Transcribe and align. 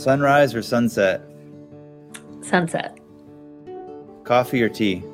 Sunrise 0.00 0.54
or 0.54 0.62
sunset? 0.62 1.20
Sunset. 2.40 2.98
Coffee 4.24 4.62
or 4.62 4.70
tea? 4.70 5.04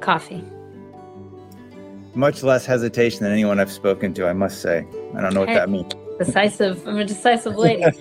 Coffee. 0.00 0.42
Much 2.16 2.42
less 2.42 2.66
hesitation 2.66 3.22
than 3.22 3.30
anyone 3.30 3.60
I've 3.60 3.70
spoken 3.70 4.12
to, 4.14 4.26
I 4.26 4.32
must 4.32 4.60
say. 4.60 4.84
I 5.14 5.20
don't 5.20 5.32
know 5.32 5.40
what 5.40 5.48
Hey. 5.50 5.54
that 5.54 5.70
means. 5.70 5.92
Decisive. 6.18 6.84
I'm 6.88 6.98
a 6.98 7.04
decisive 7.04 7.54
lady. 7.56 7.84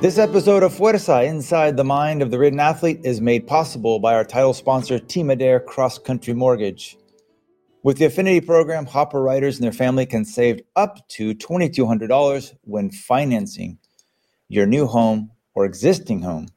This 0.00 0.18
episode 0.18 0.62
of 0.62 0.74
Fuerza 0.74 1.26
Inside 1.26 1.78
the 1.78 1.84
Mind 1.84 2.20
of 2.20 2.30
the 2.30 2.38
Ridden 2.38 2.60
Athlete 2.60 3.00
is 3.04 3.22
made 3.22 3.46
possible 3.46 3.98
by 3.98 4.12
our 4.12 4.22
title 4.24 4.52
sponsor, 4.52 4.98
Team 4.98 5.30
Adair 5.30 5.60
Cross 5.60 6.00
Country 6.00 6.34
Mortgage. 6.34 6.98
With 7.84 7.98
the 7.98 8.06
Affinity 8.06 8.40
Program, 8.40 8.86
Hopper 8.86 9.20
riders 9.20 9.56
and 9.56 9.64
their 9.64 9.70
family 9.70 10.06
can 10.06 10.24
save 10.24 10.62
up 10.74 11.06
to 11.08 11.34
$2,200 11.34 12.56
when 12.62 12.90
financing 12.90 13.78
your 14.48 14.64
new 14.64 14.86
home 14.86 15.32
or 15.54 15.66
existing 15.66 16.22
home. 16.22 16.48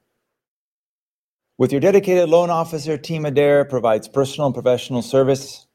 With 1.58 1.74
your 1.74 1.82
dedicated 1.82 2.30
loan 2.30 2.50
officer, 2.50 2.98
Team 2.98 3.26
Adair 3.26 3.66
provides 3.66 4.08
personal 4.08 4.46
and 4.46 4.54
professional 4.54 5.02
service. 5.02 5.68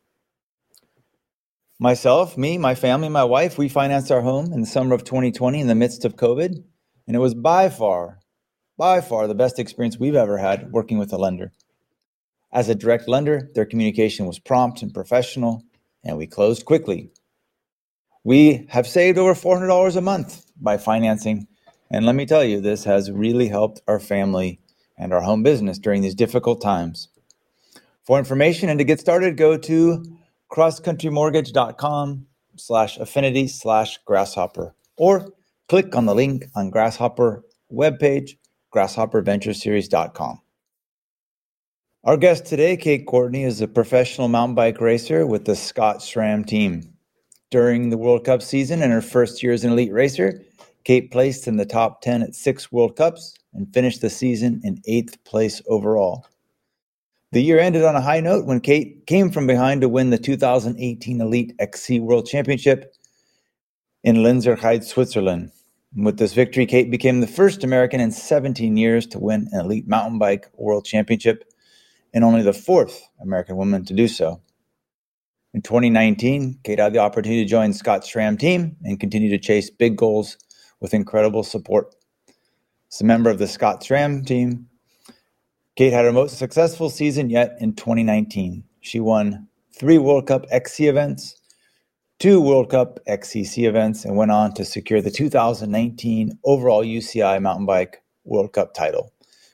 Myself, 1.79 2.39
me, 2.39 2.57
my 2.57 2.75
family, 2.75 3.11
my 3.11 3.25
wife, 3.25 3.59
we 3.59 3.69
financed 3.69 4.11
our 4.11 4.23
home 4.23 4.55
in 4.55 4.63
the 4.63 4.67
summer 4.67 4.95
of 4.95 5.05
2020 5.05 5.61
in 5.61 5.67
the 5.67 5.75
midst 5.75 6.07
of 6.07 6.17
COVID. 6.17 6.65
And 7.07 7.15
it 7.15 7.19
was 7.19 7.35
by 7.35 7.69
far, 7.69 8.21
by 8.79 9.03
far 9.03 9.27
the 9.27 9.35
best 9.35 9.59
experience 9.59 9.99
we've 9.99 10.15
ever 10.15 10.39
had 10.39 10.73
working 10.73 10.97
with 10.97 11.13
a 11.13 11.19
lender. 11.19 11.53
As 12.53 12.69
a 12.69 12.75
direct 12.75 13.09
lender, 13.09 13.51
their 13.55 13.65
communication 13.65 14.27
was 14.27 14.39
prompt 14.39 14.83
and 14.83 14.93
professional, 14.93 15.63
and 16.05 16.19
we 16.19 16.27
closed 16.27 16.67
quickly. 16.67 17.11
We 18.25 18.67
have 18.69 18.87
saved 18.87 19.19
over 19.19 19.35
$400 19.35 19.97
a 19.97 20.01
month 20.01 20.45
by 20.61 20.77
financing. 20.77 21.49
And 21.91 22.07
let 22.07 22.15
me 22.15 22.27
tell 22.27 22.45
you, 22.45 22.61
this 22.61 22.85
has 22.85 23.11
really 23.11 23.49
helped 23.49 23.81
our 23.89 23.99
family 23.99 24.61
and 24.99 25.13
our 25.13 25.23
home 25.23 25.43
business 25.43 25.79
during 25.79 26.03
these 26.03 26.15
difficult 26.15 26.61
times. 26.61 27.09
For 28.05 28.19
information 28.19 28.69
and 28.69 28.79
to 28.79 28.85
get 28.85 29.01
started, 29.01 29.37
go 29.37 29.57
to 29.57 30.05
crosscountrymortgage.com 30.51 32.27
slash 32.57 32.99
affinity 32.99 33.49
slash 33.49 33.99
grasshopper 34.05 34.75
or 34.97 35.33
click 35.69 35.97
on 35.97 36.07
the 36.07 36.15
link 36.15 36.47
on 36.55 36.71
Grasshopper 36.71 37.45
webpage, 37.73 38.33
grasshopperventureseries.com. 38.75 40.41
Our 42.05 42.17
guest 42.17 42.47
today, 42.47 42.77
Kate 42.77 43.07
Courtney, 43.07 43.45
is 43.45 43.61
a 43.61 43.69
professional 43.69 44.27
mountain 44.27 44.57
bike 44.57 44.81
racer 44.81 45.25
with 45.25 45.45
the 45.45 45.55
Scott 45.55 45.99
SRAM 45.99 46.45
team. 46.45 46.95
During 47.49 47.91
the 47.91 47.97
World 47.97 48.25
Cup 48.25 48.43
season 48.43 48.83
and 48.83 48.93
her 48.93 49.01
first 49.01 49.41
year 49.41 49.53
as 49.53 49.63
an 49.63 49.71
elite 49.71 49.93
racer, 49.93 50.43
Kate 50.83 51.13
placed 51.13 51.47
in 51.47 51.59
the 51.59 51.65
top 51.65 52.01
10 52.03 52.25
at 52.25 52.35
six 52.35 52.73
World 52.73 52.97
Cups 52.97 53.37
and 53.55 53.73
finished 53.73 54.01
the 54.01 54.11
season 54.11 54.61
in 54.65 54.83
eighth 54.85 55.23
place 55.23 55.63
overall. 55.69 56.27
The 57.31 57.41
year 57.41 57.61
ended 57.61 57.85
on 57.85 57.95
a 57.95 58.01
high 58.01 58.19
note 58.19 58.47
when 58.47 58.59
Kate 58.59 59.07
came 59.07 59.31
from 59.31 59.47
behind 59.47 59.81
to 59.83 59.89
win 59.89 60.11
the 60.11 60.19
2018 60.19 61.21
Elite 61.21 61.55
XC 61.61 62.01
World 62.01 62.27
Championship 62.27 62.97
in 64.03 64.17
Lenzerheide, 64.17 64.83
Switzerland. 64.83 65.53
With 65.95 66.19
this 66.19 66.33
victory, 66.33 66.67
Kate 66.67 66.91
became 66.91 67.21
the 67.21 67.29
first 67.29 67.63
American 67.63 68.01
in 68.01 68.11
17 68.11 68.77
years 68.77 69.07
to 69.07 69.21
win 69.21 69.49
an 69.53 69.61
elite 69.61 69.87
mountain 69.87 70.19
bike 70.19 70.51
world 70.57 70.85
championship 70.85 71.45
and 72.13 72.25
only 72.25 72.43
the 72.43 72.53
fourth 72.53 73.09
American 73.21 73.57
woman 73.57 73.85
to 73.85 73.95
do 73.95 74.09
so. 74.09 74.41
In 75.55 75.61
2019, 75.61 76.61
Kate 76.65 76.79
had 76.79 76.95
the 76.95 76.99
opportunity 76.99 77.45
to 77.45 77.49
join 77.49 77.73
Scott 77.73 78.03
SRAM 78.03 78.39
team 78.39 78.77
and 78.85 78.99
continue 78.99 79.31
to 79.31 79.39
chase 79.39 79.69
big 79.69 79.97
goals 79.97 80.39
with 80.81 80.95
incredible 80.95 81.43
support. 81.43 81.95
As 82.91 83.01
a 83.01 83.05
member 83.05 83.31
of 83.31 83.39
the 83.39 83.47
Scott 83.47 83.83
SRAM 83.83 84.25
team, 84.27 84.69
Kate 85.77 85.93
had 85.93 86.05
her 86.05 86.13
most 86.13 86.39
successful 86.39 86.91
season 86.91 87.31
yet 87.31 87.57
in 87.61 87.75
2019. 87.75 88.65
She 88.81 89.01
won 89.01 89.49
three 89.75 89.99
World 89.99 90.27
Cup 90.27 90.47
XC 90.51 90.87
events, 90.87 91.37
two 92.19 92.41
World 92.41 92.71
Cup 92.71 92.99
XCC 93.09 93.67
events, 93.67 94.05
and 94.05 94.17
went 94.17 94.31
on 94.31 94.53
to 94.55 94.65
secure 94.65 95.01
the 95.01 95.11
2019 95.11 96.39
overall 96.45 96.85
UCI 96.85 97.41
mountain 97.41 97.67
bike 97.67 98.03
World 98.25 98.53
Cup 98.53 98.75
title, 98.75 99.12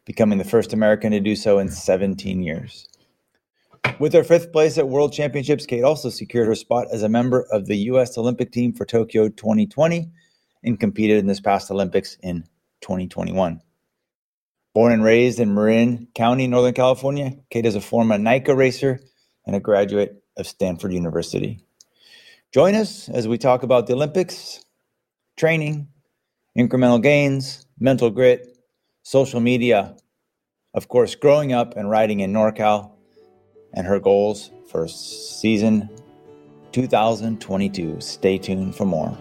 becoming 0.08 0.38
the 0.38 0.44
first 0.44 0.72
American 0.72 1.12
to 1.12 1.20
do 1.20 1.36
so 1.36 1.58
in 1.58 1.68
17 1.68 2.42
years. 2.42 2.88
With 3.98 4.14
her 4.14 4.24
fifth 4.24 4.52
place 4.52 4.78
at 4.78 4.88
World 4.88 5.12
Championships, 5.12 5.66
Kate 5.66 5.84
also 5.84 6.08
secured 6.08 6.46
her 6.46 6.54
spot 6.54 6.86
as 6.90 7.02
a 7.02 7.10
member 7.10 7.42
of 7.52 7.66
the 7.66 7.76
U.S. 7.90 8.16
Olympic 8.16 8.50
team 8.50 8.72
for 8.72 8.86
Tokyo 8.86 9.28
2020 9.28 10.10
and 10.64 10.80
competed 10.80 11.18
in 11.18 11.26
this 11.26 11.40
past 11.40 11.70
Olympics 11.70 12.16
in 12.22 12.44
2021. 12.80 13.60
Born 14.74 14.92
and 14.92 15.04
raised 15.04 15.40
in 15.40 15.54
Marin 15.54 16.08
County, 16.14 16.46
Northern 16.46 16.72
California, 16.72 17.32
Kate 17.50 17.66
is 17.66 17.74
a 17.74 17.80
former 17.82 18.16
NICA 18.16 18.56
racer 18.56 19.00
and 19.44 19.54
a 19.54 19.60
graduate 19.60 20.24
of 20.38 20.46
Stanford 20.46 20.94
University. 20.94 21.60
Join 22.50 22.74
us 22.74 23.10
as 23.10 23.28
we 23.28 23.36
talk 23.36 23.62
about 23.62 23.86
the 23.86 23.92
Olympics, 23.92 24.64
training, 25.36 25.88
incremental 26.56 27.02
gains, 27.02 27.66
mental 27.78 28.08
grit, 28.08 28.57
social 29.08 29.40
media, 29.40 29.96
of 30.74 30.88
course, 30.88 31.14
growing 31.14 31.50
up 31.50 31.74
and 31.78 31.88
riding 31.88 32.20
in 32.20 32.30
NorCal, 32.30 32.90
and 33.72 33.86
her 33.86 33.98
goals 33.98 34.50
for 34.70 34.86
season 34.86 35.88
2022. 36.72 38.02
Stay 38.02 38.36
tuned 38.36 38.76
for 38.76 38.84
more. 38.84 39.16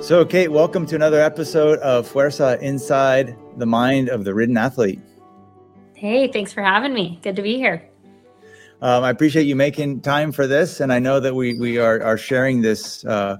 So, 0.00 0.24
Kate, 0.24 0.52
welcome 0.52 0.86
to 0.86 0.94
another 0.94 1.20
episode 1.20 1.80
of 1.80 2.08
Fuerza 2.08 2.60
Inside 2.60 3.36
the 3.56 3.66
Mind 3.66 4.08
of 4.08 4.22
the 4.22 4.32
Ridden 4.32 4.56
Athlete. 4.56 5.00
hey, 5.94 6.30
thanks 6.30 6.52
for 6.52 6.62
having 6.62 6.94
me. 6.94 7.18
Good 7.24 7.34
to 7.34 7.42
be 7.42 7.56
here. 7.56 7.90
Um, 8.82 9.04
I 9.04 9.10
appreciate 9.10 9.44
you 9.44 9.56
making 9.56 10.02
time 10.02 10.32
for 10.32 10.46
this, 10.46 10.80
and 10.80 10.92
I 10.92 10.98
know 10.98 11.18
that 11.20 11.34
we 11.34 11.58
we 11.58 11.78
are 11.78 12.02
are 12.02 12.18
sharing 12.18 12.60
this 12.60 13.04
uh, 13.04 13.38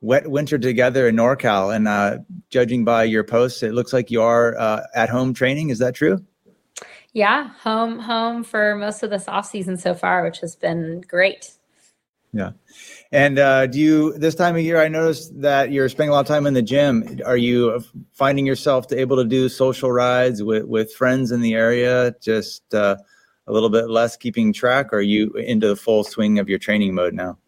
wet 0.00 0.28
winter 0.28 0.58
together 0.58 1.08
in 1.08 1.16
NorCal. 1.16 1.74
And 1.74 1.86
uh, 1.86 2.18
judging 2.50 2.84
by 2.84 3.04
your 3.04 3.24
posts, 3.24 3.62
it 3.62 3.72
looks 3.72 3.92
like 3.92 4.10
you 4.10 4.22
are 4.22 4.56
uh, 4.58 4.82
at 4.94 5.08
home 5.08 5.34
training. 5.34 5.70
Is 5.70 5.78
that 5.78 5.94
true? 5.94 6.24
Yeah, 7.12 7.50
home 7.62 7.98
home 7.98 8.44
for 8.44 8.76
most 8.76 9.02
of 9.02 9.10
this 9.10 9.28
off 9.28 9.46
season 9.46 9.76
so 9.76 9.94
far, 9.94 10.24
which 10.24 10.40
has 10.40 10.56
been 10.56 11.00
great. 11.02 11.52
Yeah. 12.32 12.50
And 13.12 13.38
uh, 13.38 13.66
do 13.66 13.78
you 13.78 14.18
this 14.18 14.34
time 14.34 14.56
of 14.56 14.62
year? 14.62 14.82
I 14.82 14.88
noticed 14.88 15.40
that 15.40 15.72
you're 15.72 15.88
spending 15.88 16.10
a 16.10 16.12
lot 16.12 16.20
of 16.20 16.26
time 16.26 16.44
in 16.46 16.54
the 16.54 16.60
gym. 16.60 17.20
Are 17.24 17.36
you 17.36 17.82
finding 18.12 18.44
yourself 18.44 18.88
to 18.88 19.00
able 19.00 19.16
to 19.16 19.24
do 19.24 19.48
social 19.48 19.90
rides 19.90 20.42
with 20.42 20.64
with 20.64 20.92
friends 20.92 21.32
in 21.32 21.40
the 21.40 21.54
area? 21.54 22.14
Just 22.20 22.74
uh, 22.74 22.96
a 23.46 23.52
little 23.52 23.70
bit 23.70 23.88
less 23.88 24.16
keeping 24.16 24.52
track. 24.52 24.92
Or 24.92 24.98
are 24.98 25.02
you 25.02 25.32
into 25.32 25.68
the 25.68 25.76
full 25.76 26.04
swing 26.04 26.38
of 26.38 26.48
your 26.48 26.58
training 26.58 26.94
mode 26.94 27.14
now? 27.14 27.38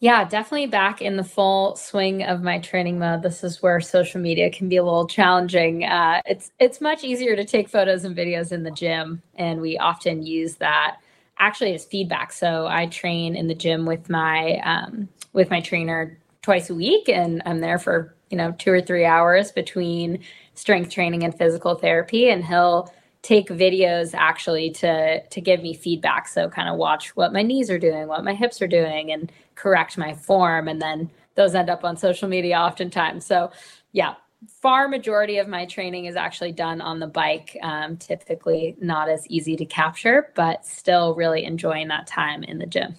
Yeah, 0.00 0.24
definitely 0.24 0.66
back 0.66 1.00
in 1.00 1.16
the 1.16 1.24
full 1.24 1.76
swing 1.76 2.24
of 2.24 2.42
my 2.42 2.58
training 2.58 2.98
mode. 2.98 3.22
This 3.22 3.42
is 3.42 3.62
where 3.62 3.80
social 3.80 4.20
media 4.20 4.50
can 4.50 4.68
be 4.68 4.76
a 4.76 4.84
little 4.84 5.06
challenging. 5.06 5.84
Uh, 5.84 6.20
it's 6.26 6.50
it's 6.58 6.80
much 6.80 7.04
easier 7.04 7.34
to 7.34 7.44
take 7.44 7.70
photos 7.70 8.04
and 8.04 8.14
videos 8.14 8.52
in 8.52 8.64
the 8.64 8.70
gym, 8.70 9.22
and 9.36 9.62
we 9.62 9.78
often 9.78 10.22
use 10.22 10.56
that 10.56 10.96
actually 11.38 11.72
as 11.74 11.86
feedback. 11.86 12.32
So 12.32 12.66
I 12.66 12.86
train 12.86 13.34
in 13.34 13.46
the 13.46 13.54
gym 13.54 13.86
with 13.86 14.10
my 14.10 14.58
um, 14.64 15.08
with 15.32 15.48
my 15.48 15.62
trainer 15.62 16.18
twice 16.42 16.68
a 16.68 16.74
week, 16.74 17.08
and 17.08 17.42
I'm 17.46 17.60
there 17.60 17.78
for 17.78 18.14
you 18.28 18.36
know 18.36 18.52
two 18.58 18.72
or 18.72 18.82
three 18.82 19.06
hours 19.06 19.52
between 19.52 20.18
strength 20.54 20.90
training 20.90 21.24
and 21.24 21.34
physical 21.34 21.76
therapy, 21.76 22.28
and 22.28 22.44
he'll 22.44 22.92
take 23.24 23.48
videos 23.48 24.14
actually 24.14 24.70
to 24.70 25.26
to 25.28 25.40
give 25.40 25.62
me 25.62 25.72
feedback 25.74 26.28
so 26.28 26.48
kind 26.48 26.68
of 26.68 26.76
watch 26.76 27.16
what 27.16 27.32
my 27.32 27.42
knees 27.42 27.70
are 27.70 27.78
doing 27.78 28.06
what 28.06 28.22
my 28.22 28.34
hips 28.34 28.60
are 28.60 28.68
doing 28.68 29.10
and 29.10 29.32
correct 29.54 29.96
my 29.96 30.12
form 30.12 30.68
and 30.68 30.80
then 30.80 31.10
those 31.34 31.54
end 31.54 31.70
up 31.70 31.84
on 31.84 31.96
social 31.96 32.28
media 32.28 32.56
oftentimes 32.56 33.24
so 33.24 33.50
yeah 33.92 34.14
far 34.60 34.88
majority 34.88 35.38
of 35.38 35.48
my 35.48 35.64
training 35.64 36.04
is 36.04 36.16
actually 36.16 36.52
done 36.52 36.82
on 36.82 37.00
the 37.00 37.06
bike 37.06 37.56
um, 37.62 37.96
typically 37.96 38.76
not 38.78 39.08
as 39.08 39.26
easy 39.28 39.56
to 39.56 39.64
capture 39.64 40.30
but 40.36 40.66
still 40.66 41.14
really 41.14 41.44
enjoying 41.44 41.88
that 41.88 42.06
time 42.06 42.44
in 42.44 42.58
the 42.58 42.66
gym 42.66 42.94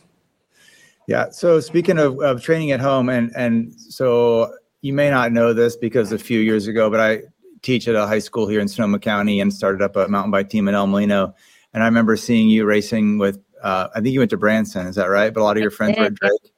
Yeah. 1.07 1.30
So 1.30 1.60
speaking 1.60 2.00
of, 2.00 2.19
of 2.19 2.42
training 2.42 2.71
at 2.71 2.80
home, 2.80 3.10
and 3.10 3.31
and 3.36 3.80
so 3.80 4.54
you 4.81 4.94
may 4.94 5.10
not 5.10 5.31
know 5.31 5.54
this 5.54 5.75
because 5.75 6.12
a 6.12 6.18
few 6.18 6.39
years 6.39 6.68
ago, 6.68 6.89
but 6.89 7.00
I 7.00 7.21
teach 7.66 7.88
at 7.88 7.96
a 7.96 8.08
high 8.08 8.20
school 8.20 8.48
here 8.48 8.60
in 8.60 8.68
Sonoma 8.68 9.00
County 9.00 9.42
and 9.42 9.52
started 9.52 9.82
up 9.82 9.96
a 9.96 10.08
mountain 10.08 10.32
bike 10.32 10.50
team 10.50 10.68
in 10.68 10.76
El 10.76 10.88
Molino. 10.88 11.34
And 11.74 11.84
I 11.84 11.88
remember 11.88 12.16
seeing 12.16 12.48
you 12.48 12.66
racing 12.66 13.18
with, 13.18 13.40
uh, 13.62 13.90
I 13.94 14.00
think 14.00 14.14
you 14.14 14.20
went 14.20 14.30
to 14.32 14.38
Branson, 14.38 14.88
is 14.88 14.96
that 14.96 15.08
right? 15.08 15.34
But 15.34 15.42
a 15.42 15.44
lot 15.44 15.58
of 15.58 15.62
your 15.62 15.72
friends 15.72 15.98
were 15.98 16.06
at 16.06 16.14
Drake. 16.14 16.54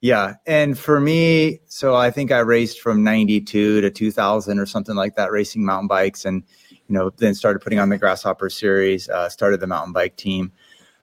Yeah. 0.00 0.34
And 0.46 0.78
for 0.78 1.00
me, 1.00 1.60
so 1.66 1.96
I 1.96 2.12
think 2.12 2.30
I 2.30 2.38
raced 2.38 2.80
from 2.80 3.02
92 3.02 3.80
to 3.80 3.90
2000 3.90 4.58
or 4.60 4.66
something 4.66 4.94
like 4.94 5.16
that, 5.16 5.32
racing 5.32 5.64
mountain 5.64 5.88
bikes. 5.88 6.24
And, 6.24 6.44
you 6.70 6.94
know, 6.94 7.10
then 7.16 7.34
started 7.34 7.60
putting 7.60 7.80
on 7.80 7.88
the 7.88 7.98
Grasshopper 7.98 8.48
series, 8.48 9.08
uh, 9.08 9.28
started 9.28 9.58
the 9.58 9.66
mountain 9.66 9.92
bike 9.92 10.16
team. 10.16 10.52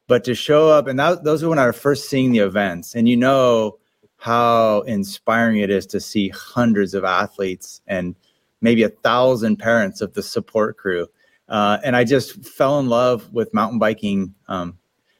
But 0.07 0.23
to 0.25 0.35
show 0.35 0.69
up, 0.69 0.87
and 0.87 0.97
that, 0.99 1.23
those 1.23 1.43
are 1.43 1.49
when 1.49 1.59
I 1.59 1.67
was 1.67 1.77
first 1.77 2.09
seeing 2.09 2.31
the 2.31 2.39
events. 2.39 2.95
And 2.95 3.09
you 3.09 3.17
know 3.17 3.79
how 4.17 4.81
inspiring 4.81 5.57
it 5.57 5.69
is 5.69 5.85
to 5.87 5.99
see 5.99 6.29
hundreds 6.29 6.93
of 6.93 7.03
athletes 7.03 7.81
and 7.87 8.15
maybe 8.61 8.83
a 8.83 8.89
thousand 8.89 9.57
parents 9.57 10.01
of 10.01 10.13
the 10.13 10.23
support 10.23 10.77
crew. 10.77 11.07
Uh, 11.47 11.77
and 11.83 11.95
I 11.95 12.03
just 12.03 12.45
fell 12.45 12.79
in 12.79 12.89
love 12.89 13.31
with 13.31 13.53
mountain 13.53 13.77
biking 13.77 14.33
um, 14.47 14.77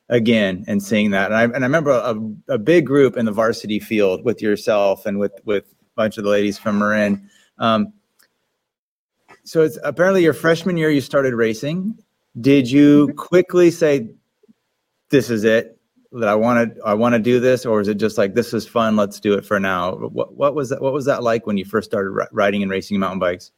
again 0.09 0.65
and 0.67 0.81
seeing 0.81 1.11
that. 1.11 1.31
And 1.31 1.35
I, 1.35 1.43
and 1.43 1.57
I 1.57 1.67
remember 1.67 1.91
a, 1.91 2.15
a, 2.53 2.57
big 2.57 2.85
group 2.85 3.15
in 3.15 3.25
the 3.25 3.31
varsity 3.31 3.79
field 3.79 4.25
with 4.25 4.41
yourself 4.41 5.05
and 5.05 5.19
with, 5.19 5.33
with 5.45 5.65
a 5.65 5.95
bunch 5.95 6.17
of 6.17 6.23
the 6.23 6.29
ladies 6.29 6.57
from 6.57 6.79
Marin. 6.79 7.29
Um, 7.59 7.93
so 9.43 9.61
it's 9.61 9.77
apparently 9.83 10.23
your 10.23 10.33
freshman 10.33 10.77
year 10.77 10.89
you 10.89 11.01
started 11.01 11.35
racing. 11.35 11.99
Did 12.41 12.69
you 12.69 13.07
mm-hmm. 13.07 13.17
quickly 13.17 13.69
say, 13.69 14.09
this 15.09 15.29
is 15.29 15.43
it 15.43 15.74
that 16.19 16.29
I 16.29 16.35
want 16.35 16.75
to, 16.75 16.81
I 16.83 16.93
want 16.93 17.13
to 17.13 17.19
do 17.19 17.39
this? 17.39 17.65
Or 17.65 17.81
is 17.81 17.87
it 17.87 17.95
just 17.95 18.17
like, 18.17 18.33
this 18.33 18.53
is 18.53 18.67
fun. 18.67 18.95
Let's 18.95 19.19
do 19.19 19.33
it 19.33 19.45
for 19.45 19.59
now. 19.59 19.95
What, 19.95 20.35
what 20.35 20.55
was 20.55 20.69
that? 20.69 20.81
What 20.81 20.93
was 20.93 21.05
that 21.05 21.23
like 21.23 21.45
when 21.45 21.57
you 21.57 21.65
first 21.65 21.89
started 21.89 22.27
riding 22.31 22.61
and 22.61 22.71
racing 22.71 22.99
mountain 22.99 23.19
bikes? 23.19 23.51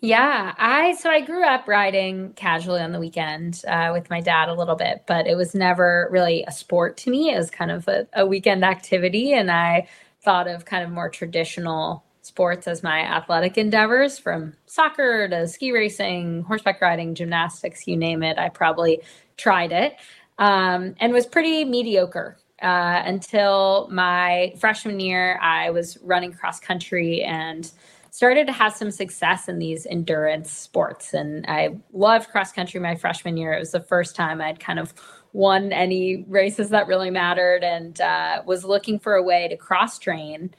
Yeah, 0.00 0.54
I 0.56 0.94
so 0.94 1.10
I 1.10 1.20
grew 1.20 1.44
up 1.44 1.66
riding 1.66 2.32
casually 2.34 2.80
on 2.80 2.92
the 2.92 3.00
weekend 3.00 3.62
uh, 3.66 3.90
with 3.92 4.08
my 4.10 4.20
dad 4.20 4.48
a 4.48 4.54
little 4.54 4.76
bit, 4.76 5.02
but 5.08 5.26
it 5.26 5.36
was 5.36 5.56
never 5.56 6.08
really 6.12 6.44
a 6.46 6.52
sport 6.52 6.96
to 6.98 7.10
me. 7.10 7.34
It 7.34 7.36
was 7.36 7.50
kind 7.50 7.72
of 7.72 7.88
a, 7.88 8.06
a 8.12 8.24
weekend 8.24 8.64
activity, 8.64 9.32
and 9.32 9.50
I 9.50 9.88
thought 10.22 10.46
of 10.46 10.64
kind 10.64 10.84
of 10.84 10.90
more 10.90 11.08
traditional 11.08 12.04
sports 12.22 12.68
as 12.68 12.84
my 12.84 13.00
athletic 13.00 13.58
endeavors 13.58 14.20
from 14.20 14.52
soccer 14.66 15.28
to 15.28 15.48
ski 15.48 15.72
racing, 15.72 16.42
horseback 16.42 16.80
riding, 16.80 17.16
gymnastics, 17.16 17.86
you 17.88 17.96
name 17.96 18.22
it. 18.22 18.38
I 18.38 18.50
probably 18.50 19.00
tried 19.36 19.72
it 19.72 19.96
um, 20.38 20.94
and 21.00 21.12
was 21.12 21.26
pretty 21.26 21.64
mediocre 21.64 22.38
uh, 22.62 23.02
until 23.04 23.88
my 23.90 24.54
freshman 24.58 25.00
year. 25.00 25.38
I 25.40 25.70
was 25.70 25.98
running 26.02 26.32
cross 26.32 26.60
country 26.60 27.22
and 27.22 27.70
started 28.10 28.46
to 28.46 28.52
have 28.52 28.74
some 28.74 28.90
success 28.90 29.48
in 29.48 29.58
these 29.58 29.86
endurance 29.86 30.50
sports. 30.50 31.14
And 31.14 31.44
I 31.46 31.76
loved 31.92 32.30
cross 32.30 32.52
country 32.52 32.80
my 32.80 32.96
freshman 32.96 33.36
year. 33.36 33.52
It 33.52 33.60
was 33.60 33.72
the 33.72 33.80
first 33.80 34.16
time 34.16 34.40
I'd 34.40 34.60
kind 34.60 34.78
of 34.78 34.94
won 35.32 35.72
any 35.72 36.24
races 36.26 36.70
that 36.70 36.86
really 36.86 37.10
mattered 37.10 37.62
and 37.62 38.00
uh, 38.00 38.42
was 38.46 38.64
looking 38.64 38.98
for 38.98 39.14
a 39.14 39.22
way 39.22 39.46
to 39.48 39.56
cross 39.56 39.98
train 39.98 40.50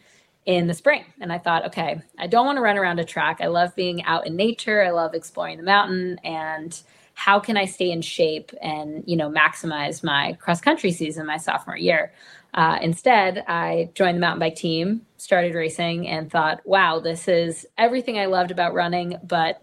in 0.46 0.68
the 0.68 0.74
spring. 0.74 1.04
And 1.20 1.34
I 1.34 1.38
thought, 1.38 1.66
okay, 1.68 2.02
I 2.18 2.28
don't 2.28 2.46
want 2.46 2.58
to 2.58 2.62
run 2.62 2.78
around 2.78 3.00
a 3.00 3.04
track. 3.04 3.40
I 3.42 3.48
love 3.48 3.76
being 3.76 4.04
out 4.04 4.26
in 4.26 4.36
nature. 4.36 4.84
I 4.84 4.92
love 4.92 5.14
exploring 5.14 5.58
the 5.58 5.64
mountain. 5.64 6.20
And 6.24 6.82
how 7.20 7.38
can 7.38 7.58
I 7.58 7.66
stay 7.66 7.92
in 7.92 8.02
shape 8.02 8.54
and, 8.62 9.04
you 9.06 9.18
know, 9.18 9.30
maximize 9.30 10.04
my 10.06 10.38
cross 10.40 10.62
country 10.62 10.92
season 10.92 11.28
my 11.28 11.36
sophomore 11.36 11.76
year? 11.78 12.14
Uh, 12.54 12.80
instead, 12.82 13.44
I 13.46 13.90
joined 13.94 14.16
the 14.16 14.22
mountain 14.22 14.40
bike 14.40 14.56
team, 14.56 15.02
started 15.18 15.54
racing, 15.54 16.08
and 16.08 16.32
thought, 16.32 16.62
"Wow, 16.66 17.00
this 17.02 17.28
is 17.28 17.68
everything 17.78 18.18
I 18.18 18.26
loved 18.28 18.52
about 18.52 18.74
running." 18.74 19.18
But 19.22 19.62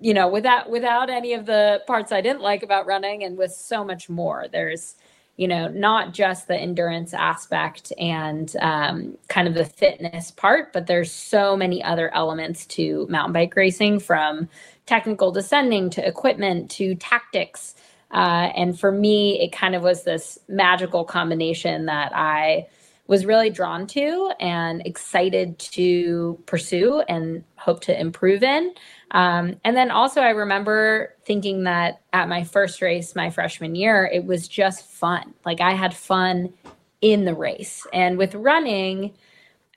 you 0.00 0.14
know, 0.14 0.28
without 0.28 0.70
without 0.70 1.10
any 1.10 1.34
of 1.34 1.46
the 1.46 1.82
parts 1.86 2.12
I 2.12 2.22
didn't 2.22 2.42
like 2.42 2.62
about 2.62 2.86
running, 2.86 3.24
and 3.24 3.36
with 3.38 3.52
so 3.52 3.84
much 3.84 4.08
more. 4.08 4.46
There's, 4.50 4.96
you 5.40 5.48
know, 5.48 5.68
not 5.68 6.12
just 6.12 6.48
the 6.48 6.56
endurance 6.56 7.14
aspect 7.14 7.92
and 7.98 8.54
um, 8.60 9.16
kind 9.28 9.48
of 9.48 9.54
the 9.54 9.64
fitness 9.64 10.30
part, 10.30 10.72
but 10.72 10.86
there's 10.86 11.10
so 11.10 11.56
many 11.56 11.82
other 11.82 12.14
elements 12.14 12.66
to 12.66 13.06
mountain 13.08 13.32
bike 13.32 13.56
racing, 13.56 14.00
from 14.00 14.48
technical 14.84 15.32
descending 15.32 15.88
to 15.90 16.06
equipment 16.06 16.70
to 16.70 16.94
tactics 16.96 17.74
uh, 18.10 18.50
and 18.56 18.78
for 18.78 18.90
me, 18.90 19.40
it 19.40 19.52
kind 19.52 19.74
of 19.74 19.82
was 19.82 20.02
this 20.02 20.38
magical 20.48 21.04
combination 21.04 21.86
that 21.86 22.12
I 22.14 22.66
was 23.06 23.26
really 23.26 23.50
drawn 23.50 23.86
to 23.88 24.32
and 24.40 24.84
excited 24.86 25.58
to 25.58 26.38
pursue 26.46 27.00
and 27.08 27.44
hope 27.56 27.80
to 27.82 27.98
improve 27.98 28.42
in. 28.42 28.72
Um, 29.12 29.56
and 29.64 29.76
then 29.76 29.90
also, 29.90 30.20
I 30.20 30.30
remember 30.30 31.14
thinking 31.24 31.64
that 31.64 32.02
at 32.12 32.28
my 32.28 32.44
first 32.44 32.80
race, 32.80 33.16
my 33.16 33.30
freshman 33.30 33.74
year, 33.74 34.08
it 34.12 34.24
was 34.24 34.46
just 34.46 34.86
fun. 34.86 35.34
Like 35.44 35.60
I 35.60 35.72
had 35.72 35.94
fun 35.94 36.52
in 37.00 37.24
the 37.24 37.34
race. 37.34 37.86
And 37.92 38.18
with 38.18 38.34
running, 38.34 39.14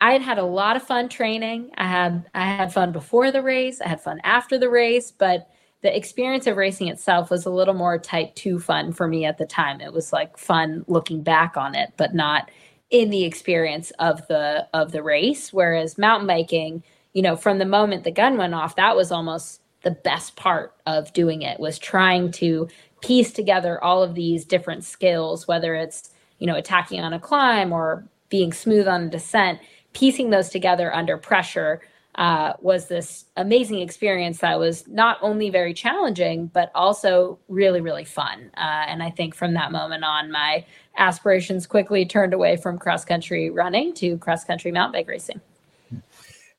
I 0.02 0.12
had 0.12 0.22
had 0.22 0.38
a 0.38 0.44
lot 0.44 0.76
of 0.76 0.84
fun 0.84 1.10
training. 1.10 1.72
I 1.78 1.88
had 1.88 2.30
I 2.34 2.44
had 2.46 2.74
fun 2.74 2.92
before 2.92 3.32
the 3.32 3.42
race. 3.42 3.82
I 3.82 3.88
had 3.88 4.02
fun 4.02 4.20
after 4.24 4.58
the 4.58 4.70
race, 4.70 5.12
but 5.12 5.50
the 5.84 5.96
experience 5.96 6.48
of 6.48 6.58
racing 6.58 6.88
itself 6.88 7.30
was 7.30 7.46
a 7.46 7.52
little 7.52 7.74
more 7.74 8.00
type 8.00 8.34
2 8.36 8.60
fun 8.60 8.94
for 8.94 9.08
me 9.08 9.26
at 9.26 9.38
the 9.38 9.46
time 9.46 9.82
it 9.82 9.94
was 9.94 10.14
like 10.14 10.38
fun 10.38 10.84
looking 10.88 11.22
back 11.22 11.56
on 11.58 11.76
it 11.76 11.92
but 11.98 12.16
not 12.16 12.50
in 12.90 13.10
the 13.10 13.26
experience 13.26 13.92
of 14.00 14.26
the 14.28 14.66
of 14.74 14.92
the 14.94 15.04
race 15.04 15.52
whereas 15.52 15.98
mountain 15.98 16.26
biking 16.26 16.82
you 17.14 17.22
know 17.22 17.36
from 17.36 17.60
the 17.60 17.66
moment 17.66 18.04
the 18.04 18.12
gun 18.12 18.38
went 18.38 18.54
off 18.54 18.76
that 18.76 18.96
was 18.96 19.12
almost 19.12 19.62
the 19.84 19.92
best 19.92 20.36
part 20.36 20.74
of 20.86 21.12
doing 21.14 21.42
it 21.42 21.60
was 21.60 21.78
trying 21.78 22.32
to 22.32 22.68
piece 23.02 23.32
together 23.32 23.84
all 23.84 24.02
of 24.02 24.16
these 24.16 24.46
different 24.46 24.84
skills 24.84 25.48
whether 25.48 25.76
it's 25.76 26.12
you 26.40 26.48
know 26.48 26.56
attacking 26.56 27.00
on 27.00 27.14
a 27.14 27.20
climb 27.20 27.72
or 27.72 28.06
being 28.30 28.52
smooth 28.52 28.88
on 28.88 29.04
a 29.04 29.10
descent 29.10 29.60
piecing 29.94 30.30
those 30.30 30.50
together 30.50 30.94
under 30.94 31.18
pressure 31.18 31.82
uh, 32.16 32.54
was 32.62 32.88
this 32.88 33.26
amazing 33.38 33.80
experience 33.80 34.40
that 34.40 34.60
was 34.60 34.88
not 34.88 35.18
only 35.22 35.50
very 35.50 35.74
challenging, 35.74 36.48
but 36.48 36.72
also 36.76 37.40
really, 37.48 37.82
really 37.82 38.06
fun. 38.06 38.52
Uh, 38.56 38.86
and 38.88 39.02
I 39.02 39.10
think 39.10 39.34
from 39.34 39.56
that 39.56 39.72
moment 39.72 40.04
on, 40.04 40.32
my 40.32 40.66
aspirations 40.98 41.66
quickly 41.66 42.06
turned 42.06 42.34
away 42.34 42.56
from 42.58 42.78
cross 42.78 43.04
country 43.04 43.50
running 43.50 43.94
to 43.96 44.18
cross 44.20 44.44
country 44.44 44.72
mountain 44.72 45.00
bike 45.00 45.08
racing. 45.08 45.42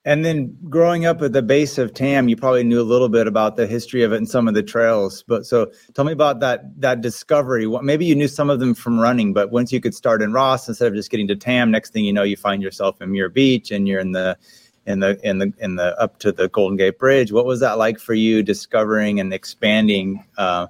And 0.07 0.23
then 0.23 0.55
growing 0.69 1.07
up 1.07 1.23
at 1.23 1.33
the 1.33 1.41
base 1.41 1.79
of 1.79 1.95
TAM, 1.95 2.29
you 2.29 2.37
probably 2.37 2.63
knew 2.63 2.79
a 2.79 2.83
little 2.83 3.09
bit 3.09 3.27
about 3.27 3.57
the 3.57 3.67
history 3.67 4.03
of 4.03 4.13
it 4.13 4.17
and 4.17 4.29
some 4.29 4.47
of 4.47 4.53
the 4.53 4.63
trails. 4.63 5.25
But 5.27 5.47
so 5.47 5.73
tell 5.95 6.05
me 6.05 6.13
about 6.13 6.41
that 6.41 6.79
that 6.81 7.01
discovery. 7.01 7.67
What 7.67 7.85
maybe 7.85 8.05
you 8.05 8.15
knew 8.15 8.29
some 8.29 8.51
of 8.51 8.61
them 8.61 8.75
from 8.75 9.01
running, 9.01 9.33
but 9.33 9.51
once 9.51 9.73
you 9.73 9.81
could 9.81 9.95
start 9.95 10.21
in 10.21 10.33
Ross 10.33 10.69
instead 10.69 10.89
of 10.89 10.95
just 10.95 11.11
getting 11.11 11.29
to 11.29 11.37
TAM, 11.37 11.71
next 11.71 11.95
thing 11.95 12.05
you 12.05 12.13
know, 12.13 12.23
you 12.23 12.37
find 12.37 12.63
yourself 12.63 13.01
in 13.01 13.13
Muir 13.13 13.31
Beach 13.31 13.71
and 13.71 13.89
you're 13.89 14.01
in 14.01 14.13
the 14.13 14.37
in 14.87 15.01
the 15.01 15.19
in 15.27 15.39
the 15.39 15.53
in 15.59 15.77
the 15.77 15.99
up 15.99 16.19
to 16.19 16.33
the 16.33 16.49
Golden 16.49 16.77
Gate 16.77 16.99
Bridge. 16.99 17.33
What 17.33 17.47
was 17.47 17.61
that 17.61 17.79
like 17.79 17.99
for 17.99 18.13
you, 18.13 18.43
discovering 18.43 19.21
and 19.21 19.33
expanding 19.33 20.23
uh, 20.37 20.67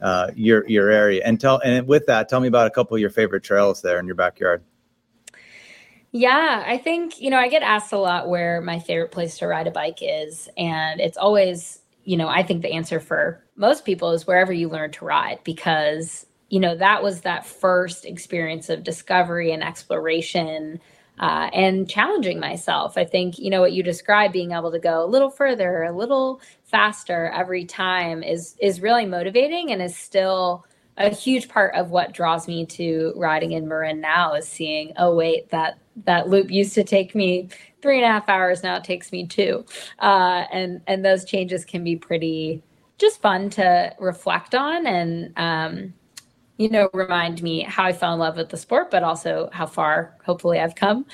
uh, 0.00 0.30
your 0.36 0.68
your 0.68 0.88
area? 0.88 1.22
And 1.24 1.40
tell 1.40 1.58
and 1.64 1.88
with 1.88 2.06
that, 2.06 2.28
tell 2.28 2.38
me 2.38 2.46
about 2.46 2.68
a 2.68 2.70
couple 2.70 2.94
of 2.94 3.00
your 3.00 3.10
favorite 3.10 3.42
trails 3.42 3.82
there 3.82 3.98
in 3.98 4.06
your 4.06 4.14
backyard. 4.14 4.62
Yeah, 6.12 6.62
I 6.66 6.76
think 6.78 7.20
you 7.20 7.30
know 7.30 7.38
I 7.38 7.48
get 7.48 7.62
asked 7.62 7.92
a 7.92 7.98
lot 7.98 8.28
where 8.28 8.60
my 8.60 8.78
favorite 8.78 9.12
place 9.12 9.38
to 9.38 9.46
ride 9.46 9.66
a 9.66 9.70
bike 9.70 9.98
is, 10.02 10.48
and 10.58 11.00
it's 11.00 11.16
always 11.16 11.80
you 12.04 12.16
know 12.18 12.28
I 12.28 12.42
think 12.42 12.62
the 12.62 12.72
answer 12.72 13.00
for 13.00 13.42
most 13.56 13.84
people 13.86 14.12
is 14.12 14.26
wherever 14.26 14.52
you 14.52 14.68
learn 14.68 14.90
to 14.92 15.04
ride 15.06 15.40
because 15.44 16.26
you 16.50 16.60
know 16.60 16.76
that 16.76 17.02
was 17.02 17.22
that 17.22 17.46
first 17.46 18.04
experience 18.04 18.68
of 18.68 18.84
discovery 18.84 19.52
and 19.52 19.62
exploration 19.64 20.80
uh, 21.18 21.48
and 21.54 21.88
challenging 21.88 22.40
myself. 22.40 22.96
I 22.98 23.04
think, 23.04 23.38
you 23.38 23.50
know, 23.50 23.60
what 23.60 23.72
you 23.72 23.82
described, 23.82 24.32
being 24.32 24.52
able 24.52 24.72
to 24.72 24.78
go 24.78 25.04
a 25.04 25.06
little 25.06 25.30
further, 25.30 25.84
a 25.84 25.96
little 25.96 26.40
faster 26.64 27.30
every 27.34 27.64
time 27.64 28.22
is 28.22 28.54
is 28.60 28.82
really 28.82 29.06
motivating 29.06 29.72
and 29.72 29.80
is 29.82 29.96
still 29.96 30.66
a 30.98 31.08
huge 31.14 31.48
part 31.48 31.74
of 31.74 31.90
what 31.90 32.12
draws 32.12 32.46
me 32.48 32.66
to 32.66 33.12
riding 33.16 33.52
in 33.52 33.66
Marin 33.68 34.00
now 34.00 34.34
is 34.34 34.46
seeing, 34.46 34.92
oh 34.98 35.14
wait, 35.16 35.48
that 35.50 35.78
that 36.04 36.28
loop 36.28 36.50
used 36.50 36.74
to 36.74 36.84
take 36.84 37.14
me 37.14 37.48
three 37.80 37.96
and 37.96 38.04
a 38.04 38.08
half 38.08 38.28
hours, 38.28 38.62
now 38.62 38.76
it 38.76 38.84
takes 38.84 39.12
me 39.12 39.26
two. 39.26 39.64
Uh, 39.98 40.44
and 40.52 40.80
and 40.86 41.04
those 41.04 41.24
changes 41.24 41.64
can 41.64 41.84
be 41.84 41.96
pretty 41.96 42.62
just 42.98 43.20
fun 43.20 43.50
to 43.50 43.94
reflect 43.98 44.54
on 44.54 44.86
and 44.86 45.32
um, 45.36 45.92
you 46.56 46.68
know, 46.68 46.88
remind 46.92 47.42
me 47.42 47.62
how 47.62 47.84
I 47.84 47.92
fell 47.92 48.12
in 48.12 48.20
love 48.20 48.36
with 48.36 48.50
the 48.50 48.56
sport, 48.56 48.90
but 48.90 49.02
also 49.02 49.48
how 49.52 49.66
far 49.66 50.16
hopefully 50.24 50.60
I've 50.60 50.74
come. 50.74 51.06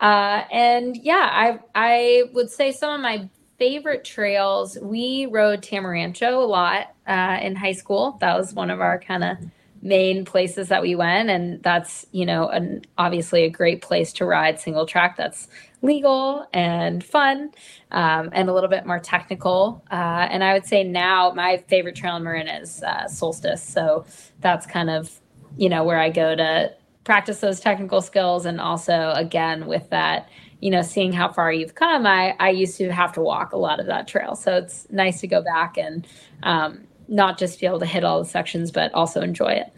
Uh, 0.00 0.44
and 0.52 0.96
yeah, 0.96 1.28
I 1.32 1.58
I 1.74 2.24
would 2.32 2.50
say 2.50 2.70
some 2.72 2.94
of 2.94 3.00
my 3.00 3.28
favorite 3.58 4.04
trails. 4.04 4.78
We 4.80 5.26
rode 5.26 5.62
Tamarancho 5.62 6.42
a 6.42 6.46
lot 6.46 6.94
uh, 7.08 7.38
in 7.42 7.56
high 7.56 7.72
school. 7.72 8.18
That 8.20 8.36
was 8.36 8.54
one 8.54 8.70
of 8.70 8.80
our 8.80 8.98
kind 8.98 9.24
of 9.24 9.38
main 9.86 10.24
places 10.24 10.68
that 10.68 10.82
we 10.82 10.94
went, 10.94 11.30
and 11.30 11.62
that's 11.62 12.06
you 12.12 12.26
know 12.26 12.48
an 12.48 12.82
obviously 12.98 13.44
a 13.44 13.50
great 13.50 13.82
place 13.82 14.12
to 14.14 14.24
ride 14.24 14.60
single 14.60 14.86
track. 14.86 15.16
That's 15.16 15.48
legal 15.82 16.46
and 16.52 17.04
fun 17.04 17.52
um, 17.92 18.30
and 18.32 18.48
a 18.48 18.54
little 18.54 18.68
bit 18.68 18.86
more 18.86 18.98
technical. 18.98 19.84
Uh, 19.90 20.26
and 20.30 20.42
I 20.42 20.52
would 20.52 20.66
say 20.66 20.82
now 20.84 21.32
my 21.34 21.58
favorite 21.68 21.96
trail 21.96 22.16
in 22.16 22.24
Marin 22.24 22.48
is 22.48 22.82
uh, 22.82 23.08
Solstice. 23.08 23.62
So 23.62 24.04
that's 24.40 24.66
kind 24.66 24.90
of, 24.90 25.20
you 25.56 25.68
know, 25.68 25.84
where 25.84 25.98
I 25.98 26.10
go 26.10 26.34
to 26.34 26.74
practice 27.04 27.40
those 27.40 27.60
technical 27.60 28.00
skills 28.00 28.44
and 28.46 28.60
also 28.60 29.12
again 29.14 29.66
with 29.66 29.88
that 29.90 30.28
you 30.58 30.70
know 30.70 30.82
seeing 30.82 31.12
how 31.12 31.30
far 31.30 31.52
you've 31.52 31.76
come 31.76 32.04
i 32.04 32.34
i 32.40 32.50
used 32.50 32.76
to 32.76 32.90
have 32.90 33.12
to 33.12 33.20
walk 33.20 33.52
a 33.52 33.56
lot 33.56 33.78
of 33.78 33.86
that 33.86 34.08
trail 34.08 34.34
so 34.34 34.56
it's 34.56 34.88
nice 34.90 35.20
to 35.20 35.28
go 35.28 35.40
back 35.40 35.78
and 35.78 36.04
um, 36.42 36.85
not 37.08 37.38
just 37.38 37.60
be 37.60 37.66
able 37.66 37.78
to 37.78 37.86
hit 37.86 38.04
all 38.04 38.22
the 38.22 38.28
sections 38.28 38.70
but 38.70 38.92
also 38.94 39.20
enjoy 39.20 39.48
it 39.50 39.72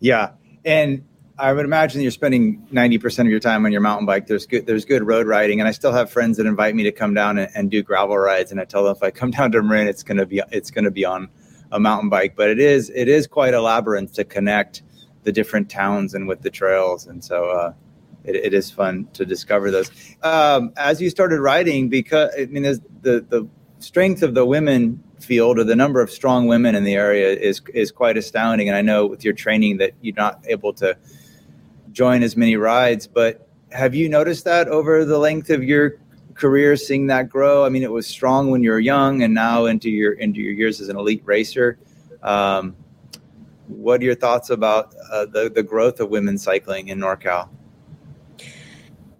yeah 0.00 0.30
and 0.64 1.04
I 1.38 1.52
would 1.52 1.66
imagine 1.66 2.00
you're 2.00 2.10
spending 2.10 2.66
90% 2.72 3.20
of 3.20 3.26
your 3.26 3.40
time 3.40 3.66
on 3.66 3.72
your 3.72 3.82
mountain 3.82 4.06
bike. 4.06 4.26
There's 4.26 4.46
good, 4.46 4.64
there's 4.66 4.86
good 4.86 5.06
road 5.06 5.26
riding. 5.26 5.60
And 5.60 5.68
I 5.68 5.72
still 5.72 5.92
have 5.92 6.10
friends 6.10 6.38
that 6.38 6.46
invite 6.46 6.74
me 6.74 6.82
to 6.84 6.92
come 6.92 7.12
down 7.12 7.36
and, 7.36 7.50
and 7.54 7.70
do 7.70 7.82
gravel 7.82 8.16
rides. 8.16 8.50
And 8.50 8.58
I 8.58 8.64
tell 8.64 8.84
them 8.84 8.96
if 8.96 9.02
I 9.02 9.10
come 9.10 9.30
down 9.32 9.52
to 9.52 9.62
Marin, 9.62 9.86
it's 9.86 10.02
to 10.02 10.26
be, 10.26 10.40
it's 10.50 10.70
to 10.70 10.90
be 10.90 11.04
on 11.04 11.28
a 11.72 11.78
mountain 11.78 12.08
bike, 12.08 12.36
but 12.36 12.48
it 12.48 12.58
is, 12.58 12.90
it 12.94 13.08
is 13.08 13.26
quite 13.26 13.52
a 13.52 13.60
labyrinth 13.60 14.14
to 14.14 14.24
connect 14.24 14.82
the 15.24 15.32
different 15.32 15.68
towns 15.68 16.14
and 16.14 16.26
with 16.26 16.40
the 16.40 16.50
trails. 16.50 17.06
And 17.06 17.22
so, 17.22 17.50
uh, 17.50 17.72
it, 18.24 18.36
it 18.36 18.54
is 18.54 18.70
fun 18.70 19.08
to 19.12 19.24
discover 19.24 19.70
those. 19.70 19.90
Um, 20.22 20.72
as 20.76 21.00
you 21.00 21.10
started 21.10 21.40
riding, 21.40 21.88
because 21.88 22.30
I 22.36 22.46
mean, 22.46 22.64
there's 22.64 22.80
the 23.02 23.24
the 23.28 23.48
strength 23.78 24.22
of 24.22 24.34
the 24.34 24.44
women 24.44 25.02
field 25.20 25.58
or 25.58 25.64
the 25.64 25.76
number 25.76 26.00
of 26.00 26.10
strong 26.10 26.46
women 26.46 26.74
in 26.74 26.84
the 26.84 26.94
area 26.94 27.34
is 27.34 27.60
is 27.74 27.90
quite 27.90 28.16
astounding. 28.16 28.68
And 28.68 28.76
I 28.76 28.82
know 28.82 29.06
with 29.06 29.24
your 29.24 29.34
training 29.34 29.78
that 29.78 29.92
you're 30.00 30.14
not 30.16 30.42
able 30.46 30.72
to 30.74 30.96
join 31.92 32.22
as 32.22 32.36
many 32.36 32.56
rides. 32.56 33.06
But 33.06 33.48
have 33.72 33.94
you 33.94 34.08
noticed 34.08 34.44
that 34.44 34.68
over 34.68 35.04
the 35.04 35.18
length 35.18 35.50
of 35.50 35.64
your 35.64 35.98
career, 36.34 36.76
seeing 36.76 37.06
that 37.08 37.28
grow? 37.28 37.64
I 37.64 37.68
mean, 37.68 37.82
it 37.82 37.90
was 37.90 38.06
strong 38.06 38.50
when 38.50 38.62
you 38.62 38.70
were 38.70 38.80
young, 38.80 39.22
and 39.22 39.34
now 39.34 39.66
into 39.66 39.90
your 39.90 40.12
into 40.14 40.40
your 40.40 40.52
years 40.52 40.80
as 40.80 40.88
an 40.88 40.96
elite 40.96 41.22
racer. 41.24 41.78
Um, 42.22 42.76
what 43.68 44.00
are 44.00 44.04
your 44.04 44.14
thoughts 44.14 44.50
about 44.50 44.94
uh, 45.10 45.26
the 45.26 45.50
the 45.50 45.62
growth 45.62 46.00
of 46.00 46.10
women 46.10 46.38
cycling 46.38 46.88
in 46.88 46.98
NorCal? 46.98 47.48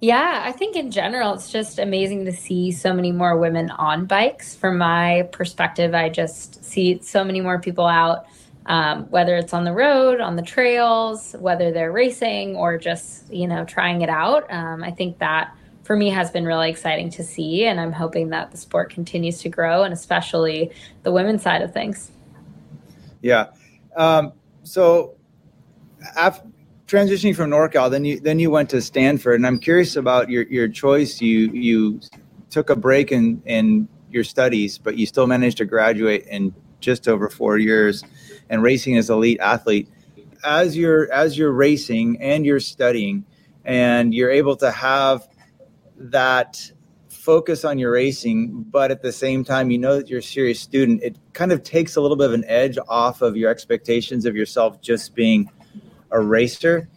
Yeah, 0.06 0.42
I 0.44 0.52
think 0.52 0.76
in 0.76 0.92
general, 0.92 1.34
it's 1.34 1.50
just 1.50 1.80
amazing 1.80 2.26
to 2.26 2.32
see 2.32 2.70
so 2.70 2.92
many 2.92 3.10
more 3.10 3.36
women 3.36 3.70
on 3.70 4.06
bikes. 4.06 4.54
From 4.54 4.78
my 4.78 5.28
perspective, 5.32 5.96
I 5.96 6.10
just 6.10 6.64
see 6.64 7.00
so 7.02 7.24
many 7.24 7.40
more 7.40 7.58
people 7.60 7.88
out 7.88 8.24
um, 8.66 9.06
whether 9.06 9.34
it's 9.34 9.52
on 9.52 9.64
the 9.64 9.72
road, 9.72 10.20
on 10.20 10.36
the 10.36 10.42
trails, 10.42 11.34
whether 11.40 11.72
they're 11.72 11.90
racing 11.90 12.54
or 12.54 12.78
just, 12.78 13.32
you 13.34 13.48
know, 13.48 13.64
trying 13.64 14.02
it 14.02 14.08
out. 14.08 14.48
Um, 14.48 14.84
I 14.84 14.92
think 14.92 15.18
that 15.18 15.52
for 15.82 15.96
me 15.96 16.10
has 16.10 16.30
been 16.30 16.44
really 16.44 16.70
exciting 16.70 17.10
to 17.10 17.24
see. 17.24 17.64
And 17.64 17.80
I'm 17.80 17.90
hoping 17.92 18.28
that 18.28 18.52
the 18.52 18.58
sport 18.58 18.90
continues 18.90 19.40
to 19.40 19.48
grow 19.48 19.82
and 19.82 19.92
especially 19.92 20.70
the 21.02 21.10
women's 21.10 21.42
side 21.42 21.62
of 21.62 21.72
things. 21.72 22.12
Yeah. 23.22 23.46
Um, 23.96 24.34
so 24.62 25.16
after 26.16 26.46
transitioning 26.86 27.34
from 27.34 27.50
NorCal, 27.50 27.90
then 27.90 28.04
you, 28.04 28.20
then 28.20 28.38
you 28.38 28.50
went 28.50 28.70
to 28.70 28.80
Stanford 28.80 29.36
and 29.36 29.46
I'm 29.46 29.58
curious 29.58 29.96
about 29.96 30.30
your, 30.30 30.44
your 30.44 30.68
choice. 30.68 31.20
You, 31.20 31.50
you 31.52 32.00
took 32.50 32.70
a 32.70 32.76
break 32.76 33.12
in, 33.12 33.42
in 33.44 33.88
your 34.10 34.24
studies, 34.24 34.78
but 34.78 34.96
you 34.96 35.06
still 35.06 35.26
managed 35.26 35.58
to 35.58 35.64
graduate 35.64 36.26
in 36.26 36.54
just 36.80 37.08
over 37.08 37.28
four 37.28 37.58
years 37.58 38.04
and 38.48 38.62
racing 38.62 38.96
as 38.96 39.10
elite 39.10 39.40
athlete 39.40 39.88
as 40.44 40.76
you're 40.76 41.12
as 41.12 41.36
you're 41.36 41.52
racing 41.52 42.20
and 42.20 42.46
you're 42.46 42.60
studying 42.60 43.24
and 43.64 44.14
you're 44.14 44.30
able 44.30 44.56
to 44.56 44.70
have 44.70 45.26
that 45.96 46.70
focus 47.08 47.64
on 47.64 47.78
your 47.78 47.90
racing 47.90 48.62
but 48.70 48.90
at 48.90 49.02
the 49.02 49.10
same 49.10 49.42
time 49.42 49.70
you 49.70 49.78
know 49.78 49.96
that 49.96 50.08
you're 50.08 50.20
a 50.20 50.22
serious 50.22 50.60
student 50.60 51.02
it 51.02 51.18
kind 51.32 51.50
of 51.50 51.62
takes 51.62 51.96
a 51.96 52.00
little 52.00 52.16
bit 52.16 52.26
of 52.26 52.34
an 52.34 52.44
edge 52.46 52.78
off 52.88 53.22
of 53.22 53.36
your 53.36 53.50
expectations 53.50 54.24
of 54.24 54.36
yourself 54.36 54.80
just 54.80 55.14
being 55.14 55.50
a 56.10 56.20
racer 56.20 56.88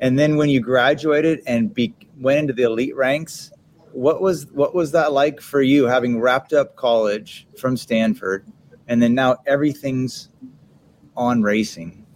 and 0.00 0.18
then 0.18 0.36
when 0.36 0.48
you 0.48 0.60
graduated 0.60 1.42
and 1.46 1.72
be, 1.72 1.94
went 2.18 2.38
into 2.38 2.52
the 2.52 2.62
elite 2.62 2.96
ranks 2.96 3.52
what 3.92 4.22
was 4.22 4.46
what 4.52 4.74
was 4.74 4.92
that 4.92 5.12
like 5.12 5.40
for 5.40 5.60
you 5.62 5.84
having 5.84 6.20
wrapped 6.20 6.52
up 6.52 6.76
college 6.76 7.46
from 7.58 7.76
stanford 7.76 8.46
and 8.88 9.02
then 9.02 9.14
now 9.14 9.36
everything's 9.46 10.28
on 11.16 11.42
racing? 11.42 12.06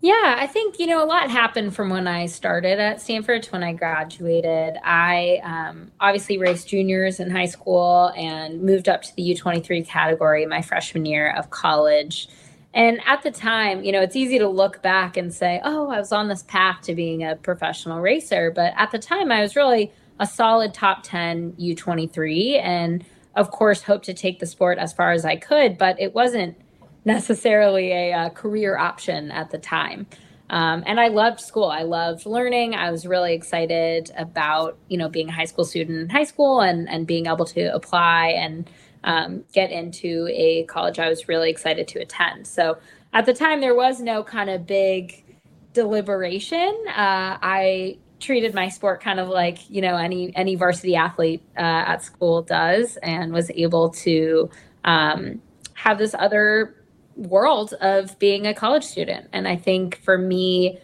Yeah, 0.00 0.36
I 0.38 0.46
think, 0.46 0.78
you 0.78 0.86
know, 0.86 1.02
a 1.02 1.06
lot 1.06 1.30
happened 1.30 1.74
from 1.74 1.88
when 1.88 2.06
I 2.06 2.26
started 2.26 2.78
at 2.78 3.00
Stanford 3.00 3.42
to 3.44 3.50
when 3.52 3.62
I 3.62 3.72
graduated. 3.72 4.76
I 4.84 5.40
um, 5.42 5.92
obviously 5.98 6.36
raced 6.36 6.68
juniors 6.68 7.20
in 7.20 7.30
high 7.30 7.46
school 7.46 8.12
and 8.14 8.60
moved 8.60 8.90
up 8.90 9.00
to 9.00 9.16
the 9.16 9.22
U23 9.34 9.86
category 9.86 10.44
my 10.44 10.60
freshman 10.60 11.06
year 11.06 11.30
of 11.30 11.48
college. 11.48 12.28
And 12.74 13.00
at 13.06 13.22
the 13.22 13.30
time, 13.30 13.84
you 13.84 13.92
know, 13.92 14.02
it's 14.02 14.16
easy 14.16 14.38
to 14.40 14.48
look 14.48 14.82
back 14.82 15.16
and 15.16 15.32
say, 15.32 15.60
oh, 15.64 15.88
I 15.90 15.98
was 15.98 16.10
on 16.10 16.28
this 16.28 16.42
path 16.42 16.82
to 16.82 16.94
being 16.94 17.22
a 17.22 17.36
professional 17.36 18.00
racer. 18.00 18.50
But 18.50 18.74
at 18.76 18.90
the 18.90 18.98
time, 18.98 19.30
I 19.30 19.40
was 19.40 19.54
really 19.54 19.92
a 20.18 20.26
solid 20.26 20.74
top 20.74 21.04
10 21.04 21.52
U23 21.52 22.60
and, 22.60 23.04
of 23.36 23.52
course, 23.52 23.82
hoped 23.82 24.06
to 24.06 24.14
take 24.14 24.40
the 24.40 24.46
sport 24.46 24.78
as 24.78 24.92
far 24.92 25.12
as 25.12 25.24
I 25.24 25.36
could. 25.36 25.78
But 25.78 26.00
it 26.00 26.14
wasn't 26.14 26.56
necessarily 27.04 27.92
a, 27.92 28.10
a 28.10 28.12
uh, 28.12 28.28
career 28.30 28.76
option 28.76 29.30
at 29.30 29.50
the 29.50 29.58
time. 29.58 30.06
Um, 30.50 30.82
and 30.86 31.00
I 31.00 31.08
loved 31.08 31.40
school. 31.40 31.64
I 31.64 31.82
loved 31.82 32.26
learning. 32.26 32.74
I 32.74 32.90
was 32.90 33.06
really 33.06 33.34
excited 33.34 34.10
about, 34.16 34.76
you 34.88 34.98
know, 34.98 35.08
being 35.08 35.28
a 35.28 35.32
high 35.32 35.46
school 35.46 35.64
student 35.64 36.00
in 36.00 36.08
high 36.10 36.24
school 36.24 36.60
and, 36.60 36.88
and 36.88 37.06
being 37.06 37.26
able 37.26 37.44
to 37.46 37.74
apply 37.74 38.28
and 38.36 38.68
um, 39.04 39.44
get 39.52 39.70
into 39.70 40.26
a 40.32 40.64
college 40.64 40.98
I 40.98 41.08
was 41.08 41.28
really 41.28 41.50
excited 41.50 41.86
to 41.88 42.00
attend. 42.00 42.46
So 42.46 42.78
at 43.12 43.26
the 43.26 43.34
time, 43.34 43.60
there 43.60 43.74
was 43.74 44.00
no 44.00 44.24
kind 44.24 44.50
of 44.50 44.66
big 44.66 45.24
deliberation. 45.72 46.74
Uh, 46.88 47.38
I 47.40 47.98
treated 48.18 48.54
my 48.54 48.68
sport 48.68 49.02
kind 49.02 49.20
of 49.20 49.28
like, 49.28 49.70
you 49.70 49.82
know, 49.82 49.96
any 49.96 50.34
any 50.34 50.56
varsity 50.56 50.96
athlete 50.96 51.42
uh, 51.56 51.60
at 51.60 52.02
school 52.02 52.42
does, 52.42 52.96
and 53.02 53.32
was 53.32 53.50
able 53.50 53.90
to 53.90 54.50
um, 54.84 55.40
have 55.74 55.98
this 55.98 56.14
other 56.18 56.74
world 57.14 57.74
of 57.80 58.18
being 58.18 58.46
a 58.46 58.54
college 58.54 58.84
student. 58.84 59.28
And 59.32 59.46
I 59.46 59.56
think 59.56 60.00
for 60.02 60.18
me, 60.18 60.78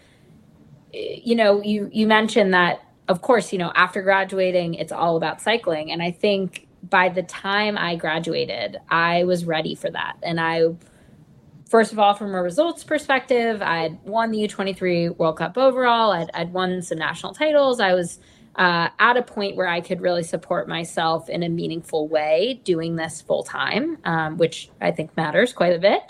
you 0.93 1.35
know, 1.35 1.63
you 1.63 1.89
you 1.93 2.07
mentioned 2.07 2.55
that 2.55 2.83
of 3.09 3.23
course, 3.23 3.53
you 3.53 3.59
know, 3.59 3.73
after 3.75 4.03
graduating, 4.03 4.75
it's 4.75 4.93
all 4.93 5.17
about 5.17 5.41
cycling. 5.41 5.91
And 5.91 6.01
I 6.01 6.13
think 6.13 6.69
by 6.83 7.09
the 7.09 7.23
time 7.23 7.77
I 7.77 7.97
graduated, 7.97 8.79
I 8.89 9.25
was 9.25 9.45
ready 9.45 9.75
for 9.75 9.91
that. 9.91 10.17
And 10.23 10.41
I 10.41 10.69
first 11.71 11.93
of 11.93 11.99
all, 12.01 12.15
from 12.15 12.35
a 12.35 12.43
results 12.43 12.83
perspective, 12.83 13.63
I'd 13.63 14.03
won 14.03 14.33
the 14.33 14.39
U23 14.49 15.17
World 15.17 15.39
Cup 15.39 15.57
overall. 15.57 16.11
I'd, 16.11 16.29
I'd 16.35 16.53
won 16.53 16.83
some 16.83 16.99
national 16.99 17.33
titles. 17.33 17.79
I 17.79 17.95
was 17.95 18.19
uh, 18.57 18.89
at 18.99 19.17
a 19.17 19.23
point 19.23 19.55
where 19.55 19.69
I 19.69 19.81
could 19.81 20.01
really 20.01 20.25
support 20.25 20.69
myself 20.69 21.29
in 21.29 21.45
a 21.45 21.49
meaningful 21.49 22.09
way 22.09 22.61
doing 22.65 22.97
this 22.97 23.21
full 23.21 23.45
time, 23.45 23.99
um, 24.05 24.37
which 24.37 24.69
I 24.81 24.91
think 24.91 25.17
matters 25.17 25.53
quite 25.53 25.73
a 25.73 25.79
bit. 25.79 26.03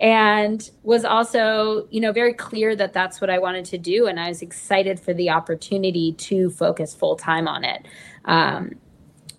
And 0.00 0.70
was 0.84 1.04
also, 1.04 1.88
you 1.90 2.00
know, 2.00 2.12
very 2.12 2.32
clear 2.32 2.76
that 2.76 2.92
that's 2.92 3.20
what 3.20 3.28
I 3.28 3.40
wanted 3.40 3.64
to 3.66 3.78
do. 3.78 4.06
And 4.06 4.20
I 4.20 4.28
was 4.28 4.42
excited 4.42 5.00
for 5.00 5.12
the 5.12 5.30
opportunity 5.30 6.12
to 6.12 6.50
focus 6.50 6.94
full 6.94 7.16
time 7.16 7.48
on 7.48 7.64
it. 7.64 7.86
Um, 8.24 8.76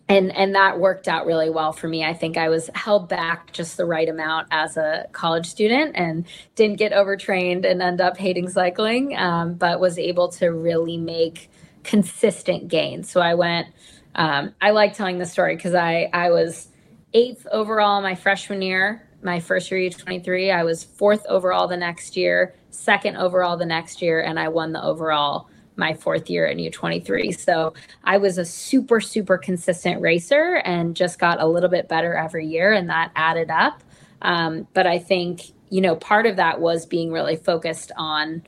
and 0.09 0.35
and 0.35 0.55
that 0.55 0.79
worked 0.79 1.07
out 1.07 1.27
really 1.27 1.51
well 1.51 1.71
for 1.71 1.87
me. 1.87 2.03
I 2.03 2.15
think 2.15 2.35
I 2.35 2.49
was 2.49 2.69
held 2.73 3.07
back 3.07 3.53
just 3.53 3.77
the 3.77 3.85
right 3.85 4.09
amount 4.09 4.47
as 4.49 4.75
a 4.75 5.05
college 5.11 5.45
student 5.45 5.95
and 5.95 6.25
didn't 6.55 6.77
get 6.77 6.91
overtrained 6.91 7.63
and 7.63 7.81
end 7.81 8.01
up 8.01 8.17
hating 8.17 8.49
cycling, 8.49 9.15
um, 9.15 9.53
but 9.53 9.79
was 9.79 9.99
able 9.99 10.29
to 10.29 10.47
really 10.47 10.97
make 10.97 11.49
consistent 11.83 12.67
gains. 12.67 13.09
So 13.09 13.21
I 13.21 13.35
went, 13.35 13.67
um, 14.15 14.53
I 14.59 14.71
like 14.71 14.95
telling 14.95 15.19
the 15.19 15.27
story 15.27 15.55
because 15.55 15.75
I, 15.75 16.09
I 16.11 16.31
was 16.31 16.67
eighth 17.13 17.45
overall 17.51 18.01
my 18.01 18.15
freshman 18.15 18.63
year, 18.63 19.07
my 19.21 19.39
first 19.39 19.69
year 19.69 19.79
U23. 19.91 20.53
I 20.53 20.63
was 20.63 20.83
fourth 20.83 21.23
overall 21.27 21.67
the 21.67 21.77
next 21.77 22.17
year, 22.17 22.55
second 22.71 23.17
overall 23.17 23.57
the 23.57 23.65
next 23.65 24.01
year, 24.01 24.21
and 24.21 24.39
I 24.39 24.49
won 24.49 24.71
the 24.71 24.83
overall 24.83 25.49
my 25.79 25.93
fourth 25.93 26.29
year 26.29 26.45
in 26.45 26.57
U23. 26.57 27.39
So 27.39 27.73
I 28.03 28.17
was 28.17 28.37
a 28.37 28.45
super, 28.45 28.99
super 28.99 29.37
consistent 29.37 30.01
racer 30.01 30.61
and 30.65 30.95
just 30.95 31.17
got 31.17 31.41
a 31.41 31.47
little 31.47 31.69
bit 31.69 31.87
better 31.87 32.13
every 32.13 32.45
year, 32.45 32.73
and 32.73 32.89
that 32.89 33.11
added 33.15 33.49
up. 33.49 33.81
Um, 34.21 34.67
but 34.73 34.85
I 34.85 34.99
think, 34.99 35.53
you 35.69 35.81
know, 35.81 35.95
part 35.95 36.25
of 36.25 36.35
that 36.35 36.59
was 36.59 36.85
being 36.85 37.11
really 37.11 37.37
focused 37.37 37.91
on 37.97 38.43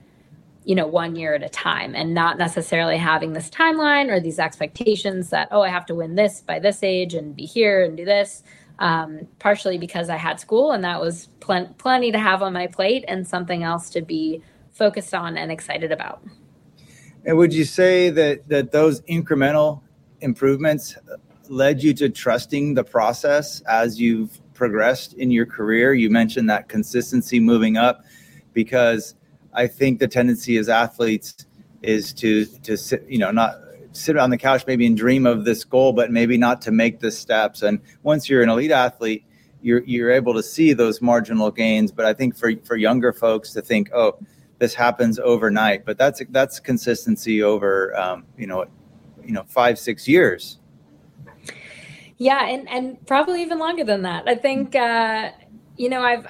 you 0.63 0.75
know 0.75 0.85
one 0.85 1.15
year 1.15 1.33
at 1.33 1.43
a 1.43 1.50
time 1.50 1.95
and 1.95 2.13
not 2.13 2.38
necessarily 2.38 2.97
having 2.97 3.33
this 3.33 3.50
timeline 3.50 4.11
or 4.11 4.19
these 4.19 4.39
expectations 4.39 5.29
that 5.29 5.47
oh 5.51 5.61
i 5.61 5.69
have 5.69 5.85
to 5.85 5.95
win 5.95 6.15
this 6.15 6.41
by 6.41 6.59
this 6.59 6.83
age 6.83 7.13
and 7.13 7.35
be 7.35 7.45
here 7.45 7.83
and 7.83 7.97
do 7.97 8.05
this 8.05 8.43
um, 8.79 9.27
partially 9.39 9.77
because 9.77 10.09
i 10.09 10.17
had 10.17 10.39
school 10.39 10.71
and 10.71 10.83
that 10.83 11.01
was 11.01 11.29
pl- 11.39 11.73
plenty 11.77 12.11
to 12.11 12.19
have 12.19 12.43
on 12.43 12.53
my 12.53 12.67
plate 12.67 13.03
and 13.07 13.27
something 13.27 13.63
else 13.63 13.89
to 13.89 14.01
be 14.01 14.41
focused 14.71 15.13
on 15.13 15.35
and 15.38 15.51
excited 15.51 15.91
about 15.91 16.23
would 17.25 17.54
you 17.54 17.66
say 17.66 18.10
that 18.10 18.72
those 18.72 19.01
incremental 19.01 19.82
improvements 20.22 20.98
led 21.50 21.84
you 21.84 21.94
to 21.94 22.10
trusting 22.10 22.74
the 22.74 22.84
process 22.84 23.62
as 23.62 24.00
you've 24.00 24.40
progressed 24.54 25.13
in 25.13 25.32
your 25.32 25.46
career 25.46 25.94
you 25.94 26.10
mentioned 26.10 26.50
that 26.50 26.70
consistency 26.70 27.40
moving 27.40 27.78
up 27.78 28.06
because 28.54 29.16
I 29.54 29.68
think 29.68 30.00
the 30.00 30.08
tendency 30.08 30.58
as 30.58 30.70
athletes 30.70 31.46
is 31.82 32.13
to 32.13 32.46
sit, 32.78 33.06
you 33.08 33.18
know, 33.18 33.32
not 33.32 33.56
sit 33.92 34.18
on 34.18 34.30
the 34.30 34.38
couch 34.38 34.63
maybe 34.68 34.86
and 34.86 34.96
dream 34.96 35.25
of 35.25 35.44
this 35.44 35.63
goal, 35.63 35.94
but 35.94 36.12
maybe 36.12 36.38
not 36.38 36.62
to 36.62 36.72
make 36.72 37.00
the 37.00 37.12
steps. 37.12 37.62
And 37.62 37.82
once 38.04 38.30
you're 38.30 38.42
an 38.42 38.50
elite 38.50 38.72
athlete, 38.72 39.25
you're 39.62 39.84
you're 39.84 40.12
able 40.12 40.34
to 40.34 40.44
see 40.44 40.74
those 40.74 41.01
marginal 41.01 41.51
gains. 41.51 41.92
But 41.92 42.06
I 42.06 42.13
think 42.13 42.36
for 42.38 42.75
younger 42.75 43.12
folks 43.13 43.51
to 43.54 43.62
think, 43.62 43.90
oh, 43.94 44.18
this 44.62 44.75
happens 44.75 45.18
overnight, 45.18 45.86
but 45.86 45.98
that's 45.98 46.22
that's 46.30 46.60
consistency 46.60 47.41
over 47.41 47.98
um, 48.00 48.24
you 48.38 48.46
know 48.46 48.65
you 49.25 49.34
know 49.34 49.44
five 49.48 49.80
six 49.80 50.08
years. 50.08 50.60
Yeah, 52.18 52.48
and 52.48 52.70
and 52.70 53.03
probably 53.08 53.41
even 53.41 53.58
longer 53.58 53.84
than 53.84 54.03
that. 54.03 54.30
I 54.30 54.36
think 54.36 54.75
uh, 54.75 55.32
you 55.77 55.89
know 55.89 56.03
I've 56.03 56.27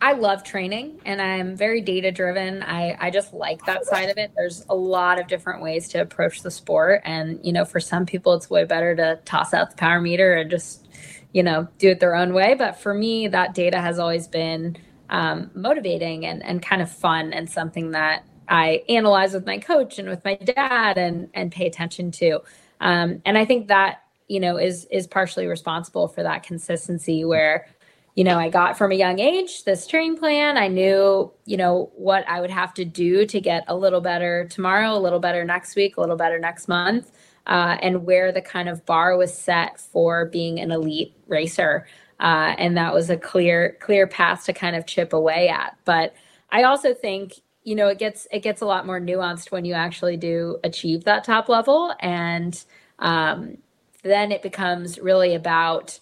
I 0.00 0.12
love 0.12 0.42
training 0.42 1.00
and 1.04 1.22
I'm 1.22 1.56
very 1.56 1.80
data 1.80 2.10
driven. 2.10 2.64
I, 2.64 2.96
I 3.00 3.10
just 3.10 3.32
like 3.32 3.64
that 3.66 3.84
side 3.84 4.08
of 4.08 4.18
it. 4.18 4.32
There's 4.36 4.64
a 4.68 4.74
lot 4.74 5.20
of 5.20 5.26
different 5.26 5.60
ways 5.60 5.88
to 5.88 5.98
approach 5.98 6.42
the 6.42 6.52
sport. 6.52 7.02
And, 7.04 7.40
you 7.44 7.52
know, 7.52 7.64
for 7.64 7.80
some 7.80 8.06
people, 8.06 8.32
it's 8.34 8.48
way 8.48 8.64
better 8.64 8.94
to 8.94 9.18
toss 9.24 9.52
out 9.52 9.70
the 9.70 9.76
power 9.76 10.00
meter 10.00 10.34
and 10.34 10.48
just, 10.48 10.86
you 11.32 11.42
know, 11.42 11.66
do 11.78 11.90
it 11.90 11.98
their 11.98 12.14
own 12.14 12.32
way. 12.32 12.54
But 12.54 12.80
for 12.80 12.94
me, 12.94 13.26
that 13.26 13.54
data 13.54 13.80
has 13.80 13.98
always 13.98 14.28
been 14.28 14.76
um, 15.10 15.50
motivating 15.54 16.26
and, 16.26 16.44
and 16.44 16.62
kind 16.62 16.82
of 16.82 16.90
fun 16.90 17.32
and 17.32 17.48
something 17.48 17.92
that 17.92 18.24
I 18.48 18.82
analyze 18.88 19.34
with 19.34 19.46
my 19.46 19.58
coach 19.58 19.98
and 19.98 20.08
with 20.08 20.24
my 20.24 20.34
dad 20.34 20.98
and, 20.98 21.28
and 21.34 21.52
pay 21.52 21.66
attention 21.66 22.10
to. 22.12 22.40
Um, 22.80 23.20
and 23.24 23.36
I 23.36 23.44
think 23.44 23.68
that, 23.68 24.04
you 24.28 24.40
know, 24.40 24.56
is, 24.56 24.86
is 24.90 25.06
partially 25.06 25.46
responsible 25.46 26.08
for 26.08 26.22
that 26.22 26.42
consistency 26.42 27.24
where, 27.24 27.66
you 28.14 28.24
know, 28.24 28.38
I 28.38 28.48
got 28.48 28.76
from 28.76 28.90
a 28.90 28.96
young 28.96 29.20
age 29.20 29.64
this 29.64 29.86
training 29.86 30.16
plan. 30.18 30.56
I 30.56 30.68
knew, 30.68 31.32
you 31.44 31.56
know, 31.56 31.92
what 31.94 32.28
I 32.28 32.40
would 32.40 32.50
have 32.50 32.74
to 32.74 32.84
do 32.84 33.26
to 33.26 33.40
get 33.40 33.64
a 33.68 33.76
little 33.76 34.00
better 34.00 34.46
tomorrow, 34.48 34.92
a 34.92 34.98
little 34.98 35.20
better 35.20 35.44
next 35.44 35.76
week, 35.76 35.96
a 35.96 36.00
little 36.00 36.16
better 36.16 36.38
next 36.38 36.68
month, 36.68 37.12
uh, 37.46 37.76
and 37.80 38.04
where 38.04 38.32
the 38.32 38.42
kind 38.42 38.68
of 38.68 38.84
bar 38.84 39.16
was 39.16 39.32
set 39.32 39.78
for 39.78 40.26
being 40.26 40.58
an 40.58 40.72
elite 40.72 41.14
racer. 41.26 41.86
Uh, 42.20 42.54
and 42.58 42.76
that 42.76 42.92
was 42.92 43.10
a 43.10 43.16
clear, 43.16 43.76
clear 43.80 44.06
path 44.06 44.44
to 44.44 44.52
kind 44.52 44.74
of 44.74 44.86
chip 44.86 45.12
away 45.12 45.48
at. 45.48 45.76
But 45.84 46.14
I 46.50 46.64
also 46.64 46.94
think, 46.94 47.34
you 47.62 47.74
know, 47.74 47.88
it 47.88 47.98
gets 47.98 48.26
it 48.32 48.40
gets 48.40 48.60
a 48.60 48.66
lot 48.66 48.86
more 48.86 49.00
nuanced 49.00 49.50
when 49.50 49.64
you 49.64 49.74
actually 49.74 50.16
do 50.16 50.58
achieve 50.64 51.04
that 51.04 51.24
top 51.24 51.48
level, 51.48 51.94
and 52.00 52.64
um, 52.98 53.58
then 54.02 54.32
it 54.32 54.42
becomes 54.42 54.98
really 54.98 55.34
about 55.34 56.00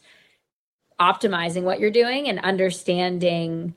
optimizing 1.01 1.63
what 1.63 1.81
you're 1.81 1.91
doing 1.91 2.29
and 2.29 2.39
understanding 2.41 3.75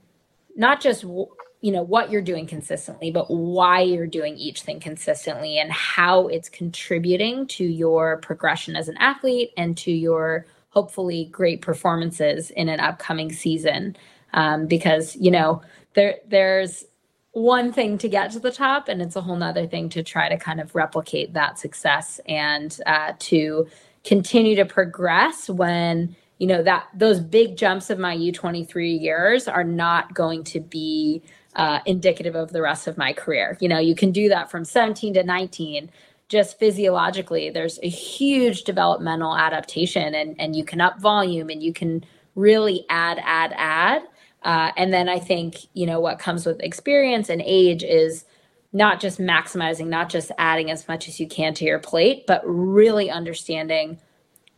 not 0.55 0.79
just 0.79 1.03
you 1.03 1.72
know 1.72 1.84
what 1.84 2.10
you're 2.10 2.22
doing 2.22 2.48
consistently 2.48 3.12
but 3.12 3.25
why 3.25 3.81
you're 3.81 4.08
doing 4.08 4.38
each 4.38 4.62
thing 4.62 4.79
consistently 4.79 5.58
and 5.58 5.69
how 5.72 6.27
it's 6.27 6.48
contributing 6.48 7.46
to 7.46 7.65
your 7.65 8.17
progression 8.17 8.75
as 8.75 8.88
an 8.88 8.96
athlete 9.00 9.51
and 9.58 9.75
to 9.75 9.91
your 9.91 10.46
hopefully 10.69 11.29
great 11.31 11.61
performances 11.61 12.51
in 12.51 12.69
an 12.69 12.79
upcoming 12.79 13.31
season. 13.31 13.95
Um, 14.33 14.67
because 14.67 15.15
you 15.15 15.31
know 15.31 15.61
there 15.95 16.17
there's 16.27 16.85
one 17.31 17.71
thing 17.71 17.97
to 17.99 18.09
get 18.09 18.31
to 18.31 18.39
the 18.39 18.51
top 18.51 18.88
and 18.88 19.01
it's 19.01 19.15
a 19.15 19.21
whole 19.21 19.35
nother 19.35 19.67
thing 19.67 19.89
to 19.89 20.03
try 20.03 20.29
to 20.29 20.38
kind 20.38 20.59
of 20.59 20.73
replicate 20.73 21.33
that 21.33 21.59
success 21.59 22.19
and 22.27 22.79
uh, 22.85 23.13
to 23.19 23.67
continue 24.03 24.55
to 24.55 24.65
progress 24.65 25.49
when 25.49 26.15
you 26.39 26.47
know 26.47 26.63
that 26.63 26.88
those 26.93 27.19
big 27.19 27.57
jumps 27.57 27.89
of 27.89 27.99
my 27.99 28.15
u23 28.15 28.99
years 28.99 29.47
are 29.47 29.63
not 29.63 30.13
going 30.13 30.43
to 30.43 30.59
be 30.59 31.21
uh, 31.55 31.79
indicative 31.85 32.35
of 32.35 32.51
the 32.51 32.61
rest 32.61 32.88
of 32.88 32.97
my 32.97 33.11
career. 33.11 33.57
You 33.59 33.67
know 33.67 33.79
you 33.79 33.95
can 33.95 34.11
do 34.11 34.29
that 34.29 34.49
from 34.49 34.63
17 34.63 35.15
to 35.15 35.23
19 35.23 35.89
just 36.29 36.59
physiologically 36.59 37.50
there's 37.50 37.79
a 37.83 37.89
huge 37.89 38.63
developmental 38.63 39.36
adaptation 39.36 40.15
and 40.15 40.39
and 40.39 40.55
you 40.55 40.63
can 40.63 40.79
up 40.79 41.00
volume 41.01 41.50
and 41.50 41.62
you 41.62 41.74
can 41.74 42.03
really 42.36 42.86
add 42.89 43.19
add 43.24 43.53
add 43.57 44.03
uh, 44.43 44.71
and 44.77 44.93
then 44.93 45.10
i 45.10 45.19
think 45.19 45.58
you 45.73 45.86
know 45.86 45.99
what 45.99 46.19
comes 46.19 46.45
with 46.45 46.62
experience 46.62 47.30
and 47.30 47.41
age 47.43 47.84
is 47.84 48.25
not 48.71 48.99
just 48.99 49.19
maximizing 49.19 49.88
not 49.88 50.10
just 50.10 50.32
adding 50.38 50.71
as 50.71 50.88
much 50.88 51.08
as 51.08 51.19
you 51.19 51.27
can 51.27 51.54
to 51.54 51.65
your 51.65 51.80
plate 51.80 52.25
but 52.27 52.41
really 52.45 53.10
understanding 53.10 53.99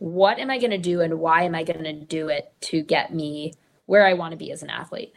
what 0.02 0.40
am 0.40 0.50
I 0.50 0.58
going 0.58 0.72
to 0.72 0.78
do 0.78 1.00
and 1.00 1.20
why 1.20 1.44
am 1.44 1.54
I 1.54 1.62
going 1.62 1.84
to 1.84 1.92
do 1.92 2.28
it 2.28 2.52
to 2.62 2.82
get 2.82 3.14
me 3.14 3.52
where 3.86 4.04
I 4.04 4.14
want 4.14 4.32
to 4.32 4.36
be 4.36 4.50
as 4.50 4.64
an 4.64 4.68
athlete? 4.68 5.12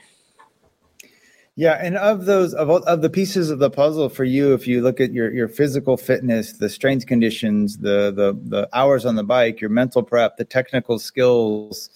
Yeah, 1.58 1.80
and 1.82 1.96
of 1.96 2.26
those 2.26 2.54
of 2.54 2.70
of 2.70 3.02
the 3.02 3.10
pieces 3.10 3.50
of 3.50 3.60
the 3.60 3.70
puzzle 3.70 4.10
for 4.10 4.26
you, 4.26 4.54
if 4.54 4.68
you 4.68 4.82
look 4.82 5.00
at 5.00 5.14
your 5.14 5.34
your 5.34 5.48
physical 5.48 5.96
fitness, 5.96 6.54
the 6.54 6.70
strength 6.70 7.06
conditions, 7.06 7.78
the 7.78 8.12
the 8.12 8.38
the 8.44 8.70
hours 8.74 9.06
on 9.06 9.16
the 9.16 9.24
bike, 9.24 9.62
your 9.62 9.70
mental 9.70 10.04
prep, 10.04 10.36
the 10.36 10.44
technical 10.44 11.00
skills, 11.00 11.90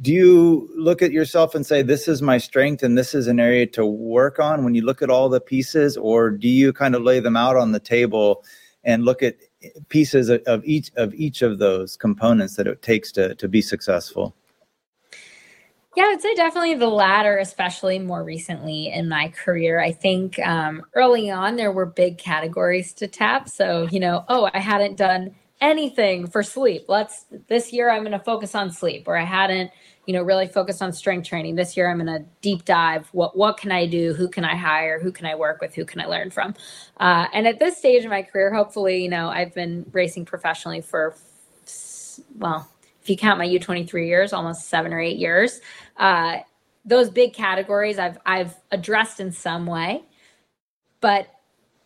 do 0.00 0.12
you 0.12 0.68
look 0.76 1.00
at 1.00 1.12
yourself 1.12 1.54
and 1.54 1.64
say 1.64 1.82
this 1.82 2.08
is 2.08 2.22
my 2.22 2.38
strength 2.38 2.82
and 2.82 2.98
this 2.98 3.14
is 3.14 3.28
an 3.28 3.38
area 3.38 3.66
to 3.66 3.86
work 3.86 4.40
on 4.40 4.64
when 4.64 4.74
you 4.74 4.84
look 4.84 5.00
at 5.00 5.10
all 5.10 5.28
the 5.28 5.40
pieces 5.40 5.96
or 5.96 6.30
do 6.30 6.48
you 6.48 6.72
kind 6.72 6.96
of 6.96 7.02
lay 7.02 7.20
them 7.20 7.36
out 7.36 7.56
on 7.56 7.70
the 7.70 7.80
table 7.80 8.44
and 8.84 9.04
look 9.04 9.22
at 9.22 9.36
pieces 9.90 10.28
of 10.28 10.64
each 10.64 10.90
of 10.96 11.14
each 11.14 11.42
of 11.42 11.58
those 11.58 11.96
components 11.96 12.56
that 12.56 12.66
it 12.66 12.82
takes 12.82 13.12
to 13.12 13.34
to 13.36 13.48
be 13.48 13.62
successful 13.62 14.34
yeah, 15.96 16.04
I'd 16.04 16.22
say 16.22 16.34
definitely 16.34 16.74
the 16.74 16.88
latter, 16.88 17.38
especially 17.38 17.98
more 17.98 18.24
recently 18.24 18.88
in 18.88 19.08
my 19.08 19.28
career. 19.28 19.80
I 19.80 19.92
think 19.92 20.38
um, 20.38 20.82
early 20.94 21.30
on 21.30 21.56
there 21.56 21.72
were 21.72 21.86
big 21.86 22.18
categories 22.18 22.94
to 22.94 23.08
tap. 23.08 23.48
So, 23.48 23.88
you 23.90 24.00
know, 24.00 24.24
oh, 24.28 24.48
I 24.54 24.60
hadn't 24.60 24.96
done 24.96 25.34
anything 25.60 26.26
for 26.26 26.42
sleep. 26.42 26.86
Let's 26.88 27.26
this 27.48 27.72
year 27.72 27.90
I'm 27.90 28.02
going 28.02 28.12
to 28.12 28.24
focus 28.24 28.54
on 28.54 28.70
sleep, 28.70 29.06
or 29.06 29.16
I 29.16 29.24
hadn't 29.24 29.70
you 30.06 30.14
know 30.14 30.22
really 30.22 30.46
focused 30.46 30.82
on 30.82 30.92
strength 30.92 31.28
training 31.28 31.54
this 31.54 31.76
year 31.76 31.88
i'm 31.88 32.04
going 32.04 32.06
to 32.06 32.26
deep 32.40 32.64
dive 32.64 33.08
what 33.12 33.36
what 33.36 33.56
can 33.56 33.70
i 33.70 33.86
do 33.86 34.14
who 34.14 34.28
can 34.28 34.44
i 34.44 34.56
hire 34.56 35.00
who 35.00 35.12
can 35.12 35.26
i 35.26 35.34
work 35.34 35.60
with 35.60 35.74
who 35.74 35.84
can 35.84 36.00
i 36.00 36.06
learn 36.06 36.30
from 36.30 36.54
uh, 36.98 37.26
and 37.32 37.46
at 37.46 37.58
this 37.58 37.78
stage 37.78 38.04
of 38.04 38.10
my 38.10 38.22
career 38.22 38.52
hopefully 38.52 39.02
you 39.02 39.08
know 39.08 39.28
i've 39.28 39.54
been 39.54 39.86
racing 39.92 40.24
professionally 40.24 40.80
for 40.80 41.14
well 42.36 42.68
if 43.02 43.10
you 43.10 43.16
count 43.16 43.38
my 43.38 43.46
u23 43.46 44.06
years 44.06 44.32
almost 44.32 44.68
seven 44.68 44.92
or 44.92 45.00
eight 45.00 45.18
years 45.18 45.60
uh, 45.96 46.38
those 46.84 47.10
big 47.10 47.34
categories 47.34 47.98
i've 47.98 48.18
i've 48.24 48.56
addressed 48.70 49.20
in 49.20 49.32
some 49.32 49.66
way 49.66 50.02
but 51.00 51.28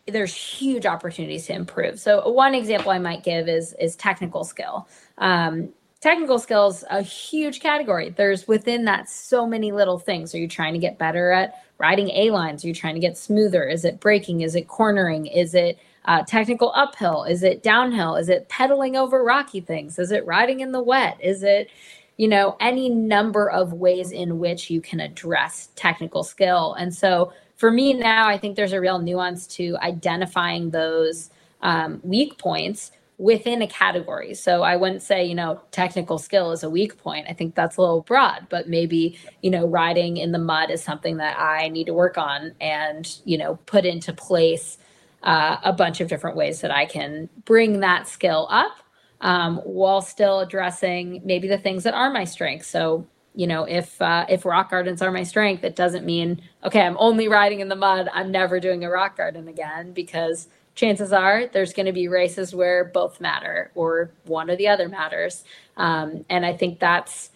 there's 0.07 0.33
huge 0.33 0.85
opportunities 0.85 1.47
to 1.47 1.53
improve. 1.53 1.99
So 1.99 2.29
one 2.29 2.55
example 2.55 2.91
i 2.91 2.99
might 2.99 3.23
give 3.23 3.47
is 3.47 3.75
is 3.79 3.95
technical 3.95 4.43
skill. 4.43 4.87
Um, 5.17 5.69
technical 5.99 6.39
skills 6.39 6.83
a 6.89 7.01
huge 7.01 7.59
category. 7.59 8.09
There's 8.09 8.47
within 8.47 8.85
that 8.85 9.09
so 9.09 9.45
many 9.45 9.71
little 9.71 9.99
things. 9.99 10.33
Are 10.33 10.37
you 10.37 10.47
trying 10.47 10.73
to 10.73 10.79
get 10.79 10.97
better 10.97 11.31
at 11.31 11.55
riding 11.77 12.09
a 12.11 12.31
lines? 12.31 12.63
Are 12.63 12.67
you 12.67 12.73
trying 12.73 12.95
to 12.95 13.01
get 13.01 13.17
smoother? 13.17 13.63
Is 13.63 13.83
it 13.83 13.99
braking? 13.99 14.41
Is 14.41 14.55
it 14.55 14.67
cornering? 14.67 15.25
Is 15.25 15.53
it 15.53 15.77
uh, 16.07 16.23
technical 16.23 16.71
uphill. 16.75 17.23
Is 17.23 17.43
it 17.43 17.61
downhill? 17.61 18.15
Is 18.15 18.29
it 18.29 18.49
pedaling 18.49 18.95
over 18.95 19.23
rocky 19.23 19.61
things? 19.61 19.99
Is 19.99 20.11
it 20.11 20.25
riding 20.25 20.61
in 20.61 20.71
the 20.71 20.81
wet? 20.81 21.17
Is 21.21 21.43
it 21.43 21.69
you 22.17 22.27
know 22.27 22.57
any 22.59 22.89
number 22.89 23.49
of 23.49 23.73
ways 23.73 24.11
in 24.11 24.39
which 24.39 24.69
you 24.71 24.81
can 24.81 24.99
address 24.99 25.69
technical 25.75 26.23
skill? 26.23 26.73
And 26.73 26.93
so 26.93 27.33
for 27.57 27.71
me 27.71 27.91
now 27.91 28.27
i 28.27 28.37
think 28.37 28.55
there's 28.55 28.73
a 28.73 28.79
real 28.79 28.99
nuance 28.99 29.47
to 29.47 29.75
identifying 29.81 30.69
those 30.69 31.31
um, 31.61 31.99
weak 32.03 32.37
points 32.37 32.91
within 33.19 33.63
a 33.63 33.67
category. 33.67 34.35
So 34.35 34.61
I 34.61 34.75
wouldn't 34.75 35.01
say, 35.01 35.25
you 35.25 35.33
know, 35.33 35.59
technical 35.71 36.19
skill 36.19 36.51
is 36.51 36.63
a 36.63 36.69
weak 36.69 36.97
point. 36.99 37.25
I 37.27 37.33
think 37.33 37.55
that's 37.55 37.77
a 37.77 37.81
little 37.81 38.01
broad, 38.01 38.45
but 38.49 38.69
maybe, 38.69 39.17
you 39.41 39.49
know, 39.49 39.65
riding 39.67 40.17
in 40.17 40.31
the 40.31 40.39
mud 40.39 40.69
is 40.69 40.83
something 40.83 41.17
that 41.17 41.39
I 41.39 41.69
need 41.69 41.85
to 41.85 41.93
work 41.93 42.17
on 42.17 42.53
and, 42.61 43.11
you 43.25 43.37
know, 43.39 43.55
put 43.65 43.85
into 43.85 44.13
place 44.13 44.77
uh, 45.23 45.57
a 45.63 45.73
bunch 45.73 46.01
of 46.01 46.07
different 46.07 46.35
ways 46.35 46.61
that 46.61 46.71
I 46.71 46.85
can 46.85 47.29
bring 47.45 47.79
that 47.81 48.07
skill 48.07 48.47
up 48.49 48.77
um, 49.21 49.57
while 49.57 50.01
still 50.01 50.39
addressing 50.39 51.21
maybe 51.25 51.47
the 51.47 51.57
things 51.57 51.83
that 51.83 51.93
are 51.93 52.11
my 52.11 52.23
strengths. 52.23 52.67
So, 52.67 53.07
you 53.35 53.47
know, 53.47 53.63
if 53.63 54.01
uh, 54.01 54.25
if 54.29 54.45
rock 54.45 54.69
gardens 54.71 55.01
are 55.01 55.11
my 55.11 55.23
strength, 55.23 55.63
it 55.63 55.75
doesn't 55.75 56.05
mean 56.05 56.41
okay, 56.63 56.81
I'm 56.81 56.97
only 56.99 57.27
riding 57.27 57.59
in 57.59 57.67
the 57.67 57.75
mud. 57.75 58.09
I'm 58.13 58.31
never 58.31 58.59
doing 58.59 58.83
a 58.83 58.89
rock 58.89 59.17
garden 59.17 59.47
again 59.47 59.91
because 59.93 60.47
chances 60.75 61.11
are 61.11 61.47
there's 61.47 61.73
going 61.73 61.87
to 61.87 61.91
be 61.91 62.07
races 62.07 62.53
where 62.53 62.85
both 62.85 63.19
matter 63.19 63.71
or 63.75 64.11
one 64.25 64.49
or 64.49 64.55
the 64.55 64.67
other 64.67 64.87
matters. 64.87 65.43
Um, 65.75 66.25
and 66.29 66.45
I 66.45 66.53
think 66.55 66.79
that's 66.79 67.31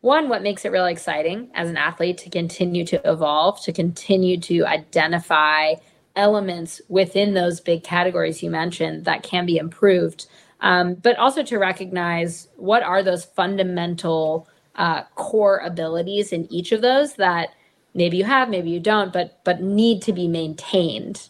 one, 0.00 0.28
what 0.28 0.42
makes 0.42 0.66
it 0.66 0.70
really 0.70 0.92
exciting 0.92 1.50
as 1.54 1.70
an 1.70 1.78
athlete 1.78 2.18
to 2.18 2.30
continue 2.30 2.84
to 2.84 3.00
evolve, 3.10 3.62
to 3.62 3.72
continue 3.72 4.38
to 4.38 4.66
identify 4.66 5.76
elements 6.16 6.80
within 6.88 7.34
those 7.34 7.60
big 7.60 7.82
categories 7.82 8.42
you 8.42 8.50
mentioned 8.50 9.04
that 9.04 9.22
can 9.22 9.46
be 9.46 9.56
improved, 9.56 10.26
um, 10.60 10.94
but 10.94 11.16
also 11.18 11.42
to 11.42 11.58
recognize 11.58 12.48
what 12.56 12.82
are 12.82 13.02
those 13.02 13.24
fundamental 13.24 14.48
uh, 14.76 15.02
core 15.14 15.58
abilities 15.58 16.32
in 16.32 16.50
each 16.52 16.72
of 16.72 16.82
those 16.82 17.14
that 17.14 17.50
maybe 17.94 18.16
you 18.16 18.24
have, 18.24 18.48
maybe 18.48 18.70
you 18.70 18.80
don't, 18.80 19.12
but 19.12 19.40
but 19.44 19.62
need 19.62 20.02
to 20.02 20.12
be 20.12 20.28
maintained. 20.28 21.28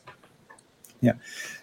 Yeah. 1.01 1.15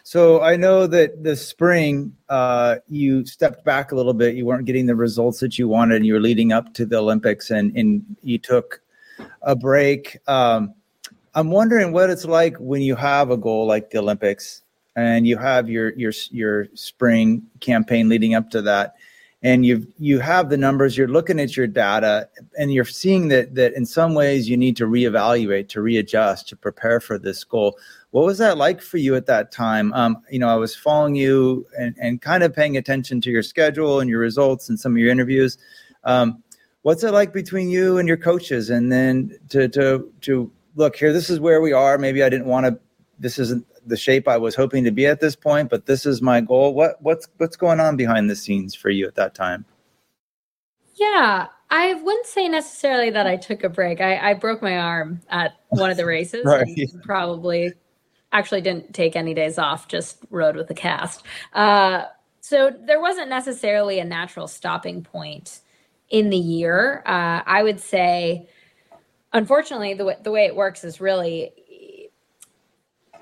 So 0.04 0.42
I 0.42 0.56
know 0.58 0.88
that 0.88 1.24
this 1.24 1.48
spring 1.48 2.16
uh, 2.30 2.78
you 2.90 3.26
stepped 3.26 3.64
back 3.64 3.92
a 3.92 3.96
little 3.96 4.14
bit. 4.14 4.36
You 4.36 4.46
weren't 4.46 4.66
getting 4.66 4.86
the 4.86 4.96
results 4.96 5.40
that 5.40 5.58
you 5.58 5.68
wanted, 5.68 5.98
and 5.98 6.06
you 6.06 6.14
were 6.14 6.20
leading 6.20 6.52
up 6.52 6.74
to 6.76 6.86
the 6.86 6.98
Olympics, 6.98 7.50
and 7.50 7.76
and 7.76 8.04
you 8.22 8.38
took 8.38 8.82
a 9.42 9.56
break. 9.56 10.18
Um, 10.28 10.74
I'm 11.34 11.52
wondering 11.52 11.91
what 11.91 12.10
it's 12.10 12.26
like 12.26 12.58
when 12.58 12.82
you 12.82 12.96
have 12.96 13.32
a 13.32 13.38
goal 13.38 13.65
like 13.65 13.89
the 13.89 14.00
Olympics, 14.00 14.62
and 14.96 15.26
you 15.26 15.38
have 15.38 15.70
your 15.70 15.94
your 15.94 16.13
your 16.30 16.67
spring 16.74 17.44
campaign 17.60 18.10
leading 18.10 18.36
up 18.36 18.50
to 18.52 18.62
that, 18.63 18.96
and 19.41 19.65
you 19.65 19.88
you 19.98 20.20
have 20.20 20.50
the 20.50 20.58
numbers. 20.58 20.98
You're 20.98 21.08
looking 21.08 21.39
at 21.39 21.56
your 21.56 21.67
data, 21.67 22.28
and 22.58 22.74
you're 22.74 22.86
seeing 22.86 23.30
that 23.30 23.56
that 23.56 23.74
in 23.74 23.86
some 23.86 24.13
ways 24.13 24.50
you 24.50 24.58
need 24.58 24.76
to 24.78 24.86
reevaluate, 24.86 25.70
to 25.70 25.82
readjust, 25.82 26.50
to 26.50 26.56
prepare 26.56 27.00
for 27.00 27.17
this 27.17 27.44
goal 27.44 27.78
what 28.12 28.26
was 28.26 28.38
that 28.38 28.58
like 28.58 28.82
for 28.82 28.98
you 28.98 29.15
at 29.15 29.26
that 29.26 29.52
time? 29.52 29.91
Um, 29.94 30.22
you 30.30 30.38
know, 30.38 30.50
I 30.50 30.56
was 30.56 30.76
following 30.76 31.15
you 31.15 31.65
and, 31.78 31.96
and 32.00 32.22
kind 32.22 32.44
of 32.44 32.54
paying 32.54 32.78
attention 32.78 33.22
to 33.22 33.32
your 33.32 33.41
schedule 33.41 34.02
and 34.02 34.10
your 34.10 34.20
results 34.20 34.70
and 34.70 34.80
some 34.80 34.91
of 34.94 34.98
your 34.98 35.10
interviews. 35.10 35.58
Um, 36.04 36.44
what's 36.82 37.04
it 37.04 37.12
like 37.12 37.32
between 37.32 37.70
you 37.70 37.98
and 37.98 38.08
your 38.08 38.17
coaches? 38.17 38.70
And 38.70 38.91
then 38.91 39.39
to 39.50 39.70
to 39.70 40.12
to 40.22 40.52
look 40.76 40.96
here, 40.96 41.14
this 41.14 41.30
is 41.30 41.40
where 41.40 41.62
we 41.62 41.74
are. 41.74 41.98
Maybe 41.98 42.24
I 42.24 42.30
didn't 42.30 42.48
want 42.48 42.66
to. 42.66 42.80
This 43.20 43.38
isn't 43.38 43.66
the 43.86 43.98
shape 43.98 44.28
I 44.28 44.38
was 44.38 44.56
hoping 44.56 44.84
to 44.84 44.92
be 44.92 45.06
at 45.06 45.20
this 45.20 45.36
point, 45.36 45.70
but 45.70 45.86
this 45.86 46.06
is 46.06 46.22
my 46.22 46.42
goal. 46.42 46.74
What 46.74 47.02
what's 47.02 47.28
what's 47.38 47.56
going 47.56 47.80
on 47.80 47.96
behind 47.96 48.30
the 48.30 48.36
scenes 48.36 48.76
for 48.76 48.90
you 48.90 49.08
at 49.08 49.16
that 49.16 49.36
time? 49.36 49.66
Yeah, 50.96 51.48
I 51.70 51.94
wouldn't 51.96 52.26
say 52.26 52.48
necessarily 52.48 53.10
that 53.12 53.26
I 53.26 53.38
took 53.38 53.64
a 53.64 53.70
break. 53.70 54.02
I, 54.02 54.32
I 54.32 54.34
broke 54.34 54.62
my 54.62 54.78
arm 54.78 55.22
at 55.30 55.54
one 55.70 55.90
of 55.90 55.98
the 55.98 56.06
races. 56.18 56.46
right. 56.46 56.68
Probably 57.04 57.74
actually 58.34 58.62
didn't 58.62 58.94
take 58.94 59.16
any 59.16 59.34
days 59.34 59.58
off, 59.58 59.88
just 59.88 60.18
rode 60.30 60.56
with 60.56 60.68
the 60.68 60.74
cast. 60.74 61.24
Uh, 61.54 62.06
so 62.40 62.74
there 62.86 63.00
wasn't 63.00 63.30
necessarily 63.30 64.00
a 64.00 64.06
natural 64.06 64.48
stopping 64.48 65.04
point 65.04 65.60
in 66.10 66.30
the 66.30 66.38
year. 66.38 67.04
Uh, 67.06 67.42
I 67.46 67.64
would 67.64 67.80
say, 67.80 68.48
unfortunately, 69.34 69.94
the 69.94 70.06
way, 70.06 70.15
the 70.22 70.32
way 70.32 70.46
it 70.46 70.56
works 70.56 70.84
is 70.84 71.02
really 71.02 71.52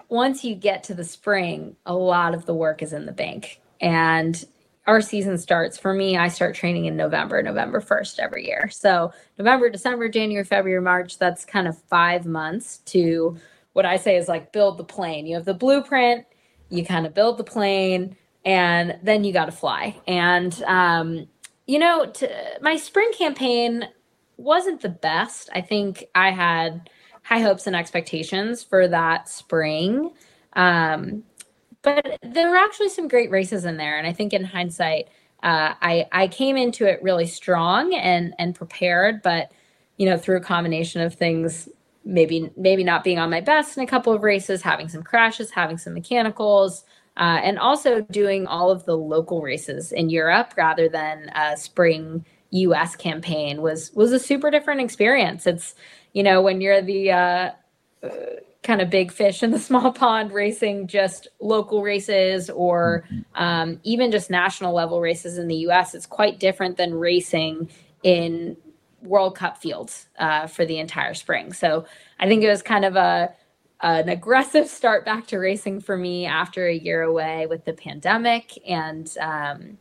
once 0.09 0.43
you 0.43 0.55
get 0.55 0.83
to 0.83 0.93
the 0.93 1.03
spring, 1.03 1.75
a 1.85 1.93
lot 1.93 2.33
of 2.33 2.45
the 2.45 2.53
work 2.53 2.81
is 2.81 2.93
in 2.93 3.05
the 3.05 3.11
bank. 3.11 3.61
And 3.79 4.43
our 4.87 5.01
season 5.01 5.37
starts 5.37 5.77
for 5.77 5.93
me, 5.93 6.17
I 6.17 6.29
start 6.29 6.55
training 6.55 6.85
in 6.85 6.97
November, 6.97 7.43
November 7.43 7.79
1st 7.79 8.17
every 8.19 8.47
year. 8.47 8.69
So 8.71 9.13
November, 9.37 9.69
December, 9.69 10.09
January, 10.09 10.43
February, 10.43 10.81
March, 10.81 11.19
that's 11.19 11.45
kind 11.45 11.67
of 11.67 11.77
five 11.77 12.25
months 12.25 12.77
to 12.85 13.37
what 13.73 13.85
I 13.85 13.97
say 13.97 14.17
is 14.17 14.27
like 14.27 14.51
build 14.51 14.77
the 14.77 14.83
plane. 14.83 15.27
You 15.27 15.35
have 15.35 15.45
the 15.45 15.53
blueprint, 15.53 16.25
you 16.69 16.83
kind 16.83 17.05
of 17.05 17.13
build 17.13 17.37
the 17.37 17.43
plane, 17.43 18.17
and 18.43 18.97
then 19.03 19.23
you 19.23 19.31
got 19.31 19.45
to 19.45 19.51
fly. 19.51 19.95
And 20.07 20.59
um, 20.63 21.27
you 21.67 21.77
know, 21.77 22.07
to, 22.07 22.57
my 22.61 22.77
spring 22.77 23.11
campaign 23.15 23.87
wasn't 24.39 24.81
the 24.81 24.89
best. 24.89 25.49
I 25.53 25.61
think 25.61 26.05
I 26.15 26.31
had 26.31 26.89
high 27.23 27.41
hopes 27.41 27.67
and 27.67 27.75
expectations 27.75 28.63
for 28.63 28.87
that 28.87 29.29
spring. 29.29 30.11
Um, 30.53 31.23
but 31.81 32.17
there 32.21 32.49
were 32.49 32.57
actually 32.57 32.89
some 32.89 33.07
great 33.07 33.31
races 33.31 33.65
in 33.65 33.77
there, 33.77 33.97
and 33.97 34.05
I 34.07 34.13
think 34.13 34.33
in 34.33 34.43
hindsight, 34.43 35.07
uh, 35.43 35.75
I 35.81 36.07
I 36.11 36.27
came 36.27 36.57
into 36.57 36.85
it 36.85 37.01
really 37.01 37.27
strong 37.27 37.93
and 37.93 38.33
and 38.37 38.53
prepared, 38.53 39.21
but 39.21 39.51
you 39.97 40.05
know 40.05 40.17
through 40.17 40.37
a 40.37 40.41
combination 40.41 41.01
of 41.01 41.13
things 41.13 41.69
maybe 42.03 42.49
maybe 42.57 42.83
not 42.83 43.03
being 43.03 43.19
on 43.19 43.29
my 43.29 43.41
best 43.41 43.77
in 43.77 43.83
a 43.83 43.87
couple 43.87 44.11
of 44.11 44.23
races, 44.23 44.61
having 44.61 44.89
some 44.89 45.03
crashes, 45.03 45.51
having 45.51 45.77
some 45.77 45.93
mechanicals, 45.93 46.83
uh, 47.17 47.39
and 47.43 47.59
also 47.59 48.01
doing 48.01 48.47
all 48.47 48.71
of 48.71 48.85
the 48.85 48.97
local 48.97 49.41
races 49.41 49.91
in 49.91 50.09
Europe 50.09 50.53
rather 50.57 50.89
than 50.89 51.29
a 51.35 51.55
spring 51.55 52.25
U.S. 52.51 52.95
campaign 52.95 53.61
was 53.61 53.91
was 53.93 54.11
a 54.11 54.19
super 54.19 54.49
different 54.51 54.81
experience. 54.81 55.45
It's 55.45 55.75
you 56.13 56.23
know 56.23 56.41
when 56.41 56.61
you're 56.61 56.81
the 56.81 57.11
uh, 57.11 57.51
uh, 58.03 58.09
kind 58.63 58.81
of 58.81 58.89
big 58.89 59.11
fish 59.11 59.43
in 59.43 59.51
the 59.51 59.59
small 59.69 59.91
pond 59.91 60.31
racing 60.31 60.87
just 60.87 61.27
local 61.39 61.81
races 61.81 62.49
or 62.49 63.05
mm-hmm. 63.11 63.43
um, 63.43 63.79
even 63.83 64.11
just 64.11 64.29
national 64.29 64.73
level 64.73 64.99
races 65.01 65.37
in 65.37 65.47
the 65.47 65.55
U.S. 65.57 65.93
It's 65.93 66.05
quite 66.05 66.39
different 66.39 66.77
than 66.77 66.93
racing 66.93 67.69
in 68.03 68.57
World 69.01 69.35
Cup 69.35 69.57
fields 69.57 70.07
uh, 70.17 70.47
for 70.47 70.65
the 70.65 70.79
entire 70.79 71.13
spring. 71.13 71.53
So 71.53 71.85
I 72.19 72.27
think 72.27 72.43
it 72.43 72.49
was 72.49 72.61
kind 72.61 72.85
of 72.85 72.95
a 72.95 73.33
an 73.81 74.09
aggressive 74.09 74.67
start 74.79 75.05
back 75.05 75.27
to 75.27 75.37
racing 75.37 75.81
for 75.81 75.95
me 75.95 76.25
after 76.25 76.67
a 76.67 76.75
year 76.75 77.01
away 77.01 77.47
with 77.47 77.65
the 77.65 77.73
pandemic. 77.73 78.57
And 78.67 79.09
um, 79.19 79.77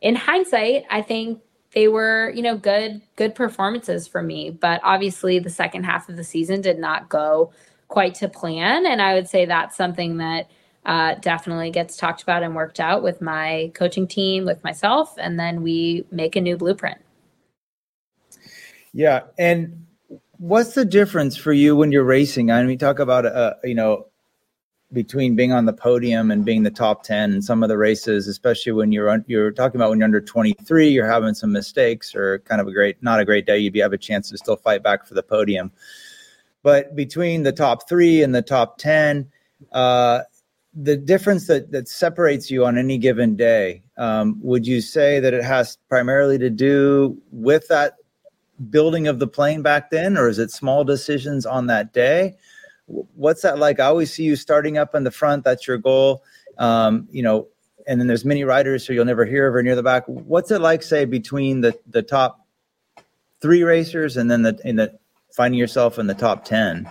in 0.00 0.14
hindsight, 0.14 0.84
I 0.90 1.02
think 1.02 1.40
they 1.74 1.88
were 1.88 2.30
you 2.34 2.42
know 2.42 2.56
good 2.56 3.02
good 3.16 3.34
performances 3.34 4.06
for 4.08 4.22
me. 4.22 4.50
But 4.50 4.80
obviously, 4.82 5.38
the 5.38 5.50
second 5.50 5.84
half 5.84 6.08
of 6.08 6.16
the 6.16 6.24
season 6.24 6.60
did 6.60 6.78
not 6.78 7.08
go 7.08 7.52
quite 7.88 8.14
to 8.16 8.28
plan, 8.28 8.86
and 8.86 9.02
I 9.02 9.14
would 9.14 9.28
say 9.28 9.46
that's 9.46 9.76
something 9.76 10.18
that. 10.18 10.50
Uh, 10.86 11.14
definitely 11.14 11.70
gets 11.70 11.96
talked 11.96 12.22
about 12.22 12.42
and 12.42 12.54
worked 12.54 12.78
out 12.78 13.02
with 13.02 13.22
my 13.22 13.72
coaching 13.72 14.06
team, 14.06 14.44
with 14.44 14.62
myself, 14.62 15.14
and 15.16 15.40
then 15.40 15.62
we 15.62 16.04
make 16.10 16.36
a 16.36 16.42
new 16.42 16.58
blueprint. 16.58 16.98
Yeah, 18.92 19.22
and 19.38 19.86
what's 20.38 20.74
the 20.74 20.84
difference 20.84 21.36
for 21.36 21.54
you 21.54 21.74
when 21.74 21.90
you're 21.90 22.04
racing? 22.04 22.50
I 22.50 22.62
mean, 22.64 22.76
talk 22.76 22.98
about 22.98 23.24
uh, 23.24 23.54
you 23.64 23.74
know 23.74 24.08
between 24.94 25.36
being 25.36 25.52
on 25.52 25.66
the 25.66 25.72
podium 25.72 26.30
and 26.30 26.44
being 26.44 26.62
the 26.62 26.70
top 26.70 27.02
10 27.02 27.34
in 27.34 27.42
some 27.42 27.62
of 27.62 27.68
the 27.68 27.76
races 27.76 28.26
especially 28.26 28.72
when 28.72 28.92
you're 28.92 29.22
you're 29.26 29.50
talking 29.50 29.78
about 29.78 29.90
when 29.90 29.98
you're 29.98 30.06
under 30.06 30.20
23 30.20 30.88
you're 30.88 31.06
having 31.06 31.34
some 31.34 31.52
mistakes 31.52 32.14
or 32.14 32.38
kind 32.40 32.60
of 32.60 32.66
a 32.66 32.72
great 32.72 33.02
not 33.02 33.20
a 33.20 33.24
great 33.24 33.44
day 33.44 33.58
you'd 33.58 33.76
have 33.76 33.92
a 33.92 33.98
chance 33.98 34.30
to 34.30 34.38
still 34.38 34.56
fight 34.56 34.82
back 34.82 35.06
for 35.06 35.14
the 35.14 35.22
podium 35.22 35.70
but 36.62 36.96
between 36.96 37.42
the 37.42 37.52
top 37.52 37.88
3 37.88 38.22
and 38.22 38.34
the 38.34 38.42
top 38.42 38.78
10 38.78 39.28
uh, 39.72 40.20
the 40.72 40.96
difference 40.96 41.46
that 41.46 41.70
that 41.72 41.88
separates 41.88 42.50
you 42.50 42.64
on 42.64 42.78
any 42.78 42.96
given 42.96 43.36
day 43.36 43.82
um, 43.98 44.38
would 44.42 44.66
you 44.66 44.80
say 44.80 45.20
that 45.20 45.34
it 45.34 45.44
has 45.44 45.76
primarily 45.88 46.38
to 46.38 46.50
do 46.50 47.20
with 47.30 47.68
that 47.68 47.96
building 48.70 49.06
of 49.06 49.18
the 49.18 49.26
plane 49.26 49.62
back 49.62 49.90
then, 49.90 50.16
or 50.16 50.28
is 50.28 50.38
it 50.38 50.50
small 50.50 50.84
decisions 50.84 51.46
on 51.46 51.66
that 51.66 51.92
day? 51.92 52.36
What's 52.86 53.42
that 53.42 53.58
like? 53.58 53.80
I 53.80 53.86
always 53.86 54.12
see 54.12 54.24
you 54.24 54.36
starting 54.36 54.78
up 54.78 54.94
in 54.94 55.04
the 55.04 55.10
front. 55.10 55.44
That's 55.44 55.66
your 55.66 55.78
goal. 55.78 56.22
Um, 56.58 57.08
you 57.10 57.22
know, 57.22 57.48
and 57.86 58.00
then 58.00 58.06
there's 58.06 58.24
many 58.24 58.44
riders 58.44 58.86
who 58.86 58.94
you'll 58.94 59.04
never 59.04 59.24
hear 59.24 59.48
of 59.48 59.54
or 59.54 59.62
near 59.62 59.76
the 59.76 59.82
back. 59.82 60.04
What's 60.06 60.50
it 60.50 60.60
like, 60.60 60.82
say, 60.82 61.04
between 61.04 61.60
the 61.60 61.78
the 61.86 62.02
top 62.02 62.46
three 63.40 63.62
racers 63.62 64.16
and 64.16 64.30
then 64.30 64.42
the 64.42 64.58
in 64.64 64.76
the 64.76 64.98
finding 65.32 65.58
yourself 65.58 65.98
in 65.98 66.06
the 66.06 66.14
top 66.14 66.44
ten? 66.44 66.90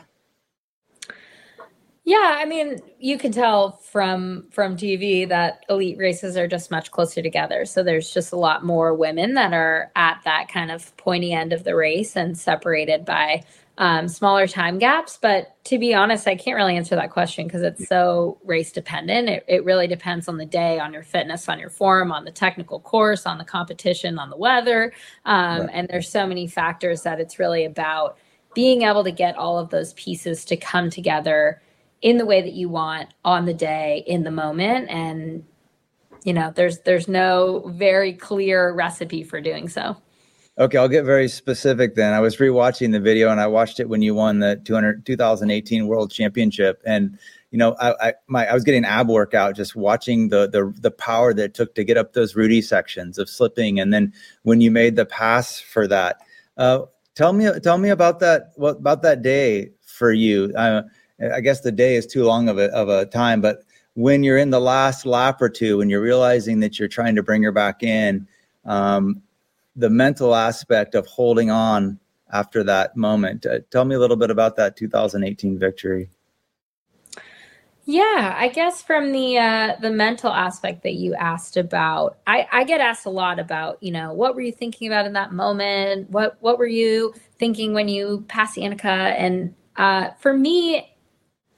Yeah, 2.05 2.35
I 2.37 2.43
mean, 2.45 2.79
you 2.99 3.17
can 3.17 3.31
tell 3.31 3.77
from 3.77 4.47
from 4.51 4.75
TV 4.75 5.27
that 5.29 5.63
elite 5.69 5.97
races 5.97 6.35
are 6.35 6.47
just 6.47 6.69
much 6.69 6.91
closer 6.91 7.21
together. 7.21 7.63
So 7.65 7.81
there's 7.81 8.13
just 8.13 8.33
a 8.33 8.37
lot 8.37 8.65
more 8.65 8.93
women 8.93 9.35
that 9.35 9.53
are 9.53 9.89
at 9.95 10.19
that 10.25 10.49
kind 10.49 10.69
of 10.69 10.95
pointy 10.97 11.31
end 11.31 11.53
of 11.53 11.63
the 11.63 11.75
race 11.75 12.17
and 12.17 12.37
separated 12.37 13.05
by 13.05 13.43
um, 13.77 14.09
smaller 14.09 14.47
time 14.47 14.79
gaps. 14.79 15.17
But 15.21 15.55
to 15.65 15.79
be 15.79 15.93
honest, 15.93 16.27
I 16.27 16.35
can't 16.35 16.57
really 16.57 16.75
answer 16.75 16.93
that 16.95 17.09
question 17.09 17.47
because 17.47 17.61
it's 17.61 17.87
so 17.87 18.37
race 18.43 18.73
dependent. 18.73 19.29
It, 19.29 19.45
it 19.47 19.63
really 19.63 19.87
depends 19.87 20.27
on 20.27 20.37
the 20.37 20.45
day, 20.45 20.79
on 20.79 20.91
your 20.91 21.03
fitness, 21.03 21.47
on 21.47 21.57
your 21.57 21.69
form, 21.69 22.11
on 22.11 22.25
the 22.25 22.31
technical 22.31 22.81
course, 22.81 23.25
on 23.25 23.37
the 23.37 23.45
competition, 23.45 24.19
on 24.19 24.29
the 24.29 24.37
weather. 24.37 24.91
Um, 25.23 25.61
right. 25.61 25.69
And 25.71 25.87
there's 25.87 26.09
so 26.09 26.27
many 26.27 26.47
factors 26.47 27.03
that 27.03 27.21
it's 27.21 27.39
really 27.39 27.63
about 27.63 28.17
being 28.53 28.81
able 28.81 29.05
to 29.05 29.11
get 29.11 29.37
all 29.37 29.57
of 29.57 29.69
those 29.69 29.93
pieces 29.93 30.43
to 30.45 30.57
come 30.57 30.89
together 30.89 31.61
in 32.03 32.17
the 32.17 32.25
way 32.25 32.41
that 32.41 32.53
you 32.53 32.69
want 32.69 33.09
on 33.25 33.45
the 33.45 33.53
day 33.53 34.03
in 34.05 34.23
the 34.23 34.29
moment 34.29 34.89
and 34.89 35.43
you 36.23 36.33
know 36.33 36.51
there's 36.55 36.79
there's 36.81 37.07
no 37.07 37.63
very 37.69 38.13
clear 38.13 38.71
recipe 38.73 39.23
for 39.23 39.41
doing 39.41 39.67
so. 39.67 39.95
Okay 40.59 40.77
i'll 40.77 40.89
get 40.89 41.05
very 41.05 41.27
specific 41.29 41.95
then. 41.95 42.13
I 42.13 42.19
was 42.19 42.37
rewatching 42.37 42.91
the 42.91 42.99
video 42.99 43.29
and 43.29 43.39
i 43.39 43.47
watched 43.47 43.79
it 43.79 43.89
when 43.89 44.01
you 44.01 44.13
won 44.13 44.39
the 44.39 44.57
200 44.65 45.05
2018 45.05 45.87
world 45.87 46.11
championship. 46.11 46.81
And 46.85 47.17
you 47.51 47.57
know 47.57 47.75
i 47.79 48.09
i, 48.09 48.13
my, 48.27 48.47
I 48.47 48.53
was 48.53 48.65
getting 48.65 48.83
ab 48.83 49.09
workout 49.09 49.55
just 49.55 49.75
watching 49.75 50.27
the 50.27 50.47
the 50.47 50.73
the 50.81 50.91
power 50.91 51.33
that 51.33 51.43
it 51.43 51.53
took 51.53 51.73
to 51.75 51.85
get 51.85 51.97
up 51.97 52.11
those 52.11 52.35
rudy 52.35 52.61
sections 52.61 53.17
of 53.17 53.29
slipping 53.29 53.79
and 53.79 53.93
then 53.93 54.11
when 54.43 54.59
you 54.59 54.71
made 54.71 54.97
the 54.97 55.05
pass 55.05 55.57
for 55.57 55.87
that. 55.87 56.17
Uh, 56.57 56.81
tell 57.15 57.31
me 57.31 57.49
tell 57.61 57.77
me 57.77 57.89
about 57.89 58.19
that 58.19 58.51
what 58.55 58.75
about 58.77 59.03
that 59.03 59.21
day 59.21 59.71
for 59.81 60.11
you. 60.11 60.51
Uh, 60.57 60.81
I 61.21 61.41
guess 61.41 61.61
the 61.61 61.71
day 61.71 61.95
is 61.95 62.05
too 62.05 62.23
long 62.23 62.49
of 62.49 62.57
a, 62.57 62.71
of 62.73 62.89
a 62.89 63.05
time, 63.05 63.41
but 63.41 63.63
when 63.93 64.23
you're 64.23 64.37
in 64.37 64.49
the 64.49 64.59
last 64.59 65.05
lap 65.05 65.41
or 65.41 65.49
two 65.49 65.81
and 65.81 65.89
you're 65.89 66.01
realizing 66.01 66.59
that 66.61 66.79
you're 66.79 66.87
trying 66.87 67.15
to 67.15 67.23
bring 67.23 67.43
her 67.43 67.51
back 67.51 67.83
in, 67.83 68.27
um, 68.65 69.21
the 69.75 69.89
mental 69.89 70.35
aspect 70.35 70.95
of 70.95 71.05
holding 71.07 71.51
on 71.51 71.99
after 72.31 72.63
that 72.63 72.97
moment. 72.97 73.45
Uh, 73.45 73.59
tell 73.69 73.85
me 73.85 73.95
a 73.95 73.99
little 73.99 74.17
bit 74.17 74.31
about 74.31 74.55
that 74.55 74.75
2018 74.75 75.59
victory. 75.59 76.09
Yeah, 77.85 78.33
I 78.37 78.47
guess 78.47 78.81
from 78.81 79.11
the 79.11 79.37
uh, 79.37 79.75
the 79.81 79.91
mental 79.91 80.31
aspect 80.31 80.83
that 80.83 80.93
you 80.93 81.15
asked 81.15 81.57
about, 81.57 82.17
I, 82.25 82.47
I 82.49 82.63
get 82.63 82.79
asked 82.79 83.05
a 83.05 83.09
lot 83.09 83.39
about, 83.39 83.83
you 83.83 83.91
know, 83.91 84.13
what 84.13 84.35
were 84.35 84.41
you 84.41 84.53
thinking 84.53 84.87
about 84.87 85.05
in 85.05 85.13
that 85.13 85.33
moment? 85.33 86.09
What 86.09 86.37
what 86.39 86.57
were 86.57 86.67
you 86.67 87.13
thinking 87.39 87.73
when 87.73 87.89
you 87.89 88.23
passed 88.29 88.57
Annika? 88.57 88.85
And 88.85 89.53
uh, 89.75 90.11
for 90.11 90.33
me, 90.33 90.92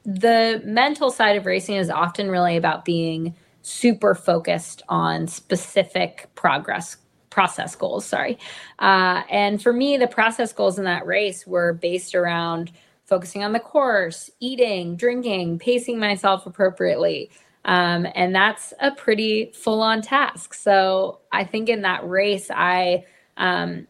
the 0.06 0.62
mental 0.64 1.10
side 1.10 1.36
of 1.36 1.46
racing 1.46 1.76
is 1.76 1.90
often 1.90 2.30
really 2.30 2.58
about 2.58 2.86
being 2.86 3.36
super 3.62 4.14
focused 4.14 4.84
on 4.88 5.28
specific 5.28 6.30
progress 6.36 6.98
process 7.30 7.76
goals. 7.76 8.06
Sorry, 8.06 8.38
uh, 8.80 9.24
and 9.30 9.62
for 9.62 9.74
me, 9.74 9.98
the 9.98 10.08
process 10.08 10.54
goals 10.54 10.78
in 10.78 10.86
that 10.86 11.06
race 11.06 11.46
were 11.46 11.74
based 11.74 12.16
around 12.16 12.72
focusing 13.06 13.44
on 13.44 13.54
the 13.54 13.60
course, 13.60 14.30
eating, 14.40 14.96
drinking, 14.96 15.60
pacing 15.60 16.00
myself 16.00 16.46
appropriately. 16.46 17.30
Um, 17.66 18.06
and 18.14 18.34
that's 18.34 18.74
a 18.80 18.92
pretty 18.92 19.52
full 19.56 19.82
on 19.82 20.02
task. 20.02 20.54
So 20.54 21.20
I 21.32 21.44
think 21.44 21.68
in 21.70 21.82
that 21.82 22.08
race, 22.08 22.50
I 22.52 23.06
um, 23.38 23.88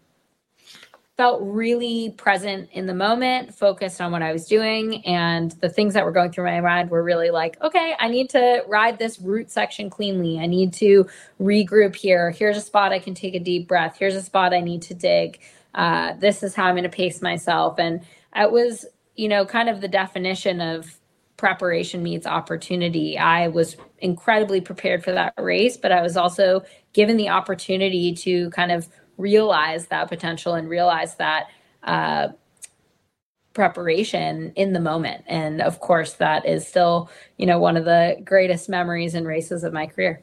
felt 1.17 1.41
really 1.41 2.13
present 2.17 2.69
in 2.73 2.87
the 2.87 2.93
moment, 2.93 3.55
focused 3.55 4.01
on 4.01 4.11
what 4.11 4.21
I 4.21 4.33
was 4.33 4.47
doing. 4.47 5.05
And 5.05 5.51
the 5.61 5.69
things 5.69 5.93
that 5.93 6.03
were 6.03 6.11
going 6.11 6.31
through 6.31 6.45
my 6.45 6.59
mind 6.59 6.89
were 6.89 7.03
really 7.03 7.29
like, 7.29 7.61
okay, 7.61 7.95
I 7.99 8.09
need 8.09 8.29
to 8.31 8.63
ride 8.67 8.99
this 8.99 9.19
route 9.21 9.49
section 9.49 9.89
cleanly. 9.89 10.39
I 10.39 10.45
need 10.45 10.73
to 10.73 11.07
regroup 11.39 11.95
here. 11.95 12.31
Here's 12.31 12.57
a 12.57 12.61
spot 12.61 12.91
I 12.91 12.99
can 12.99 13.13
take 13.13 13.33
a 13.33 13.39
deep 13.39 13.67
breath. 13.67 13.95
Here's 13.97 14.15
a 14.15 14.21
spot 14.21 14.53
I 14.53 14.59
need 14.59 14.81
to 14.83 14.93
dig. 14.93 15.39
Uh, 15.73 16.13
this 16.13 16.43
is 16.43 16.53
how 16.53 16.65
I'm 16.65 16.75
going 16.75 16.83
to 16.83 16.89
pace 16.89 17.21
myself. 17.21 17.79
And 17.79 18.01
it 18.35 18.51
was 18.51 18.85
you 19.15 19.27
know, 19.27 19.45
kind 19.45 19.69
of 19.69 19.81
the 19.81 19.87
definition 19.87 20.61
of 20.61 20.99
preparation 21.37 22.03
meets 22.03 22.25
opportunity. 22.25 23.17
I 23.17 23.47
was 23.47 23.75
incredibly 23.99 24.61
prepared 24.61 25.03
for 25.03 25.11
that 25.11 25.33
race, 25.37 25.77
but 25.77 25.91
I 25.91 26.01
was 26.01 26.15
also 26.15 26.63
given 26.93 27.17
the 27.17 27.29
opportunity 27.29 28.13
to 28.13 28.49
kind 28.51 28.71
of 28.71 28.87
realize 29.17 29.87
that 29.87 30.09
potential 30.09 30.53
and 30.53 30.69
realize 30.69 31.15
that 31.15 31.47
uh, 31.83 32.29
preparation 33.53 34.51
in 34.55 34.73
the 34.73 34.79
moment. 34.79 35.23
And 35.27 35.61
of 35.61 35.79
course, 35.79 36.13
that 36.13 36.45
is 36.45 36.67
still, 36.67 37.09
you 37.37 37.45
know, 37.45 37.59
one 37.59 37.77
of 37.77 37.85
the 37.85 38.17
greatest 38.23 38.69
memories 38.69 39.15
and 39.15 39.25
races 39.25 39.63
of 39.63 39.73
my 39.73 39.87
career. 39.87 40.21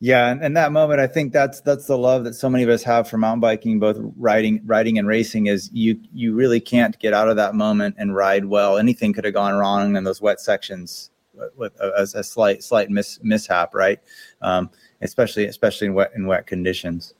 Yeah, 0.00 0.30
and, 0.30 0.44
and 0.44 0.56
that 0.56 0.70
moment, 0.70 1.00
I 1.00 1.08
think 1.08 1.32
that's 1.32 1.60
that's 1.62 1.86
the 1.86 1.98
love 1.98 2.22
that 2.24 2.34
so 2.34 2.48
many 2.48 2.62
of 2.62 2.70
us 2.70 2.84
have 2.84 3.08
for 3.08 3.18
mountain 3.18 3.40
biking, 3.40 3.80
both 3.80 3.96
riding, 4.16 4.60
riding 4.64 4.96
and 4.96 5.08
racing. 5.08 5.46
Is 5.46 5.70
you 5.72 5.98
you 6.12 6.34
really 6.34 6.60
can't 6.60 6.96
get 7.00 7.12
out 7.12 7.28
of 7.28 7.34
that 7.36 7.56
moment 7.56 7.96
and 7.98 8.14
ride 8.14 8.44
well. 8.44 8.78
Anything 8.78 9.12
could 9.12 9.24
have 9.24 9.34
gone 9.34 9.54
wrong 9.54 9.96
in 9.96 10.04
those 10.04 10.20
wet 10.20 10.40
sections 10.40 11.10
with 11.56 11.72
a, 11.80 12.06
a 12.14 12.22
slight 12.22 12.62
slight 12.62 12.90
mis, 12.90 13.18
mishap, 13.22 13.74
right? 13.74 13.98
Um, 14.40 14.70
especially 15.00 15.46
especially 15.46 15.88
in 15.88 15.94
wet 15.94 16.12
in 16.14 16.28
wet 16.28 16.46
conditions. 16.46 17.14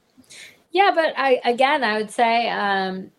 Yeah, 0.71 0.91
but 0.93 1.13
I 1.17 1.41
again, 1.45 1.83
I 1.83 1.97
would 1.97 2.11
say, 2.11 2.49
um, 2.49 3.11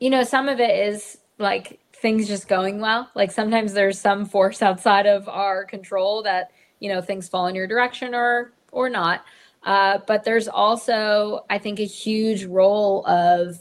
you 0.00 0.10
know, 0.10 0.24
some 0.24 0.48
of 0.48 0.60
it 0.60 0.88
is 0.88 1.18
like 1.38 1.80
things 1.92 2.28
just 2.28 2.48
going 2.48 2.80
well. 2.80 3.10
Like 3.14 3.30
sometimes 3.30 3.72
there's 3.72 4.00
some 4.00 4.26
force 4.26 4.62
outside 4.62 5.06
of 5.06 5.28
our 5.28 5.64
control 5.64 6.22
that 6.24 6.52
you 6.80 6.88
know 6.92 7.00
things 7.00 7.28
fall 7.28 7.46
in 7.46 7.54
your 7.54 7.66
direction 7.66 8.14
or 8.14 8.52
or 8.72 8.88
not. 8.90 9.24
Uh, 9.64 9.98
but 10.06 10.24
there's 10.24 10.48
also, 10.48 11.44
I 11.50 11.58
think, 11.58 11.80
a 11.80 11.84
huge 11.84 12.44
role 12.44 13.04
of 13.06 13.58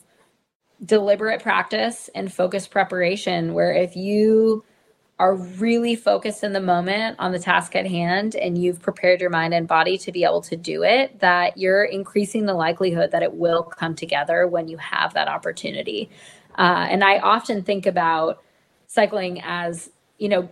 deliberate 0.86 1.42
practice 1.42 2.10
and 2.16 2.32
focused 2.32 2.72
preparation, 2.72 3.54
where 3.54 3.74
if 3.74 3.96
you 3.96 4.64
are 5.20 5.36
really 5.36 5.96
focused 5.96 6.44
in 6.44 6.54
the 6.54 6.62
moment 6.62 7.16
on 7.20 7.32
the 7.32 7.40
task 7.40 7.76
at 7.76 7.88
hand 7.88 8.36
and 8.36 8.58
you've 8.58 8.80
prepared 8.80 9.20
your 9.20 9.32
mind 9.32 9.54
and 9.54 9.68
body 9.68 9.98
to 9.98 10.12
be 10.12 10.24
able 10.24 10.42
to 10.42 10.56
do 10.56 10.84
it, 10.84 11.20
that 11.20 11.58
you're 11.58 11.84
increasing 11.84 12.46
the 12.46 12.54
likelihood 12.54 13.12
that 13.12 13.24
it 13.24 13.34
will 13.34 13.64
come 13.64 13.96
together 13.96 14.48
when 14.48 14.68
you 14.68 14.78
have 14.78 15.14
that 15.16 15.28
opportunity. 15.28 16.10
Uh, 16.58 16.88
and 16.90 17.04
I 17.04 17.18
often 17.18 17.64
think 17.64 17.88
about 17.88 18.44
cycling 18.86 19.42
as, 19.44 19.90
you 20.20 20.30
know, 20.30 20.50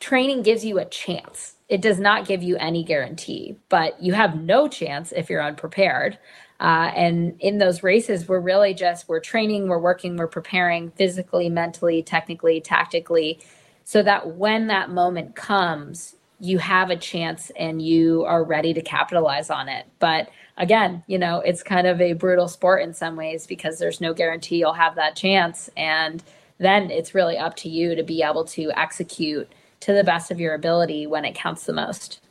training 0.00 0.42
gives 0.42 0.64
you 0.64 0.78
a 0.78 0.84
chance 0.84 1.54
it 1.72 1.80
does 1.80 1.98
not 1.98 2.26
give 2.26 2.42
you 2.42 2.58
any 2.58 2.84
guarantee, 2.84 3.56
but 3.70 4.02
you 4.02 4.12
have 4.12 4.38
no 4.38 4.68
chance 4.68 5.10
if 5.10 5.30
you're 5.30 5.42
unprepared. 5.42 6.18
Uh, 6.60 6.92
and 6.94 7.34
in 7.40 7.56
those 7.56 7.82
races, 7.82 8.28
we're 8.28 8.40
really 8.40 8.74
just 8.74 9.08
we're 9.08 9.20
training, 9.20 9.68
we're 9.68 9.78
working, 9.78 10.18
we're 10.18 10.26
preparing 10.26 10.90
physically, 10.90 11.48
mentally, 11.48 12.02
technically, 12.02 12.60
tactically, 12.60 13.40
so 13.84 14.02
that 14.02 14.36
when 14.36 14.66
that 14.68 14.90
moment 14.90 15.34
comes, 15.34 16.16
you 16.40 16.58
have 16.58 16.90
a 16.90 16.96
chance 16.96 17.50
and 17.56 17.80
you 17.80 18.24
are 18.24 18.42
ready 18.42 18.74
to 18.74 18.82
capitalize 18.82 19.48
on 19.48 19.68
it. 19.68 19.86
But 20.00 20.28
again, 20.56 21.04
you 21.06 21.18
know, 21.18 21.38
it's 21.38 21.62
kind 21.62 21.86
of 21.86 22.00
a 22.00 22.14
brutal 22.14 22.48
sport 22.48 22.82
in 22.82 22.94
some 22.94 23.14
ways 23.14 23.46
because 23.46 23.78
there's 23.78 24.00
no 24.00 24.12
guarantee 24.12 24.58
you'll 24.58 24.72
have 24.72 24.96
that 24.96 25.14
chance. 25.14 25.70
And 25.76 26.22
then 26.58 26.90
it's 26.90 27.14
really 27.14 27.38
up 27.38 27.54
to 27.56 27.68
you 27.68 27.94
to 27.94 28.02
be 28.02 28.22
able 28.22 28.44
to 28.46 28.72
execute 28.76 29.52
to 29.80 29.92
the 29.92 30.04
best 30.04 30.30
of 30.30 30.40
your 30.40 30.54
ability 30.54 31.06
when 31.06 31.24
it 31.24 31.34
counts 31.34 31.64
the 31.64 31.72
most. 31.72 32.21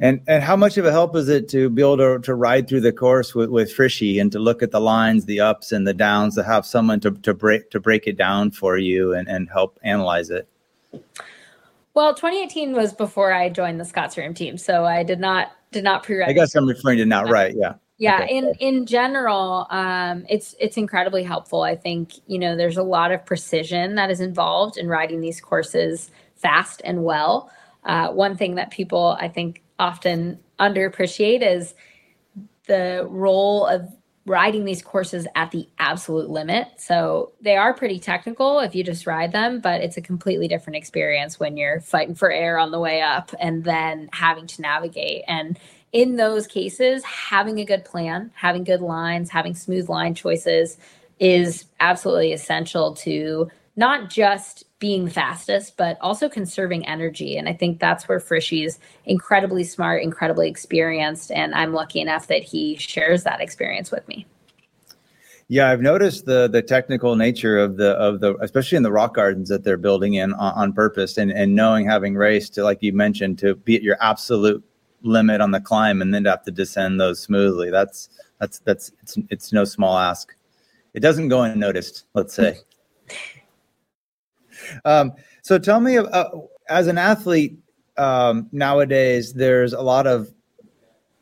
And 0.00 0.20
and 0.28 0.44
how 0.44 0.54
much 0.54 0.78
of 0.78 0.84
a 0.84 0.92
help 0.92 1.16
is 1.16 1.28
it 1.28 1.48
to 1.50 1.68
be 1.68 1.82
able 1.82 1.96
to, 1.96 2.20
to 2.20 2.34
ride 2.34 2.68
through 2.68 2.82
the 2.82 2.92
course 2.92 3.34
with, 3.34 3.50
with 3.50 3.74
Frischi 3.76 4.20
and 4.20 4.30
to 4.30 4.38
look 4.38 4.62
at 4.62 4.70
the 4.70 4.80
lines, 4.80 5.24
the 5.24 5.40
ups 5.40 5.72
and 5.72 5.86
the 5.86 5.94
downs, 5.94 6.36
to 6.36 6.44
have 6.44 6.64
someone 6.64 7.00
to, 7.00 7.10
to 7.10 7.34
break 7.34 7.70
to 7.70 7.80
break 7.80 8.06
it 8.06 8.16
down 8.16 8.52
for 8.52 8.78
you 8.78 9.12
and, 9.12 9.28
and 9.28 9.48
help 9.50 9.78
analyze 9.82 10.30
it? 10.30 10.48
Well, 11.94 12.14
2018 12.14 12.74
was 12.74 12.92
before 12.92 13.32
I 13.32 13.48
joined 13.48 13.80
the 13.80 13.84
Scott 13.84 14.10
SRAM 14.10 14.36
team, 14.36 14.56
so 14.56 14.84
I 14.84 15.02
did 15.02 15.18
not 15.18 15.50
did 15.72 15.82
not 15.82 16.04
pre. 16.04 16.22
I 16.22 16.32
guess 16.32 16.54
I'm 16.54 16.68
referring 16.68 16.98
to 16.98 17.06
now, 17.06 17.24
right? 17.24 17.54
Yeah. 17.56 17.74
Yeah, 18.00 18.22
okay. 18.22 18.36
in 18.36 18.54
in 18.60 18.86
general, 18.86 19.66
um, 19.70 20.24
it's 20.28 20.54
it's 20.60 20.76
incredibly 20.76 21.24
helpful. 21.24 21.62
I 21.62 21.74
think 21.74 22.12
you 22.28 22.38
know 22.38 22.56
there's 22.56 22.76
a 22.76 22.84
lot 22.84 23.10
of 23.10 23.26
precision 23.26 23.96
that 23.96 24.12
is 24.12 24.20
involved 24.20 24.76
in 24.76 24.86
riding 24.86 25.20
these 25.20 25.40
courses 25.40 26.12
fast 26.36 26.80
and 26.84 27.02
well. 27.02 27.50
Uh, 27.82 28.10
one 28.10 28.36
thing 28.36 28.54
that 28.54 28.70
people 28.70 29.16
I 29.18 29.26
think 29.26 29.62
often 29.78 30.38
underappreciate 30.58 31.42
is 31.42 31.74
the 32.66 33.06
role 33.08 33.66
of 33.66 33.92
riding 34.28 34.64
these 34.64 34.82
courses 34.82 35.26
at 35.34 35.50
the 35.50 35.66
absolute 35.78 36.28
limit. 36.28 36.68
So 36.76 37.32
they 37.40 37.56
are 37.56 37.72
pretty 37.72 37.98
technical 37.98 38.60
if 38.60 38.74
you 38.74 38.84
just 38.84 39.06
ride 39.06 39.32
them, 39.32 39.60
but 39.60 39.80
it's 39.80 39.96
a 39.96 40.02
completely 40.02 40.48
different 40.48 40.76
experience 40.76 41.40
when 41.40 41.56
you're 41.56 41.80
fighting 41.80 42.14
for 42.14 42.30
air 42.30 42.58
on 42.58 42.70
the 42.70 42.78
way 42.78 43.00
up 43.00 43.34
and 43.40 43.64
then 43.64 44.10
having 44.12 44.46
to 44.46 44.60
navigate. 44.60 45.22
And 45.26 45.58
in 45.92 46.16
those 46.16 46.46
cases, 46.46 47.02
having 47.04 47.58
a 47.58 47.64
good 47.64 47.84
plan, 47.86 48.30
having 48.34 48.64
good 48.64 48.82
lines, 48.82 49.30
having 49.30 49.54
smooth 49.54 49.88
line 49.88 50.14
choices 50.14 50.76
is 51.18 51.64
absolutely 51.80 52.32
essential 52.32 52.94
to 52.96 53.50
not 53.76 54.10
just 54.10 54.64
being 54.78 55.08
fastest, 55.08 55.76
but 55.76 55.98
also 56.00 56.28
conserving 56.28 56.86
energy. 56.86 57.36
And 57.36 57.48
I 57.48 57.52
think 57.52 57.80
that's 57.80 58.08
where 58.08 58.20
Frischi's 58.20 58.78
incredibly 59.04 59.64
smart, 59.64 60.02
incredibly 60.02 60.48
experienced. 60.48 61.32
And 61.32 61.54
I'm 61.54 61.72
lucky 61.72 62.00
enough 62.00 62.28
that 62.28 62.44
he 62.44 62.76
shares 62.76 63.24
that 63.24 63.40
experience 63.40 63.90
with 63.90 64.06
me. 64.06 64.26
Yeah, 65.50 65.70
I've 65.70 65.80
noticed 65.80 66.26
the 66.26 66.46
the 66.46 66.60
technical 66.60 67.16
nature 67.16 67.58
of 67.58 67.78
the 67.78 67.92
of 67.92 68.20
the 68.20 68.36
especially 68.42 68.76
in 68.76 68.82
the 68.82 68.92
rock 68.92 69.14
gardens 69.14 69.48
that 69.48 69.64
they're 69.64 69.78
building 69.78 70.14
in 70.14 70.34
on, 70.34 70.52
on 70.54 70.72
purpose 70.74 71.16
and 71.16 71.30
and 71.30 71.54
knowing 71.54 71.86
having 71.86 72.16
raced 72.16 72.52
to 72.54 72.64
like 72.64 72.82
you 72.82 72.92
mentioned 72.92 73.38
to 73.38 73.54
be 73.54 73.74
at 73.74 73.82
your 73.82 73.96
absolute 74.02 74.62
limit 75.02 75.40
on 75.40 75.52
the 75.52 75.60
climb 75.60 76.02
and 76.02 76.12
then 76.12 76.24
to 76.24 76.30
have 76.30 76.42
to 76.44 76.50
descend 76.50 77.00
those 77.00 77.20
smoothly. 77.20 77.70
That's 77.70 78.10
that's 78.38 78.58
that's 78.60 78.92
it's 79.02 79.18
it's 79.30 79.52
no 79.52 79.64
small 79.64 79.96
ask. 79.96 80.34
It 80.92 81.00
doesn't 81.00 81.28
go 81.28 81.42
unnoticed, 81.42 82.04
let's 82.14 82.34
say. 82.34 82.58
Um, 84.84 85.12
so 85.42 85.58
tell 85.58 85.80
me, 85.80 85.98
uh, 85.98 86.24
as 86.68 86.86
an 86.86 86.98
athlete 86.98 87.58
um, 87.96 88.48
nowadays, 88.52 89.32
there's 89.32 89.72
a 89.72 89.82
lot 89.82 90.06
of 90.06 90.32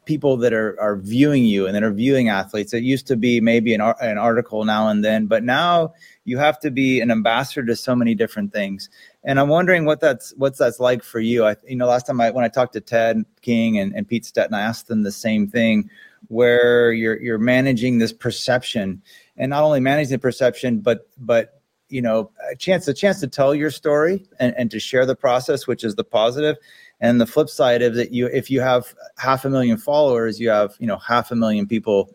people 0.07 0.37
that 0.37 0.53
are, 0.53 0.81
are 0.81 0.97
viewing 0.97 1.45
you 1.45 1.67
and 1.67 1.75
that 1.75 1.83
are 1.83 1.93
viewing 1.93 2.29
athletes. 2.29 2.73
It 2.73 2.85
used 2.85 3.09
to 3.09 3.17
be 3.17 3.41
maybe 3.41 3.75
an, 3.75 3.81
an 3.81 4.19
article 4.19 4.65
now 4.65 4.89
and 4.89 5.05
then, 5.05 5.27
but 5.27 5.43
now 5.43 5.95
you 6.25 6.39
have 6.39 6.61
to 6.61 6.71
be 6.71 7.01
an 7.01 7.11
ambassador 7.11 7.67
to 7.67 7.75
so 7.75 7.97
many 7.97 8.15
different 8.15 8.53
things. 8.53 8.89
And 9.25 9.41
I'm 9.41 9.49
wondering 9.49 9.85
what 9.85 9.99
that's 10.01 10.33
what's 10.37 10.59
that's 10.59 10.79
like 10.79 11.03
for 11.03 11.19
you. 11.19 11.45
I, 11.45 11.57
you 11.67 11.75
know, 11.75 11.87
last 11.87 12.07
time 12.07 12.21
I 12.21 12.31
when 12.31 12.45
I 12.45 12.49
talked 12.49 12.75
to 12.75 12.81
Ted 12.81 13.25
King 13.43 13.79
and, 13.79 13.93
and 13.95 14.07
Pete 14.07 14.23
Stetina, 14.23 14.55
I 14.55 14.61
asked 14.61 14.87
them 14.87 15.03
the 15.03 15.11
same 15.11 15.49
thing, 15.49 15.91
where 16.29 16.93
you're 16.93 17.21
you're 17.21 17.39
managing 17.39 17.99
this 17.99 18.13
perception, 18.13 19.03
and 19.37 19.51
not 19.51 19.65
only 19.65 19.81
managing 19.81 20.13
the 20.13 20.19
perception, 20.21 20.79
but 20.79 21.09
but 21.19 21.56
you 21.89 22.03
know 22.03 22.31
a 22.51 22.57
chance 22.57 22.89
a 22.89 22.95
chance 22.95 23.21
to 23.21 23.29
tell 23.29 23.55
your 23.55 23.71
story 23.71 24.25
and, 24.39 24.55
and 24.57 24.71
to 24.71 24.81
share 24.81 25.07
the 25.07 25.17
process 25.17 25.67
which 25.67 25.85
is 25.85 25.95
the 25.95 26.05
positive. 26.05 26.57
And 26.99 27.21
the 27.21 27.27
flip 27.27 27.51
side 27.51 27.83
of 27.83 27.95
that 27.95 28.13
you 28.13 28.27
if 28.29 28.51
you 28.51 28.61
have 28.61 28.95
half 29.19 29.45
a 29.45 29.51
million 29.51 29.77
followers 29.77 30.41
you 30.41 30.49
have 30.49 30.75
you 30.79 30.87
know 30.87 30.99
half 30.99 31.31
a 31.31 31.37
million 31.37 31.67
people 31.67 32.11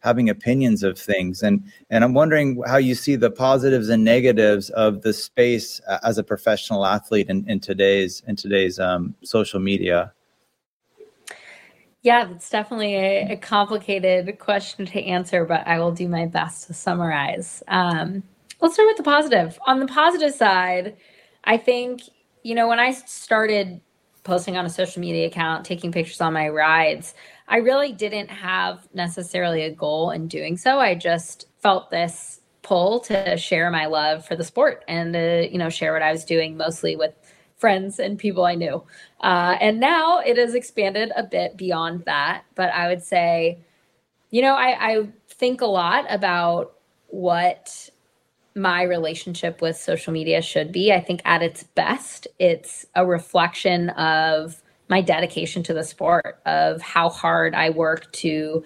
having 0.00 0.28
opinions 0.28 0.82
of 0.82 0.98
things. 0.98 1.42
And 1.42 1.62
and 1.90 2.02
i'm 2.02 2.14
wondering 2.14 2.62
how 2.66 2.78
you 2.78 2.94
see 2.94 3.16
the 3.16 3.30
positives 3.30 3.88
and 3.88 4.04
negatives 4.04 4.70
of 4.70 5.02
the 5.02 5.12
space 5.12 5.80
as 6.02 6.18
a 6.18 6.24
professional 6.24 6.84
athlete 6.86 7.28
in, 7.28 7.48
in 7.48 7.60
today's 7.60 8.22
in 8.26 8.36
today's 8.36 8.78
um, 8.78 9.14
social 9.22 9.60
media. 9.60 10.12
Yeah 12.02 12.30
it's 12.30 12.50
definitely 12.50 12.96
a, 12.96 13.32
a, 13.34 13.36
complicated 13.36 14.38
question 14.40 14.86
to 14.86 15.00
answer 15.04 15.44
but 15.44 15.64
i 15.68 15.78
will 15.78 15.92
do 15.92 16.08
my 16.08 16.26
best 16.26 16.66
to 16.66 16.74
summarize. 16.74 17.62
Um, 17.68 18.24
let's 18.62 18.74
start 18.74 18.88
with 18.88 18.96
the 18.96 19.02
positive 19.02 19.58
on 19.66 19.80
the 19.80 19.86
positive 19.86 20.32
side 20.32 20.96
i 21.44 21.56
think 21.56 22.02
you 22.42 22.54
know 22.54 22.66
when 22.68 22.80
i 22.80 22.90
started 22.90 23.80
posting 24.24 24.56
on 24.56 24.64
a 24.64 24.70
social 24.70 25.00
media 25.00 25.26
account 25.26 25.66
taking 25.66 25.92
pictures 25.92 26.20
on 26.20 26.32
my 26.32 26.48
rides 26.48 27.14
I 27.52 27.58
really 27.58 27.92
didn't 27.92 28.30
have 28.30 28.88
necessarily 28.94 29.62
a 29.64 29.70
goal 29.70 30.10
in 30.10 30.26
doing 30.26 30.56
so. 30.56 30.80
I 30.80 30.94
just 30.94 31.48
felt 31.58 31.90
this 31.90 32.40
pull 32.62 33.00
to 33.00 33.36
share 33.36 33.70
my 33.70 33.84
love 33.84 34.26
for 34.26 34.36
the 34.36 34.42
sport 34.42 34.82
and 34.88 35.12
to, 35.12 35.48
you 35.52 35.58
know, 35.58 35.68
share 35.68 35.92
what 35.92 36.00
I 36.00 36.12
was 36.12 36.24
doing 36.24 36.56
mostly 36.56 36.96
with 36.96 37.12
friends 37.56 37.98
and 37.98 38.18
people 38.18 38.46
I 38.46 38.54
knew. 38.54 38.82
Uh, 39.20 39.58
and 39.60 39.80
now 39.80 40.20
it 40.20 40.38
has 40.38 40.54
expanded 40.54 41.12
a 41.14 41.22
bit 41.22 41.58
beyond 41.58 42.06
that. 42.06 42.44
But 42.54 42.70
I 42.70 42.88
would 42.88 43.02
say, 43.02 43.58
you 44.30 44.40
know, 44.40 44.54
I, 44.54 44.92
I 44.92 45.08
think 45.28 45.60
a 45.60 45.66
lot 45.66 46.06
about 46.08 46.72
what 47.08 47.90
my 48.54 48.82
relationship 48.82 49.60
with 49.62 49.76
social 49.76 50.12
media 50.12 50.42
should 50.42 50.72
be. 50.72 50.92
I 50.92 51.00
think 51.00 51.22
at 51.24 51.42
its 51.42 51.62
best, 51.62 52.26
it's 52.38 52.86
a 52.94 53.06
reflection 53.06 53.90
of 53.90 54.62
my 54.88 55.00
dedication 55.00 55.62
to 55.64 55.74
the 55.74 55.84
sport 55.84 56.40
of 56.44 56.82
how 56.82 57.08
hard 57.08 57.54
I 57.54 57.70
work 57.70 58.12
to, 58.12 58.62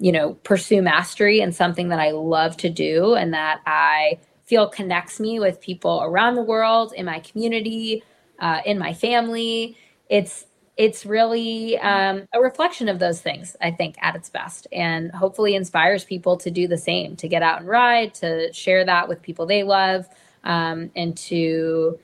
you 0.00 0.12
know, 0.12 0.34
pursue 0.42 0.82
mastery 0.82 1.40
and 1.40 1.54
something 1.54 1.88
that 1.88 2.00
I 2.00 2.10
love 2.10 2.56
to 2.58 2.68
do 2.68 3.14
and 3.14 3.32
that 3.32 3.60
I 3.66 4.18
feel 4.44 4.68
connects 4.68 5.20
me 5.20 5.38
with 5.38 5.60
people 5.60 6.00
around 6.02 6.34
the 6.34 6.42
world, 6.42 6.92
in 6.96 7.04
my 7.06 7.20
community, 7.20 8.02
uh, 8.40 8.60
in 8.64 8.78
my 8.78 8.92
family. 8.92 9.76
It's 10.08 10.46
it's 10.78 11.04
really 11.04 11.76
um, 11.78 12.28
a 12.32 12.40
reflection 12.40 12.88
of 12.88 13.00
those 13.00 13.20
things, 13.20 13.56
I 13.60 13.72
think, 13.72 13.96
at 14.00 14.14
its 14.14 14.30
best, 14.30 14.68
and 14.70 15.10
hopefully 15.10 15.56
inspires 15.56 16.04
people 16.04 16.36
to 16.38 16.52
do 16.52 16.68
the 16.68 16.78
same, 16.78 17.16
to 17.16 17.28
get 17.28 17.42
out 17.42 17.58
and 17.58 17.68
ride, 17.68 18.14
to 18.14 18.52
share 18.52 18.84
that 18.84 19.08
with 19.08 19.20
people 19.20 19.44
they 19.44 19.64
love, 19.64 20.08
um, 20.44 20.92
and 20.94 21.16
to, 21.16 21.98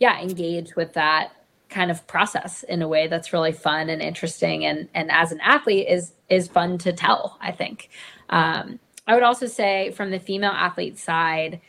yeah, 0.00 0.20
engage 0.20 0.74
with 0.74 0.94
that 0.94 1.30
kind 1.68 1.92
of 1.92 2.04
process 2.08 2.64
in 2.64 2.82
a 2.82 2.88
way 2.88 3.06
that's 3.06 3.32
really 3.32 3.52
fun 3.52 3.90
and 3.90 4.00
interesting 4.00 4.64
and 4.64 4.88
and 4.94 5.10
as 5.10 5.32
an 5.32 5.40
athlete 5.40 5.86
is 5.86 6.12
is 6.30 6.48
fun 6.48 6.78
to 6.78 6.94
tell 6.94 7.36
i 7.42 7.52
think. 7.52 7.90
Um, 8.30 8.80
i 9.06 9.12
would 9.12 9.22
also 9.22 9.46
say 9.46 9.90
from 9.90 10.10
the 10.10 10.18
female 10.18 10.52
athlete 10.52 10.96
side 10.96 11.60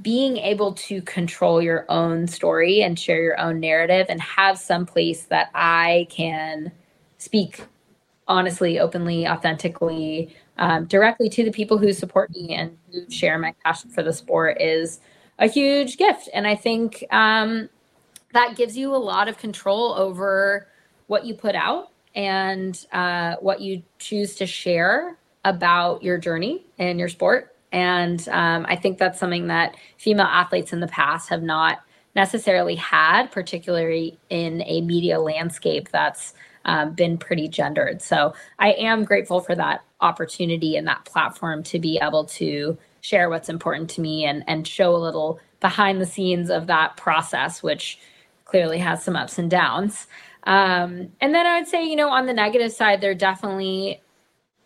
being 0.00 0.38
able 0.38 0.72
to 0.72 1.02
control 1.02 1.60
your 1.60 1.84
own 1.88 2.26
story 2.26 2.82
and 2.82 2.98
share 2.98 3.22
your 3.22 3.38
own 3.38 3.60
narrative 3.60 4.06
and 4.08 4.20
have 4.20 4.58
some 4.58 4.86
place 4.86 5.24
that 5.24 5.50
i 5.54 6.06
can 6.10 6.72
speak 7.18 7.66
honestly 8.26 8.78
openly 8.78 9.26
authentically 9.28 10.34
um, 10.58 10.84
directly 10.86 11.28
to 11.28 11.44
the 11.44 11.50
people 11.50 11.76
who 11.76 11.92
support 11.92 12.30
me 12.30 12.54
and 12.54 12.76
who 12.90 13.10
share 13.10 13.38
my 13.38 13.54
passion 13.64 13.90
for 13.90 14.02
the 14.02 14.12
sport 14.12 14.60
is 14.60 15.00
a 15.38 15.46
huge 15.46 15.98
gift 15.98 16.28
and 16.32 16.46
i 16.46 16.54
think 16.54 17.04
um, 17.10 17.68
that 18.32 18.56
gives 18.56 18.76
you 18.76 18.94
a 18.94 18.96
lot 18.96 19.28
of 19.28 19.36
control 19.36 19.92
over 19.92 20.68
what 21.06 21.26
you 21.26 21.34
put 21.34 21.54
out 21.54 21.88
and 22.14 22.86
uh, 22.92 23.36
what 23.40 23.60
you 23.60 23.82
choose 23.98 24.34
to 24.36 24.46
share 24.46 25.18
about 25.44 26.02
your 26.02 26.18
journey 26.18 26.66
and 26.78 26.98
your 26.98 27.08
sport. 27.08 27.51
And 27.72 28.28
um, 28.28 28.66
I 28.68 28.76
think 28.76 28.98
that's 28.98 29.18
something 29.18 29.48
that 29.48 29.76
female 29.96 30.26
athletes 30.26 30.72
in 30.72 30.80
the 30.80 30.86
past 30.86 31.30
have 31.30 31.42
not 31.42 31.78
necessarily 32.14 32.76
had, 32.76 33.30
particularly 33.30 34.18
in 34.28 34.62
a 34.66 34.82
media 34.82 35.18
landscape 35.18 35.88
that's 35.90 36.34
um, 36.64 36.92
been 36.92 37.18
pretty 37.18 37.48
gendered. 37.48 38.02
So 38.02 38.34
I 38.58 38.72
am 38.72 39.04
grateful 39.04 39.40
for 39.40 39.54
that 39.54 39.82
opportunity 40.00 40.76
and 40.76 40.86
that 40.86 41.04
platform 41.04 41.62
to 41.64 41.78
be 41.78 41.98
able 42.00 42.26
to 42.26 42.76
share 43.00 43.28
what's 43.30 43.48
important 43.48 43.90
to 43.90 44.00
me 44.00 44.24
and, 44.24 44.44
and 44.46 44.68
show 44.68 44.94
a 44.94 44.98
little 44.98 45.40
behind 45.60 46.00
the 46.00 46.06
scenes 46.06 46.50
of 46.50 46.66
that 46.66 46.96
process, 46.96 47.62
which 47.62 47.98
clearly 48.44 48.78
has 48.78 49.02
some 49.02 49.16
ups 49.16 49.38
and 49.38 49.50
downs. 49.50 50.06
Um, 50.44 51.08
and 51.20 51.34
then 51.34 51.46
I 51.46 51.58
would 51.58 51.68
say, 51.68 51.84
you 51.84 51.96
know, 51.96 52.10
on 52.10 52.26
the 52.26 52.32
negative 52.32 52.72
side, 52.72 53.00
there 53.00 53.14
definitely 53.14 54.00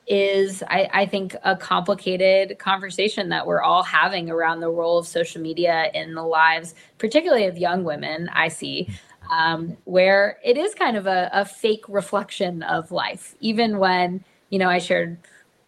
is, 0.07 0.63
I, 0.69 0.89
I, 0.93 1.07
think, 1.07 1.35
a 1.43 1.57
complicated 1.57 2.59
conversation 2.59 3.29
that 3.31 3.47
we're 3.47 3.63
all 3.63 3.83
having 3.83 4.31
around 4.31 4.61
the 4.61 4.71
role 4.71 4.99
of 4.99 5.07
social 5.07 5.43
media 5.43 5.91
in 5.95 6.15
the 6.15 6.23
lives, 6.23 6.75
particularly 6.99 7.47
of 7.47 7.59
young 7.59 7.83
women, 7.85 8.29
I 8.33 8.49
see, 8.49 8.89
um, 9.31 9.77
where 9.85 10.39
it 10.45 10.57
is 10.57 10.75
kind 10.75 10.97
of 10.97 11.07
a, 11.07 11.29
a 11.33 11.45
fake 11.45 11.85
reflection 11.89 12.63
of 12.63 12.93
life. 12.93 13.35
Even 13.41 13.79
when, 13.79 14.25
you 14.51 14.59
know, 14.59 14.69
I 14.69 14.79
shared 14.79 15.19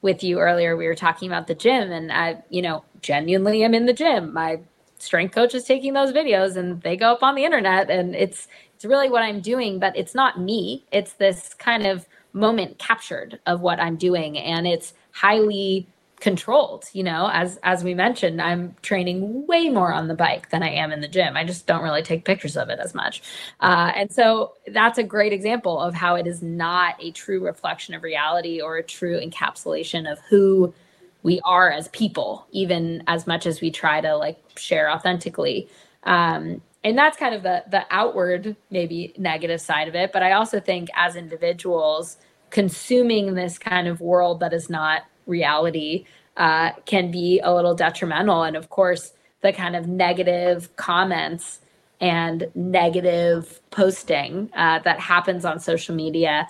with 0.03 0.22
you 0.22 0.38
earlier, 0.38 0.77
we 0.77 0.87
were 0.87 0.94
talking 0.94 1.29
about 1.29 1.48
the 1.48 1.55
gym, 1.55 1.90
and 1.90 2.12
I, 2.12 2.42
you 2.48 2.62
know, 2.62 2.85
genuinely 3.03 3.64
am 3.64 3.74
in 3.74 3.87
the 3.87 3.92
gym. 3.92 4.33
My 4.33 4.61
strength 4.98 5.35
coach 5.35 5.55
is 5.55 5.64
taking 5.64 5.92
those 5.92 6.12
videos 6.12 6.57
and 6.57 6.83
they 6.83 6.96
go 6.96 7.12
up 7.12 7.22
on 7.22 7.35
the 7.35 7.44
internet 7.44 7.90
and 7.90 8.14
it's 8.14 8.48
it's 8.74 8.85
really 8.85 9.09
what 9.09 9.22
I'm 9.22 9.40
doing 9.40 9.79
but 9.79 9.96
it's 9.96 10.14
not 10.14 10.40
me 10.40 10.85
it's 10.90 11.12
this 11.14 11.55
kind 11.55 11.87
of 11.87 12.07
moment 12.33 12.79
captured 12.79 13.41
of 13.47 13.61
what 13.61 13.81
I'm 13.81 13.97
doing 13.97 14.38
and 14.38 14.67
it's 14.67 14.93
highly 15.12 15.87
controlled 16.21 16.85
you 16.93 17.05
know? 17.05 17.31
As 17.33 17.59
as 17.62 17.85
we 17.85 17.95
mentioned 17.95 18.43
i'm 18.43 18.75
training 18.83 19.47
way 19.47 19.69
more 19.69 19.93
on 19.93 20.09
the 20.09 20.14
bike 20.14 20.51
than 20.51 20.64
i 20.64 20.69
am 20.69 20.91
in 20.91 21.01
the 21.01 21.09
gym. 21.09 21.37
I 21.37 21.45
just 21.45 21.67
don't 21.67 21.83
really 21.83 22.03
take 22.03 22.25
pictures 22.25 22.57
of 22.57 22.71
it 22.71 22.81
as 22.81 22.93
much. 22.95 23.23
Uh, 23.61 23.93
and 23.95 24.11
so 24.11 24.55
that's 24.73 24.99
a 24.99 25.05
great 25.05 25.33
example 25.33 25.79
of 25.81 25.95
how 25.95 26.17
it 26.17 26.27
is 26.27 26.43
not 26.43 26.97
a 27.01 27.12
true 27.12 27.45
reflection 27.45 27.95
of 27.95 28.03
reality 28.03 28.61
or 28.61 28.77
a 28.77 28.83
true 28.83 29.21
encapsulation 29.21 30.11
of 30.11 30.19
who 30.29 30.75
we 31.23 31.41
are 31.45 31.71
as 31.71 31.88
people, 31.88 32.47
even 32.53 33.03
as 33.07 33.27
much 33.27 33.47
as 33.47 33.61
we 33.61 33.71
try 33.71 34.01
to 34.01 34.17
like 34.17 34.38
share 34.57 34.91
authentically. 34.91 35.69
Um, 36.05 36.62
and 36.85 36.97
that's 36.97 37.17
kind 37.17 37.35
of 37.35 37.43
the 37.43 37.64
the 37.71 37.85
outward 37.91 38.57
maybe 38.71 39.14
negative 39.19 39.61
side 39.61 39.88
of 39.88 39.95
it. 39.95 40.12
But 40.12 40.23
I 40.23 40.33
also 40.33 40.61
think 40.61 40.88
as 40.95 41.17
individuals, 41.17 42.19
consuming 42.51 43.35
this 43.35 43.59
kind 43.59 43.88
of 43.88 44.01
world 44.01 44.41
that 44.41 44.53
is 44.53 44.71
not 44.71 45.03
reality 45.27 46.07
uh, 46.37 46.73
can 46.87 47.11
be 47.11 47.41
a 47.41 47.53
little 47.53 47.75
detrimental. 47.75 48.45
And 48.45 48.57
of 48.57 48.71
course, 48.71 49.12
the 49.43 49.53
kind 49.53 49.77
of 49.77 49.87
negative 49.87 50.75
comments 50.77 51.61
and 52.01 52.51
negative 52.55 53.61
posting 53.71 54.51
uh, 54.57 54.79
that 54.81 55.01
happens 55.01 55.45
on 55.45 55.59
social 55.59 55.95
media 55.95 56.47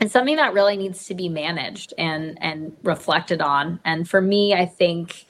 it's 0.00 0.12
something 0.12 0.36
that 0.36 0.52
really 0.52 0.76
needs 0.76 1.06
to 1.06 1.14
be 1.14 1.28
managed 1.28 1.94
and 1.98 2.38
and 2.40 2.76
reflected 2.82 3.40
on 3.40 3.80
and 3.84 4.08
for 4.08 4.20
me 4.20 4.54
i 4.54 4.66
think 4.66 5.26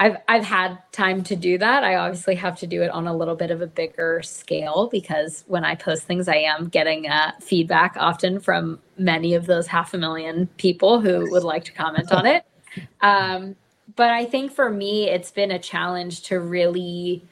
I've 0.00 0.16
I've 0.28 0.44
had 0.44 0.78
time 0.92 1.22
to 1.24 1.36
do 1.36 1.58
that. 1.58 1.84
I 1.84 1.96
obviously 1.96 2.34
have 2.36 2.58
to 2.60 2.66
do 2.66 2.82
it 2.82 2.90
on 2.90 3.06
a 3.06 3.14
little 3.14 3.36
bit 3.36 3.50
of 3.50 3.60
a 3.60 3.66
bigger 3.66 4.22
scale 4.22 4.88
because 4.90 5.44
when 5.46 5.62
I 5.62 5.74
post 5.74 6.04
things, 6.04 6.26
I 6.26 6.36
am 6.36 6.68
getting 6.68 7.06
uh, 7.06 7.32
feedback 7.38 7.96
often 7.98 8.40
from 8.40 8.80
many 8.96 9.34
of 9.34 9.44
those 9.44 9.66
half 9.66 9.92
a 9.92 9.98
million 9.98 10.46
people 10.56 11.00
who 11.02 11.30
would 11.30 11.44
like 11.44 11.64
to 11.64 11.72
comment 11.72 12.10
on 12.10 12.26
it. 12.26 12.44
Um, 13.00 13.56
but 13.96 14.10
I 14.10 14.24
think 14.24 14.52
for 14.52 14.70
me, 14.70 15.08
it's 15.10 15.32
been 15.32 15.50
a 15.50 15.58
challenge 15.58 16.22
to 16.28 16.38
really 16.38 17.24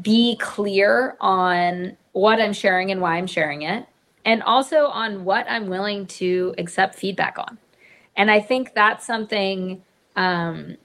be 0.00 0.36
clear 0.36 1.16
on 1.20 1.96
what 2.12 2.40
I'm 2.40 2.52
sharing 2.52 2.92
and 2.92 3.00
why 3.00 3.16
I'm 3.16 3.26
sharing 3.26 3.62
it, 3.62 3.84
and 4.24 4.44
also 4.44 4.86
on 4.86 5.24
what 5.24 5.44
I'm 5.50 5.66
willing 5.66 6.06
to 6.06 6.54
accept 6.56 6.94
feedback 6.94 7.36
on. 7.36 7.58
And 8.14 8.30
I 8.30 8.38
think 8.38 8.74
that's 8.74 9.04
something 9.04 9.82
um, 10.14 10.76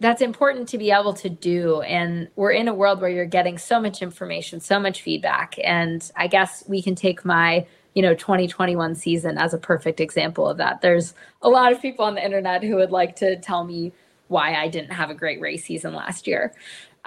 that's 0.00 0.20
important 0.20 0.68
to 0.68 0.78
be 0.78 0.90
able 0.90 1.14
to 1.14 1.28
do. 1.28 1.80
And 1.82 2.28
we're 2.36 2.52
in 2.52 2.68
a 2.68 2.74
world 2.74 3.00
where 3.00 3.10
you're 3.10 3.24
getting 3.24 3.58
so 3.58 3.80
much 3.80 4.02
information, 4.02 4.60
so 4.60 4.78
much 4.78 5.02
feedback. 5.02 5.56
And 5.64 6.10
I 6.16 6.26
guess 6.26 6.64
we 6.68 6.82
can 6.82 6.94
take 6.94 7.24
my 7.24 7.66
you 7.94 8.02
know 8.02 8.14
2021 8.14 8.94
season 8.94 9.38
as 9.38 9.54
a 9.54 9.58
perfect 9.58 10.00
example 10.00 10.46
of 10.46 10.58
that 10.58 10.82
there's 10.82 11.14
a 11.40 11.48
lot 11.48 11.72
of 11.72 11.80
people 11.80 12.04
on 12.04 12.14
the 12.14 12.22
internet 12.22 12.62
who 12.62 12.76
would 12.76 12.90
like 12.90 13.16
to 13.16 13.36
tell 13.36 13.64
me 13.64 13.90
why 14.28 14.54
i 14.54 14.68
didn't 14.68 14.92
have 14.92 15.08
a 15.08 15.14
great 15.14 15.40
race 15.40 15.64
season 15.64 15.94
last 15.94 16.26
year 16.26 16.52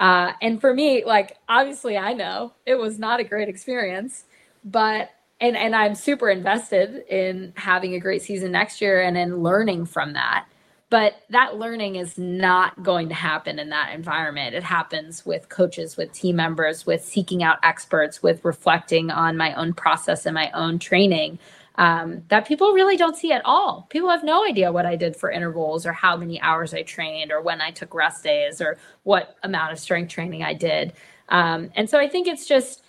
uh, 0.00 0.32
and 0.42 0.60
for 0.60 0.74
me 0.74 1.04
like 1.04 1.36
obviously 1.48 1.96
i 1.96 2.12
know 2.12 2.52
it 2.66 2.74
was 2.74 2.98
not 2.98 3.20
a 3.20 3.22
great 3.22 3.48
experience 3.48 4.24
but 4.64 5.10
and 5.40 5.56
and 5.56 5.74
I'm 5.74 5.94
super 5.94 6.28
invested 6.28 7.04
in 7.08 7.52
having 7.56 7.94
a 7.94 8.00
great 8.00 8.22
season 8.22 8.52
next 8.52 8.80
year 8.80 9.00
and 9.02 9.16
in 9.16 9.42
learning 9.42 9.86
from 9.86 10.12
that. 10.12 10.46
But 10.90 11.14
that 11.30 11.56
learning 11.56 11.96
is 11.96 12.18
not 12.18 12.82
going 12.82 13.08
to 13.10 13.14
happen 13.16 13.58
in 13.60 13.70
that 13.70 13.94
environment. 13.94 14.54
It 14.56 14.64
happens 14.64 15.26
with 15.26 15.48
coaches, 15.48 15.96
with 15.96 16.12
team 16.12 16.36
members, 16.36 16.86
with 16.86 17.04
seeking 17.04 17.42
out 17.44 17.58
experts, 17.64 18.22
with 18.22 18.44
reflecting 18.44 19.10
on 19.10 19.36
my 19.36 19.54
own 19.54 19.74
process 19.74 20.26
and 20.26 20.34
my 20.34 20.50
own 20.52 20.78
training. 20.80 21.38
um, 21.76 22.22
that 22.28 22.46
people 22.46 22.72
really 22.72 22.96
don't 22.96 23.16
see 23.16 23.32
at 23.32 23.42
all. 23.44 23.86
People 23.90 24.10
have 24.10 24.24
no 24.24 24.44
idea 24.46 24.72
what 24.72 24.86
I 24.86 24.96
did 24.96 25.16
for 25.16 25.30
intervals 25.30 25.86
or 25.86 25.92
how 25.92 26.16
many 26.16 26.40
hours 26.40 26.74
I 26.74 26.82
trained 26.82 27.32
or 27.32 27.40
when 27.40 27.60
I 27.60 27.70
took 27.70 27.94
rest 27.94 28.24
days 28.24 28.60
or 28.60 28.78
what 29.04 29.36
amount 29.42 29.72
of 29.72 29.78
strength 29.78 30.12
training 30.12 30.42
I 30.42 30.54
did. 30.54 30.92
Um, 31.30 31.70
and 31.76 31.88
so 31.88 31.98
I 31.98 32.08
think 32.08 32.28
it's 32.28 32.46
just 32.46 32.84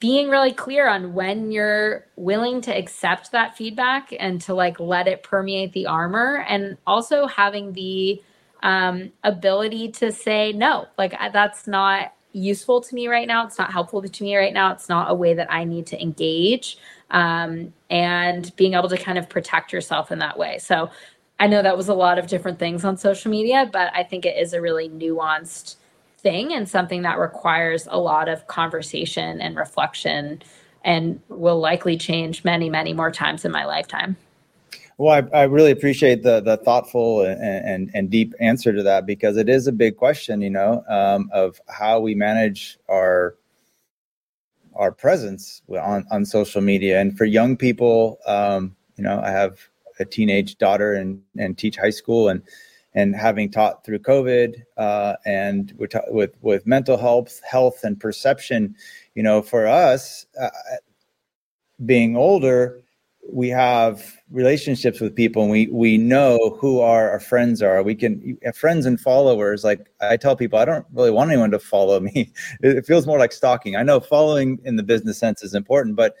being 0.00 0.30
really 0.30 0.52
clear 0.52 0.88
on 0.88 1.12
when 1.12 1.52
you're 1.52 2.06
willing 2.16 2.62
to 2.62 2.76
accept 2.76 3.32
that 3.32 3.56
feedback 3.56 4.12
and 4.18 4.40
to 4.40 4.54
like 4.54 4.80
let 4.80 5.06
it 5.06 5.22
permeate 5.22 5.72
the 5.74 5.86
armor 5.86 6.44
and 6.48 6.78
also 6.86 7.26
having 7.26 7.74
the 7.74 8.20
um, 8.62 9.12
ability 9.24 9.90
to 9.92 10.10
say 10.10 10.52
no. 10.52 10.86
Like 10.96 11.12
that's 11.32 11.66
not 11.66 12.14
useful 12.32 12.80
to 12.80 12.94
me 12.94 13.08
right 13.08 13.28
now. 13.28 13.46
It's 13.46 13.58
not 13.58 13.72
helpful 13.72 14.00
to 14.00 14.22
me 14.22 14.36
right 14.36 14.54
now. 14.54 14.72
It's 14.72 14.88
not 14.88 15.10
a 15.10 15.14
way 15.14 15.34
that 15.34 15.52
i 15.52 15.64
need 15.64 15.86
to 15.88 16.00
engage 16.00 16.78
um, 17.10 17.72
and 17.90 18.54
being 18.56 18.74
able 18.74 18.88
to 18.88 18.96
kind 18.96 19.18
of 19.18 19.28
protect 19.28 19.72
yourself 19.72 20.10
in 20.10 20.18
that 20.20 20.38
way. 20.38 20.58
So 20.58 20.90
i 21.38 21.46
know 21.46 21.62
that 21.62 21.76
was 21.76 21.88
a 21.88 21.94
lot 21.94 22.18
of 22.18 22.26
different 22.26 22.58
things 22.58 22.84
on 22.84 22.96
social 22.96 23.30
media 23.30 23.68
but 23.72 23.90
i 23.94 24.04
think 24.04 24.26
it 24.26 24.36
is 24.36 24.52
a 24.52 24.60
really 24.60 24.90
nuanced 24.90 25.76
thing 26.22 26.52
and 26.52 26.68
something 26.68 27.02
that 27.02 27.18
requires 27.18 27.88
a 27.90 27.98
lot 27.98 28.28
of 28.28 28.46
conversation 28.46 29.40
and 29.40 29.56
reflection 29.56 30.42
and 30.84 31.20
will 31.28 31.58
likely 31.58 31.96
change 31.96 32.44
many 32.44 32.70
many 32.70 32.92
more 32.92 33.10
times 33.10 33.44
in 33.44 33.52
my 33.52 33.64
lifetime 33.64 34.16
well, 35.00 35.26
I, 35.32 35.38
I 35.38 35.42
really 35.44 35.70
appreciate 35.70 36.22
the 36.24 36.40
the 36.40 36.58
thoughtful 36.58 37.22
and, 37.22 37.40
and, 37.42 37.90
and 37.94 38.10
deep 38.10 38.34
answer 38.38 38.70
to 38.70 38.82
that 38.82 39.06
because 39.06 39.38
it 39.38 39.48
is 39.48 39.66
a 39.66 39.72
big 39.72 39.96
question, 39.96 40.42
you 40.42 40.50
know, 40.50 40.84
um, 40.90 41.30
of 41.32 41.58
how 41.68 42.00
we 42.00 42.14
manage 42.14 42.78
our 42.86 43.34
our 44.74 44.92
presence 44.92 45.62
on 45.70 46.04
on 46.10 46.26
social 46.26 46.60
media. 46.60 47.00
And 47.00 47.16
for 47.16 47.24
young 47.24 47.56
people, 47.56 48.18
um, 48.26 48.76
you 48.96 49.02
know, 49.02 49.22
I 49.24 49.30
have 49.30 49.58
a 50.00 50.04
teenage 50.04 50.58
daughter 50.58 50.92
and 50.92 51.22
and 51.38 51.56
teach 51.56 51.78
high 51.78 51.88
school 51.88 52.28
and 52.28 52.42
and 52.94 53.14
having 53.14 53.50
taught 53.50 53.84
through 53.84 54.00
COVID 54.00 54.62
uh, 54.76 55.16
and 55.24 55.72
with 55.78 56.34
with 56.40 56.66
mental 56.66 56.96
health, 56.96 57.40
health 57.48 57.84
and 57.84 57.98
perception, 57.98 58.74
you 59.14 59.22
know, 59.22 59.42
for 59.42 59.66
us 59.66 60.26
uh, 60.40 60.50
being 61.84 62.16
older 62.16 62.82
we 63.32 63.48
have 63.48 64.16
relationships 64.30 65.00
with 65.00 65.14
people 65.14 65.42
and 65.42 65.50
we 65.50 65.66
we 65.68 65.98
know 65.98 66.56
who 66.60 66.80
our, 66.80 67.10
our 67.10 67.20
friends 67.20 67.62
are. 67.62 67.82
We 67.82 67.94
can 67.94 68.38
friends 68.54 68.86
and 68.86 69.00
followers 69.00 69.64
like 69.64 69.90
i 70.00 70.16
tell 70.16 70.36
people 70.36 70.58
i 70.58 70.64
don't 70.64 70.86
really 70.92 71.10
want 71.10 71.30
anyone 71.30 71.50
to 71.50 71.58
follow 71.58 72.00
me. 72.00 72.32
It 72.62 72.86
feels 72.86 73.06
more 73.06 73.18
like 73.18 73.32
stalking. 73.32 73.76
I 73.76 73.82
know 73.82 74.00
following 74.00 74.58
in 74.64 74.76
the 74.76 74.82
business 74.82 75.18
sense 75.18 75.42
is 75.42 75.54
important 75.54 75.96
but 75.96 76.16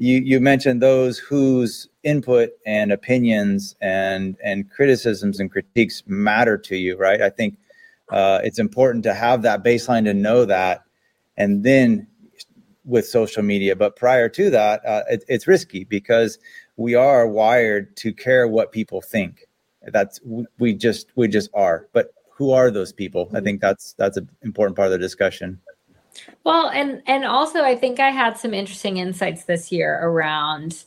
you 0.00 0.18
you 0.18 0.40
mentioned 0.40 0.80
those 0.80 1.18
whose 1.18 1.88
input 2.02 2.50
and 2.66 2.90
opinions 2.90 3.76
and 3.80 4.36
and 4.42 4.70
criticisms 4.70 5.40
and 5.40 5.50
critiques 5.50 6.02
matter 6.06 6.56
to 6.56 6.76
you 6.76 6.96
right 6.96 7.20
i 7.22 7.30
think 7.30 7.56
uh, 8.10 8.40
it's 8.42 8.58
important 8.58 9.04
to 9.04 9.14
have 9.14 9.42
that 9.42 9.62
baseline 9.62 10.02
to 10.04 10.12
know 10.12 10.44
that 10.44 10.82
and 11.36 11.62
then 11.62 12.08
with 12.84 13.06
social 13.06 13.42
media. 13.42 13.76
But 13.76 13.96
prior 13.96 14.28
to 14.30 14.50
that, 14.50 14.84
uh, 14.84 15.02
it, 15.08 15.24
it's 15.28 15.46
risky 15.46 15.84
because 15.84 16.38
we 16.76 16.94
are 16.94 17.26
wired 17.26 17.96
to 17.98 18.12
care 18.12 18.48
what 18.48 18.72
people 18.72 19.00
think. 19.00 19.46
That's 19.86 20.20
we 20.58 20.74
just 20.74 21.06
we 21.16 21.28
just 21.28 21.50
are. 21.54 21.88
But 21.92 22.12
who 22.30 22.52
are 22.52 22.70
those 22.70 22.92
people? 22.92 23.30
I 23.32 23.40
think 23.40 23.60
that's 23.60 23.94
that's 23.94 24.18
an 24.18 24.28
important 24.42 24.76
part 24.76 24.86
of 24.86 24.92
the 24.92 24.98
discussion. 24.98 25.58
Well, 26.44 26.68
and 26.68 27.02
and 27.06 27.24
also 27.24 27.62
I 27.62 27.76
think 27.76 28.00
I 28.00 28.10
had 28.10 28.36
some 28.36 28.54
interesting 28.54 28.96
insights 28.96 29.44
this 29.44 29.70
year 29.70 30.00
around 30.02 30.84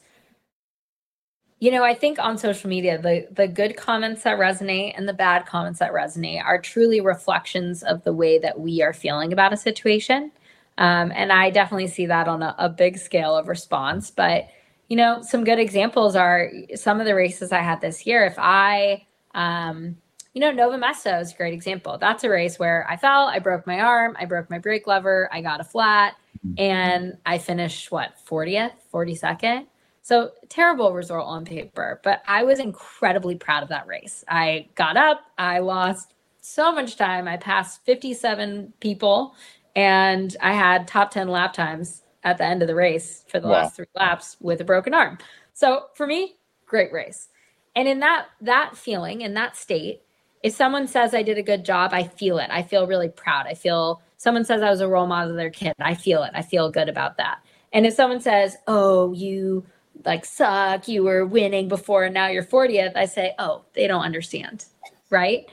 you 1.63 1.71
know, 1.71 1.85
I 1.85 1.93
think 1.93 2.19
on 2.19 2.37
social 2.37 2.69
media, 2.69 3.01
the 3.01 3.25
the 3.31 3.47
good 3.47 3.77
comments 3.77 4.23
that 4.23 4.37
resonate 4.37 4.95
and 4.97 5.07
the 5.07 5.13
bad 5.13 5.45
comments 5.45 5.79
that 5.79 5.93
resonate 5.93 6.43
are 6.43 6.59
truly 6.59 6.99
reflections 6.99 7.83
of 7.83 8.03
the 8.03 8.11
way 8.11 8.37
that 8.39 8.59
we 8.59 8.81
are 8.81 8.91
feeling 8.91 9.31
about 9.31 9.53
a 9.53 9.57
situation. 9.57 10.29
Um, 10.77 11.13
and 11.15 11.31
I 11.31 11.51
definitely 11.51 11.87
see 11.87 12.05
that 12.07 12.27
on 12.27 12.43
a, 12.43 12.53
a 12.57 12.67
big 12.67 12.97
scale 12.97 13.33
of 13.37 13.47
response. 13.47 14.11
But, 14.11 14.49
you 14.89 14.97
know, 14.97 15.21
some 15.21 15.45
good 15.45 15.57
examples 15.57 16.17
are 16.17 16.51
some 16.75 16.99
of 16.99 17.05
the 17.05 17.15
races 17.15 17.53
I 17.53 17.61
had 17.61 17.79
this 17.79 18.05
year. 18.05 18.25
If 18.25 18.35
I, 18.37 19.05
um, 19.33 19.95
you 20.33 20.41
know, 20.41 20.51
Nove 20.51 20.79
Mesto 20.81 21.21
is 21.21 21.31
a 21.31 21.35
great 21.35 21.53
example. 21.53 21.97
That's 21.97 22.23
a 22.23 22.29
race 22.29 22.57
where 22.57 22.87
I 22.89 22.97
fell, 22.97 23.27
I 23.27 23.39
broke 23.39 23.67
my 23.67 23.79
arm, 23.79 24.15
I 24.19 24.25
broke 24.25 24.49
my 24.49 24.57
brake 24.57 24.87
lever, 24.87 25.29
I 25.31 25.41
got 25.41 25.61
a 25.61 25.63
flat, 25.63 26.15
mm-hmm. 26.45 26.59
and 26.59 27.17
I 27.25 27.37
finished 27.37 27.91
what, 27.91 28.13
40th, 28.27 28.73
42nd? 28.91 29.67
So 30.01 30.31
terrible 30.49 30.91
result 30.91 31.27
on 31.27 31.45
paper, 31.45 32.01
but 32.03 32.23
I 32.27 32.43
was 32.43 32.59
incredibly 32.59 33.35
proud 33.35 33.63
of 33.63 33.69
that 33.69 33.87
race. 33.87 34.23
I 34.27 34.67
got 34.75 34.97
up, 34.97 35.21
I 35.37 35.59
lost 35.59 36.13
so 36.41 36.73
much 36.73 36.97
time. 36.97 37.27
I 37.27 37.37
passed 37.37 37.85
57 37.85 38.73
people 38.79 39.35
and 39.75 40.35
I 40.41 40.53
had 40.53 40.87
top 40.87 41.11
10 41.11 41.29
lap 41.29 41.53
times 41.53 42.01
at 42.23 42.37
the 42.37 42.45
end 42.45 42.61
of 42.61 42.67
the 42.67 42.75
race 42.75 43.23
for 43.27 43.39
the 43.39 43.47
wow. 43.47 43.53
last 43.53 43.75
three 43.75 43.85
laps 43.95 44.37
with 44.41 44.61
a 44.61 44.65
broken 44.65 44.93
arm. 44.93 45.17
So 45.53 45.85
for 45.95 46.05
me, 46.05 46.35
great 46.65 46.91
race. 46.91 47.29
And 47.75 47.87
in 47.87 47.99
that 48.01 48.27
that 48.41 48.77
feeling, 48.77 49.21
in 49.21 49.33
that 49.33 49.55
state, 49.57 50.03
if 50.43 50.53
someone 50.53 50.87
says 50.87 51.15
I 51.15 51.23
did 51.23 51.37
a 51.37 51.43
good 51.43 51.63
job, 51.65 51.91
I 51.93 52.03
feel 52.03 52.37
it. 52.37 52.49
I 52.51 52.61
feel 52.61 52.85
really 52.85 53.09
proud. 53.09 53.47
I 53.47 53.53
feel 53.53 54.01
someone 54.17 54.43
says 54.45 54.61
I 54.61 54.69
was 54.69 54.81
a 54.81 54.87
role 54.87 55.07
model 55.07 55.31
to 55.31 55.35
their 55.35 55.49
kid. 55.49 55.73
I 55.79 55.95
feel 55.95 56.23
it. 56.23 56.31
I 56.33 56.41
feel 56.41 56.69
good 56.69 56.89
about 56.89 57.17
that. 57.17 57.39
And 57.71 57.85
if 57.85 57.93
someone 57.93 58.19
says, 58.19 58.57
"Oh, 58.67 59.13
you 59.13 59.65
like 60.05 60.25
suck, 60.25 60.87
you 60.87 61.03
were 61.03 61.25
winning 61.25 61.69
before 61.69 62.03
and 62.03 62.13
now 62.13 62.27
you're 62.27 62.43
40th," 62.43 62.95
I 62.95 63.05
say, 63.05 63.33
"Oh, 63.39 63.63
they 63.73 63.87
don't 63.87 64.03
understand." 64.03 64.65
Right? 65.09 65.49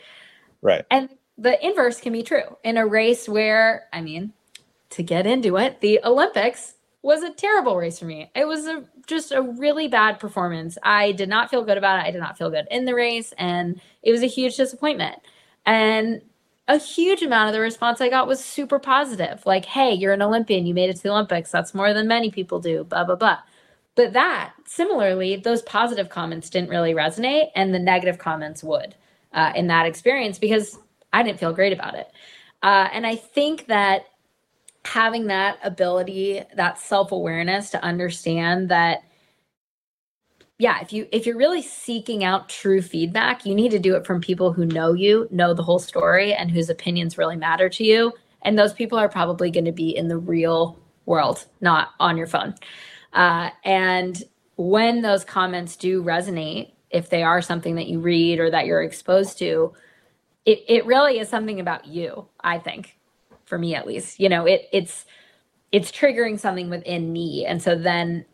Right. 0.61 0.84
And 0.91 1.09
the 1.38 1.64
inverse 1.64 2.01
can 2.01 2.12
be 2.12 2.22
true 2.22 2.57
in 2.64 2.76
a 2.76 2.86
race 2.86 3.28
where, 3.28 3.88
I 3.93 4.01
mean, 4.03 4.32
to 4.91 5.03
get 5.03 5.26
into 5.26 5.57
it, 5.57 5.80
the 5.80 6.01
Olympics 6.05 6.74
was 7.03 7.23
a 7.23 7.33
terrible 7.33 7.77
race 7.77 7.99
for 7.99 8.05
me. 8.05 8.31
It 8.35 8.47
was 8.47 8.67
a 8.67 8.85
just 9.07 9.33
a 9.33 9.43
really 9.43 9.89
bad 9.89 10.21
performance. 10.21 10.77
I 10.83 11.13
did 11.13 11.29
not 11.29 11.51
feel 11.51 11.65
good 11.65 11.79
about 11.79 11.99
it. 11.99 12.07
I 12.07 12.11
did 12.11 12.21
not 12.21 12.37
feel 12.37 12.51
good 12.51 12.67
in 12.71 12.85
the 12.85 12.95
race 12.95 13.33
and 13.39 13.81
it 14.03 14.13
was 14.13 14.23
a 14.23 14.27
huge 14.27 14.57
disappointment. 14.57 15.17
And 15.67 16.23
a 16.69 16.79
huge 16.79 17.23
amount 17.23 17.49
of 17.49 17.55
the 17.55 17.61
response 17.61 18.01
I 18.01 18.09
got 18.09 18.29
was 18.29 18.45
super 18.45 18.79
positive. 18.79 19.45
Like, 19.47 19.65
"Hey, 19.65 19.93
you're 19.93 20.13
an 20.13 20.23
Olympian. 20.23 20.67
You 20.67 20.75
made 20.75 20.91
it 20.91 20.97
to 20.97 21.03
the 21.03 21.11
Olympics. 21.11 21.51
That's 21.51 21.75
more 21.75 21.93
than 21.93 22.07
many 22.07 22.31
people 22.31 22.61
do." 22.61 22.85
blah 22.85 23.05
blah 23.05 23.17
blah. 23.17 23.39
But 23.97 24.13
that, 24.13 24.55
similarly, 24.67 25.37
those 25.37 25.63
positive 25.63 26.09
comments 26.09 26.49
didn't 26.49 26.71
really 26.71 26.95
resonate 26.95 27.51
and 27.55 27.75
the 27.75 27.79
negative 27.79 28.19
comments 28.19 28.63
would 28.63 28.95
uh, 29.33 29.53
in 29.55 29.67
that 29.67 29.87
experience 29.87 30.39
because 30.39 30.79
I 31.13 31.23
didn't 31.23 31.41
feel 31.41 31.53
great 31.53 31.73
about 31.73 31.95
it. 31.95 32.09
Uh, 32.63 32.89
and 32.93 33.07
I 33.07 33.17
think 33.17 33.67
that 33.67 34.05
having 34.85 35.26
that 35.26 35.59
ability, 35.62 36.43
that 36.55 36.78
self 36.78 37.12
awareness 37.12 37.70
to 37.70 37.83
understand 37.83 38.68
that, 38.70 39.03
yeah, 40.59 40.81
if 40.81 40.93
you 40.93 41.07
if 41.12 41.26
you're 41.26 41.37
really 41.37 41.62
seeking 41.62 42.24
out 42.24 42.49
true 42.49 42.83
feedback, 42.83 43.47
you 43.47 43.55
need 43.55 43.70
to 43.70 43.78
do 43.78 43.97
it 43.97 44.07
from 44.07 44.20
people 44.20 44.53
who 44.53 44.66
know 44.66 44.93
you, 44.93 45.28
know 45.31 45.55
the 45.55 45.62
whole 45.62 45.78
story, 45.78 46.35
and 46.35 46.51
whose 46.51 46.68
opinions 46.68 47.18
really 47.18 47.37
matter 47.37 47.68
to 47.70 47.85
you. 47.85 48.12
And 48.43 48.59
those 48.59 48.72
people 48.72 48.99
are 48.99 49.09
probably 49.09 49.51
going 49.51 49.66
to 49.66 49.72
be 49.72 49.95
in 49.97 50.09
the 50.09 50.16
real 50.16 50.78
world, 51.07 51.45
not 51.61 51.91
on 51.99 52.16
your 52.16 52.26
phone. 52.26 52.55
Uh, 53.12 53.51
and 53.64 54.22
when 54.57 55.03
those 55.03 55.24
comments 55.24 55.76
do 55.76 56.03
resonate, 56.03 56.72
if 56.91 57.11
they 57.11 57.22
are 57.22 57.43
something 57.43 57.74
that 57.76 57.89
you 57.89 58.01
read 58.01 58.39
or 58.39 58.51
that 58.51 58.66
you're 58.66 58.83
exposed 58.83 59.39
to, 59.39 59.74
it, 60.45 60.64
it 60.68 60.87
really 60.87 61.18
is 61.18 61.28
something 61.28 61.61
about 61.61 61.87
you 61.87 62.26
i 62.41 62.59
think 62.59 62.97
for 63.51 63.59
me 63.59 63.75
at 63.75 63.87
least 63.87 64.19
you 64.19 64.31
know 64.31 64.47
it 64.47 64.69
it's 64.73 65.05
it's 65.73 65.93
triggering 65.93 66.39
something 66.39 66.69
within 66.71 67.13
me. 67.13 67.47
And 67.47 67.63
so 67.63 67.77
then 67.77 68.25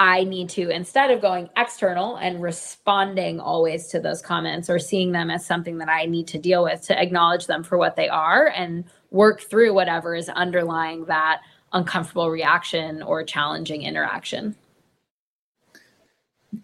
i 0.00 0.22
need 0.22 0.48
to 0.48 0.70
instead 0.70 1.10
of 1.10 1.20
going 1.20 1.50
external 1.56 2.14
and 2.16 2.40
responding 2.40 3.40
always 3.40 3.88
to 3.88 3.98
those 3.98 4.22
comments 4.22 4.70
or 4.70 4.78
seeing 4.78 5.10
them 5.10 5.28
as 5.28 5.44
something 5.44 5.78
that 5.78 5.88
i 5.88 6.04
need 6.06 6.28
to 6.28 6.38
deal 6.38 6.62
with 6.62 6.80
to 6.80 6.96
acknowledge 6.96 7.46
them 7.46 7.64
for 7.64 7.76
what 7.76 7.96
they 7.96 8.08
are 8.08 8.46
and 8.46 8.84
work 9.10 9.40
through 9.40 9.74
whatever 9.74 10.14
is 10.14 10.28
underlying 10.28 11.04
that 11.06 11.40
uncomfortable 11.72 12.30
reaction 12.30 13.02
or 13.02 13.24
challenging 13.24 13.82
interaction 13.82 14.54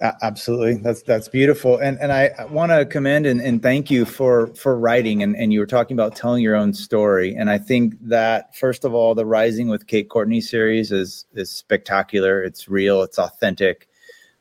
Absolutely, 0.00 0.74
that's 0.76 1.02
that's 1.02 1.28
beautiful, 1.28 1.76
and 1.76 1.98
and 2.00 2.10
I 2.10 2.46
want 2.50 2.72
to 2.72 2.86
commend 2.86 3.26
and, 3.26 3.38
and 3.42 3.62
thank 3.62 3.90
you 3.90 4.06
for 4.06 4.46
for 4.54 4.78
writing, 4.78 5.22
and 5.22 5.36
and 5.36 5.52
you 5.52 5.60
were 5.60 5.66
talking 5.66 5.94
about 5.94 6.16
telling 6.16 6.42
your 6.42 6.56
own 6.56 6.72
story, 6.72 7.34
and 7.34 7.50
I 7.50 7.58
think 7.58 7.94
that 8.00 8.56
first 8.56 8.86
of 8.86 8.94
all, 8.94 9.14
the 9.14 9.26
Rising 9.26 9.68
with 9.68 9.86
Kate 9.86 10.08
Courtney 10.08 10.40
series 10.40 10.90
is 10.90 11.26
is 11.34 11.50
spectacular. 11.50 12.42
It's 12.42 12.66
real, 12.66 13.02
it's 13.02 13.18
authentic. 13.18 13.86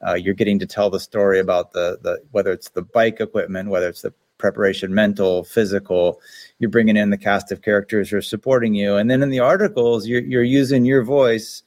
Uh, 0.06 0.14
you're 0.14 0.34
getting 0.34 0.60
to 0.60 0.66
tell 0.66 0.90
the 0.90 1.00
story 1.00 1.40
about 1.40 1.74
the 1.74 2.00
the 2.02 2.22
whether 2.32 2.54
it's 2.54 2.70
the 2.70 2.82
bike 2.82 3.20
equipment, 3.20 3.70
whether 3.70 3.90
it's 3.90 4.02
the 4.02 4.14
preparation, 4.38 4.94
mental, 4.94 5.44
physical. 5.44 6.22
You're 6.60 6.70
bringing 6.70 6.96
in 6.96 7.10
the 7.10 7.18
cast 7.18 7.52
of 7.52 7.62
characters 7.62 8.10
who 8.10 8.18
are 8.18 8.22
supporting 8.22 8.76
you, 8.76 8.96
and 8.96 9.12
then 9.12 9.22
in 9.22 9.30
the 9.30 9.42
articles, 9.42 10.08
you're 10.08 10.22
you're 10.22 10.42
using 10.42 10.86
your 10.86 11.04
voice 11.04 11.64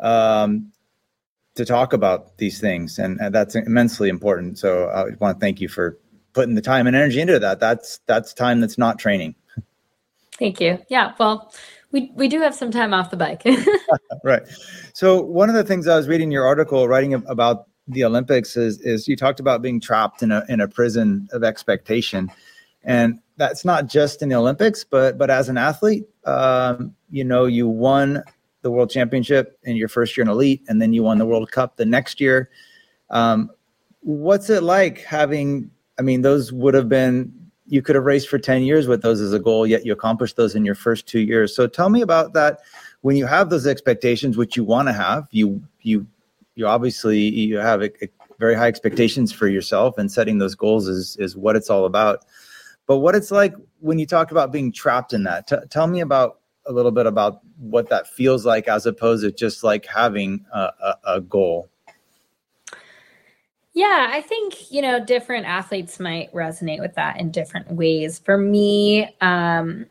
um, 0.00 0.72
to 1.58 1.64
talk 1.64 1.92
about 1.92 2.38
these 2.38 2.60
things, 2.60 3.00
and, 3.00 3.20
and 3.20 3.34
that's 3.34 3.56
immensely 3.56 4.08
important. 4.08 4.58
So 4.58 4.88
I 4.88 5.02
want 5.18 5.38
to 5.38 5.40
thank 5.40 5.60
you 5.60 5.68
for 5.68 5.98
putting 6.32 6.54
the 6.54 6.62
time 6.62 6.86
and 6.86 6.94
energy 6.94 7.20
into 7.20 7.38
that. 7.40 7.58
That's 7.58 7.98
that's 8.06 8.32
time 8.32 8.60
that's 8.60 8.78
not 8.78 8.98
training. 8.98 9.34
Thank 10.38 10.60
you. 10.60 10.78
Yeah. 10.88 11.14
Well, 11.18 11.52
we 11.90 12.12
we 12.14 12.28
do 12.28 12.40
have 12.40 12.54
some 12.54 12.70
time 12.70 12.94
off 12.94 13.10
the 13.10 13.16
bike. 13.16 13.42
right. 14.24 14.42
So 14.92 15.20
one 15.20 15.48
of 15.48 15.56
the 15.56 15.64
things 15.64 15.88
I 15.88 15.96
was 15.96 16.06
reading 16.06 16.30
your 16.30 16.46
article, 16.46 16.86
writing 16.86 17.12
about 17.14 17.66
the 17.88 18.04
Olympics, 18.04 18.56
is 18.56 18.80
is 18.82 19.08
you 19.08 19.16
talked 19.16 19.40
about 19.40 19.60
being 19.60 19.80
trapped 19.80 20.22
in 20.22 20.30
a 20.30 20.44
in 20.48 20.60
a 20.60 20.68
prison 20.68 21.28
of 21.32 21.42
expectation, 21.42 22.30
and 22.84 23.18
that's 23.36 23.64
not 23.64 23.88
just 23.88 24.22
in 24.22 24.28
the 24.28 24.36
Olympics, 24.36 24.84
but 24.84 25.18
but 25.18 25.28
as 25.28 25.48
an 25.48 25.58
athlete, 25.58 26.06
um, 26.24 26.94
you 27.10 27.24
know, 27.24 27.46
you 27.46 27.66
won 27.66 28.22
the 28.62 28.70
world 28.70 28.90
championship 28.90 29.58
in 29.62 29.76
your 29.76 29.88
first 29.88 30.16
year 30.16 30.22
in 30.22 30.28
elite, 30.28 30.62
and 30.68 30.80
then 30.80 30.92
you 30.92 31.02
won 31.02 31.18
the 31.18 31.26
World 31.26 31.50
Cup 31.50 31.76
the 31.76 31.86
next 31.86 32.20
year. 32.20 32.50
Um, 33.10 33.50
what's 34.00 34.50
it 34.50 34.62
like 34.62 35.00
having? 35.02 35.70
I 35.98 36.02
mean, 36.02 36.22
those 36.22 36.52
would 36.52 36.74
have 36.74 36.88
been 36.88 37.32
you 37.68 37.82
could 37.82 37.94
have 37.94 38.04
raced 38.04 38.28
for 38.28 38.38
10 38.38 38.62
years 38.62 38.88
with 38.88 39.02
those 39.02 39.20
as 39.20 39.32
a 39.32 39.38
goal, 39.38 39.66
yet 39.66 39.84
you 39.84 39.92
accomplished 39.92 40.36
those 40.36 40.54
in 40.54 40.64
your 40.64 40.74
first 40.74 41.06
two 41.06 41.20
years. 41.20 41.54
So 41.54 41.66
tell 41.66 41.90
me 41.90 42.00
about 42.00 42.32
that. 42.32 42.60
When 43.02 43.14
you 43.14 43.26
have 43.26 43.50
those 43.50 43.66
expectations, 43.66 44.36
which 44.36 44.56
you 44.56 44.64
want 44.64 44.88
to 44.88 44.92
have, 44.92 45.28
you 45.30 45.62
you 45.82 46.06
you 46.56 46.66
obviously 46.66 47.18
you 47.18 47.58
have 47.58 47.82
a, 47.82 47.90
a 48.04 48.08
very 48.38 48.54
high 48.54 48.66
expectations 48.66 49.32
for 49.32 49.48
yourself, 49.48 49.98
and 49.98 50.10
setting 50.10 50.38
those 50.38 50.54
goals 50.54 50.88
is 50.88 51.16
is 51.18 51.36
what 51.36 51.54
it's 51.54 51.70
all 51.70 51.84
about. 51.84 52.24
But 52.86 52.98
what 52.98 53.14
it's 53.14 53.30
like 53.30 53.54
when 53.80 53.98
you 53.98 54.06
talk 54.06 54.30
about 54.30 54.50
being 54.50 54.72
trapped 54.72 55.12
in 55.12 55.22
that. 55.24 55.46
T- 55.46 55.56
tell 55.70 55.86
me 55.86 56.00
about 56.00 56.40
a 56.68 56.72
little 56.72 56.92
bit 56.92 57.06
about 57.06 57.40
what 57.58 57.88
that 57.88 58.06
feels 58.06 58.46
like, 58.46 58.68
as 58.68 58.86
opposed 58.86 59.24
to 59.24 59.32
just 59.32 59.64
like 59.64 59.86
having 59.86 60.44
a, 60.52 60.58
a, 60.58 60.94
a 61.06 61.20
goal. 61.20 61.68
Yeah, 63.72 64.08
I 64.10 64.20
think, 64.20 64.70
you 64.70 64.82
know, 64.82 65.04
different 65.04 65.46
athletes 65.46 65.98
might 65.98 66.32
resonate 66.32 66.80
with 66.80 66.94
that 66.94 67.18
in 67.18 67.30
different 67.30 67.70
ways. 67.72 68.18
For 68.18 68.36
me, 68.36 69.14
um, 69.20 69.86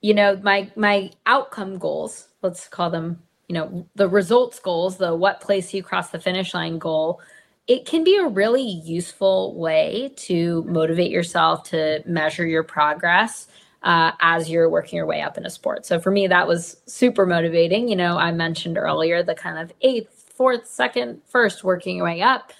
you 0.00 0.12
know, 0.12 0.38
my 0.42 0.70
my 0.74 1.10
outcome 1.26 1.78
goals, 1.78 2.28
let's 2.42 2.68
call 2.68 2.90
them, 2.90 3.22
you 3.48 3.54
know, 3.54 3.86
the 3.94 4.08
results 4.08 4.58
goals, 4.58 4.96
the 4.96 5.14
what 5.14 5.40
place 5.40 5.72
you 5.72 5.82
cross 5.82 6.10
the 6.10 6.18
finish 6.18 6.52
line 6.52 6.78
goal, 6.78 7.20
it 7.68 7.86
can 7.86 8.02
be 8.02 8.16
a 8.16 8.26
really 8.26 8.68
useful 8.68 9.54
way 9.54 10.12
to 10.16 10.64
motivate 10.64 11.12
yourself 11.12 11.62
to 11.70 12.02
measure 12.06 12.46
your 12.46 12.64
progress 12.64 13.46
uh, 13.82 14.12
as 14.20 14.48
you're 14.48 14.70
working 14.70 14.96
your 14.96 15.06
way 15.06 15.20
up 15.22 15.36
in 15.36 15.46
a 15.46 15.50
sport. 15.50 15.84
So 15.84 15.98
for 15.98 16.10
me, 16.10 16.26
that 16.26 16.46
was 16.46 16.80
super 16.86 17.26
motivating. 17.26 17.88
You 17.88 17.96
know, 17.96 18.16
I 18.16 18.32
mentioned 18.32 18.78
earlier 18.78 19.22
the 19.22 19.34
kind 19.34 19.58
of 19.58 19.72
eighth 19.80 20.32
fourth, 20.34 20.66
second, 20.66 21.22
first, 21.26 21.62
working 21.62 21.96
your 21.96 22.06
way 22.06 22.22
up. 22.22 22.52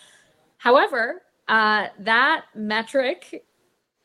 However, 0.58 1.22
uh, 1.48 1.88
that 2.00 2.44
metric 2.54 3.44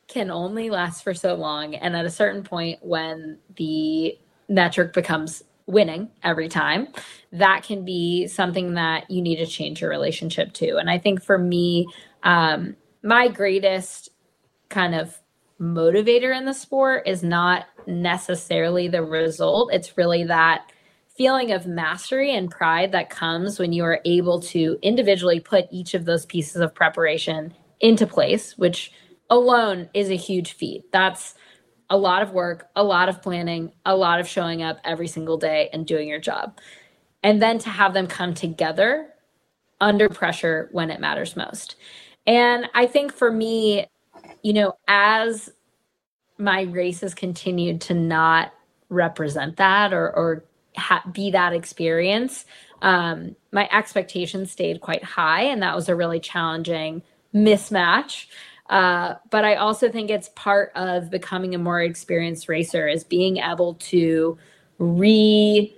can 0.08 0.32
only 0.32 0.70
last 0.70 1.04
for 1.04 1.14
so 1.14 1.36
long. 1.36 1.76
And 1.76 1.96
at 1.96 2.06
a 2.06 2.10
certain 2.10 2.44
point, 2.44 2.80
when 2.82 3.38
the 3.56 4.18
metric 4.48 4.94
becomes 4.94 5.44
winning 5.66 6.10
every 6.24 6.48
time, 6.48 6.88
that 7.34 7.64
can 7.64 7.84
be 7.84 8.26
something 8.28 8.74
that 8.76 9.12
you 9.12 9.22
need 9.22 9.36
to 9.36 9.46
change 9.46 9.82
your 9.82 9.90
relationship 9.90 10.54
to. 10.54 10.78
And 10.78 10.90
I 10.90 10.98
think 10.98 11.22
for 11.22 11.38
me, 11.38 11.88
um, 12.24 12.76
my 13.04 13.28
greatest 13.28 14.10
kind 14.70 14.96
of 14.96 15.20
motivator 15.60 16.36
in 16.36 16.46
the 16.46 16.54
sport 16.54 17.08
is 17.08 17.24
not 17.24 17.66
necessarily 17.86 18.88
the 18.88 19.04
result, 19.04 19.74
it's 19.74 19.98
really 19.98 20.24
that 20.26 20.72
feeling 21.18 21.52
of 21.52 21.66
mastery 21.66 22.36
and 22.36 22.52
pride 22.52 22.92
that 22.92 23.10
comes 23.10 23.58
when 23.58 23.74
you 23.74 23.84
are 23.84 24.00
able 24.06 24.40
to 24.40 24.78
individually 24.84 25.40
put 25.40 25.66
each 25.72 25.96
of 25.96 26.06
those 26.06 26.28
pieces 26.28 26.62
of 26.62 26.76
preparation 26.76 27.54
into 27.80 28.06
place, 28.06 28.56
which 28.58 28.92
alone 29.30 29.90
is 29.94 30.12
a 30.12 30.16
huge 30.16 30.54
feat. 30.54 30.84
That's 30.92 31.34
a 31.90 31.98
lot 31.98 32.22
of 32.22 32.34
work, 32.34 32.70
a 32.76 32.84
lot 32.84 33.10
of 33.10 33.22
planning, 33.22 33.72
a 33.86 33.96
lot 33.96 34.20
of 34.20 34.28
showing 34.28 34.62
up 34.62 34.78
every 34.84 35.08
single 35.08 35.38
day 35.38 35.70
and 35.74 35.88
doing 35.88 36.08
your 36.08 36.20
job. 36.20 36.60
And 37.24 37.42
then 37.42 37.58
to 37.60 37.70
have 37.70 37.94
them 37.94 38.08
come 38.08 38.34
together 38.34 39.14
under 39.82 40.10
pressure 40.10 40.70
when 40.72 40.92
it 40.92 41.00
matters 41.00 41.36
most. 41.36 41.76
And 42.28 42.70
I 42.76 42.86
think 42.86 43.14
for 43.14 43.32
me, 43.32 43.88
you 44.48 44.54
know, 44.54 44.78
as 44.88 45.50
my 46.38 46.62
races 46.62 47.14
continued 47.14 47.82
to 47.82 47.94
not 47.94 48.54
represent 48.88 49.58
that 49.58 49.92
or, 49.92 50.10
or 50.16 50.46
ha- 50.78 51.04
be 51.12 51.32
that 51.32 51.52
experience, 51.52 52.46
um, 52.82 53.36
my 53.52 53.68
expectations 53.74 54.50
stayed 54.50 54.80
quite 54.80 55.04
high, 55.04 55.42
and 55.42 55.62
that 55.64 55.76
was 55.76 55.90
a 55.90 55.96
really 55.98 56.22
challenging 56.22 57.02
mismatch. 57.36 58.28
Uh, 58.70 59.16
but 59.32 59.44
I 59.44 59.56
also 59.56 59.92
think 59.92 60.10
it's 60.10 60.30
part 60.30 60.72
of 60.76 61.10
becoming 61.10 61.54
a 61.54 61.58
more 61.58 61.82
experienced 61.82 62.48
racer 62.48 62.88
is 62.88 63.04
being 63.04 63.40
able 63.40 63.74
to 63.74 64.38
reinvent 64.80 65.74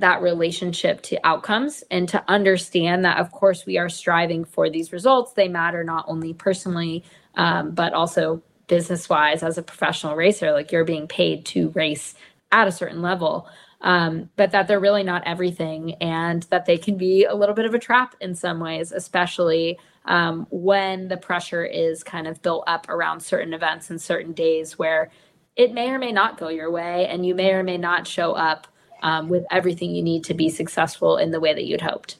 that 0.00 0.20
relationship 0.20 1.00
to 1.02 1.20
outcomes 1.24 1.84
and 1.92 2.08
to 2.08 2.24
understand 2.26 3.04
that, 3.04 3.18
of 3.18 3.30
course, 3.30 3.66
we 3.66 3.78
are 3.78 3.88
striving 3.88 4.44
for 4.44 4.68
these 4.68 4.92
results. 4.92 5.34
They 5.34 5.46
matter 5.46 5.84
not 5.84 6.06
only 6.08 6.34
personally, 6.34 7.04
um, 7.38 7.70
but 7.70 7.94
also 7.94 8.42
business 8.66 9.08
wise 9.08 9.42
as 9.42 9.56
a 9.56 9.62
professional 9.62 10.16
racer. 10.16 10.52
Like 10.52 10.70
you're 10.70 10.84
being 10.84 11.08
paid 11.08 11.46
to 11.46 11.70
race 11.70 12.14
at 12.52 12.68
a 12.68 12.72
certain 12.72 13.00
level 13.00 13.48
um, 13.80 14.30
but 14.36 14.50
that 14.52 14.66
they're 14.66 14.80
really 14.80 15.04
not 15.04 15.22
everything 15.26 15.94
and 15.94 16.42
that 16.44 16.66
they 16.66 16.78
can 16.78 16.96
be 16.96 17.24
a 17.24 17.34
little 17.34 17.54
bit 17.54 17.64
of 17.64 17.74
a 17.74 17.78
trap 17.78 18.14
in 18.20 18.34
some 18.34 18.60
ways, 18.60 18.92
especially 18.92 19.78
um, 20.04 20.46
when 20.50 21.08
the 21.08 21.16
pressure 21.16 21.64
is 21.64 22.02
kind 22.02 22.26
of 22.26 22.42
built 22.42 22.64
up 22.66 22.88
around 22.88 23.20
certain 23.20 23.54
events 23.54 23.90
and 23.90 24.00
certain 24.00 24.32
days 24.32 24.78
where 24.78 25.10
it 25.54 25.72
may 25.72 25.90
or 25.90 25.98
may 25.98 26.12
not 26.12 26.38
go 26.38 26.48
your 26.48 26.70
way 26.70 27.06
and 27.06 27.24
you 27.24 27.34
may 27.34 27.52
or 27.52 27.62
may 27.62 27.78
not 27.78 28.06
show 28.06 28.32
up 28.32 28.66
um, 29.02 29.28
with 29.28 29.44
everything 29.50 29.94
you 29.94 30.02
need 30.02 30.24
to 30.24 30.34
be 30.34 30.48
successful 30.48 31.16
in 31.16 31.30
the 31.30 31.40
way 31.40 31.54
that 31.54 31.64
you'd 31.64 31.80
hoped. 31.80 32.16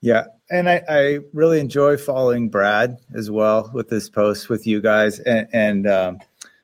Yeah. 0.00 0.24
And 0.50 0.68
I, 0.68 0.82
I 0.88 1.18
really 1.34 1.60
enjoy 1.60 1.98
following 1.98 2.48
Brad 2.48 2.98
as 3.14 3.30
well 3.30 3.70
with 3.74 3.88
this 3.88 4.08
post 4.08 4.48
with 4.48 4.66
you 4.66 4.80
guys 4.80 5.20
and, 5.20 5.46
and 5.52 5.86
um, 5.86 6.18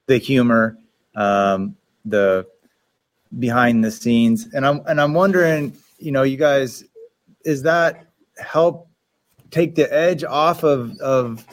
the 0.07 0.16
humor, 0.16 0.78
um, 1.14 1.76
the 2.05 2.47
behind 3.39 3.85
the 3.85 3.91
scenes. 3.91 4.49
And 4.55 4.64
I'm 4.64 4.80
and 4.87 5.01
I'm 5.01 5.12
wondering, 5.12 5.76
you 5.99 6.12
know, 6.12 6.22
you 6.22 6.39
guys, 6.39 6.85
is 7.45 7.62
that 7.62 8.07
help 8.39 8.89
take 9.51 9.74
the 9.74 9.93
edge 9.93 10.24
off 10.24 10.62
of 10.62 10.99
of 11.01 11.45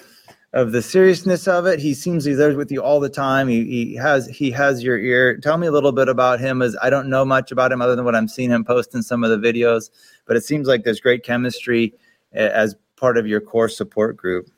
of 0.54 0.72
the 0.72 0.82
seriousness 0.82 1.50
of 1.50 1.66
it? 1.66 1.80
He 1.80 1.94
seems 1.94 2.24
he's 2.24 2.38
there 2.38 2.56
with 2.56 2.72
you 2.72 2.82
all 2.82 3.02
the 3.02 3.10
time. 3.10 3.50
He, 3.50 3.66
he 3.66 3.96
has 3.96 4.28
he 4.28 4.52
has 4.52 4.82
your 4.84 4.98
ear. 4.98 5.38
Tell 5.38 5.58
me 5.58 5.68
a 5.68 5.72
little 5.72 5.92
bit 5.92 6.08
about 6.08 6.40
him. 6.40 6.62
As 6.62 6.78
I 6.82 6.90
don't 6.90 7.10
know 7.10 7.26
much 7.26 7.52
about 7.52 7.74
him 7.74 7.82
other 7.82 7.96
than 7.96 8.06
what 8.06 8.16
I'm 8.16 8.30
seeing 8.30 8.52
him 8.52 8.64
post 8.64 8.96
in 8.96 9.04
some 9.04 9.26
of 9.26 9.30
the 9.30 9.52
videos, 9.52 9.90
but 10.26 10.38
it 10.38 10.46
seems 10.46 10.68
like 10.68 10.86
there's 10.86 11.02
great 11.02 11.26
chemistry 11.26 11.94
as 12.34 12.76
part 12.96 13.18
of 13.18 13.28
your 13.28 13.42
core 13.42 13.70
support 13.70 14.18
group. 14.18 14.50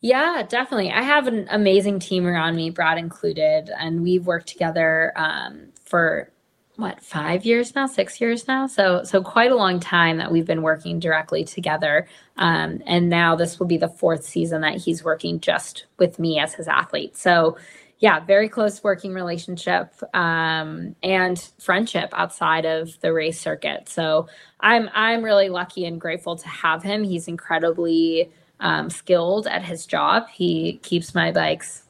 Yeah, 0.00 0.42
definitely. 0.48 0.90
I 0.90 1.02
have 1.02 1.28
an 1.28 1.46
amazing 1.50 2.00
team 2.00 2.26
around 2.26 2.56
me, 2.56 2.70
Brad 2.70 2.98
included, 2.98 3.70
and 3.78 4.02
we've 4.02 4.26
worked 4.26 4.48
together 4.48 5.12
um, 5.14 5.68
for 5.84 6.32
what 6.76 7.00
five 7.00 7.44
years 7.44 7.74
now, 7.74 7.86
six 7.86 8.20
years 8.20 8.48
now. 8.48 8.66
So 8.66 9.04
so 9.04 9.22
quite 9.22 9.52
a 9.52 9.56
long 9.56 9.78
time 9.78 10.16
that 10.16 10.32
we've 10.32 10.46
been 10.46 10.62
working 10.62 10.98
directly 10.98 11.44
together. 11.44 12.08
Um, 12.36 12.82
and 12.86 13.08
now 13.08 13.36
this 13.36 13.60
will 13.60 13.66
be 13.66 13.76
the 13.76 13.88
fourth 13.88 14.24
season 14.24 14.62
that 14.62 14.78
he's 14.78 15.04
working 15.04 15.38
just 15.38 15.86
with 15.98 16.18
me 16.18 16.40
as 16.40 16.54
his 16.54 16.66
athlete. 16.66 17.16
So 17.16 17.56
yeah, 18.02 18.18
very 18.18 18.48
close 18.48 18.82
working 18.82 19.14
relationship 19.14 19.94
um, 20.12 20.96
and 21.04 21.38
friendship 21.60 22.10
outside 22.12 22.64
of 22.64 23.00
the 23.00 23.12
race 23.12 23.40
circuit. 23.40 23.88
So 23.88 24.26
I'm 24.58 24.90
I'm 24.92 25.22
really 25.22 25.48
lucky 25.48 25.86
and 25.86 26.00
grateful 26.00 26.34
to 26.34 26.48
have 26.48 26.82
him. 26.82 27.04
He's 27.04 27.28
incredibly 27.28 28.32
um, 28.58 28.90
skilled 28.90 29.46
at 29.46 29.64
his 29.64 29.86
job. 29.86 30.28
He 30.28 30.80
keeps 30.82 31.14
my 31.14 31.30
bikes 31.30 31.84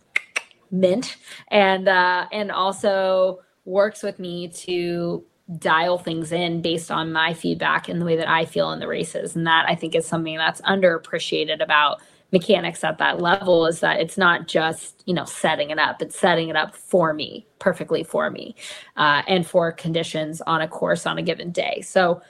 mint 0.70 1.16
and 1.48 1.88
uh, 1.88 2.26
and 2.30 2.52
also 2.52 3.40
works 3.64 4.02
with 4.02 4.18
me 4.18 4.48
to 4.48 5.24
dial 5.58 5.96
things 5.96 6.30
in 6.30 6.60
based 6.60 6.90
on 6.90 7.10
my 7.10 7.32
feedback 7.32 7.88
and 7.88 8.02
the 8.02 8.04
way 8.04 8.16
that 8.16 8.28
I 8.28 8.44
feel 8.44 8.70
in 8.72 8.80
the 8.80 8.86
races. 8.86 9.34
And 9.34 9.46
that 9.46 9.64
I 9.66 9.74
think 9.74 9.94
is 9.94 10.06
something 10.06 10.36
that's 10.36 10.60
underappreciated 10.60 11.62
about 11.62 12.02
mechanics 12.32 12.82
at 12.82 12.98
that 12.98 13.20
level 13.20 13.66
is 13.66 13.80
that 13.80 14.00
it's 14.00 14.16
not 14.16 14.48
just 14.48 15.02
you 15.06 15.14
know 15.14 15.24
setting 15.24 15.70
it 15.70 15.78
up 15.78 16.00
it's 16.00 16.18
setting 16.18 16.48
it 16.48 16.56
up 16.56 16.74
for 16.74 17.12
me 17.12 17.46
perfectly 17.58 18.02
for 18.02 18.30
me 18.30 18.54
uh, 18.96 19.22
and 19.28 19.46
for 19.46 19.70
conditions 19.70 20.40
on 20.42 20.60
a 20.60 20.68
course 20.68 21.06
on 21.06 21.18
a 21.18 21.22
given 21.22 21.50
day 21.50 21.80
so 21.82 22.20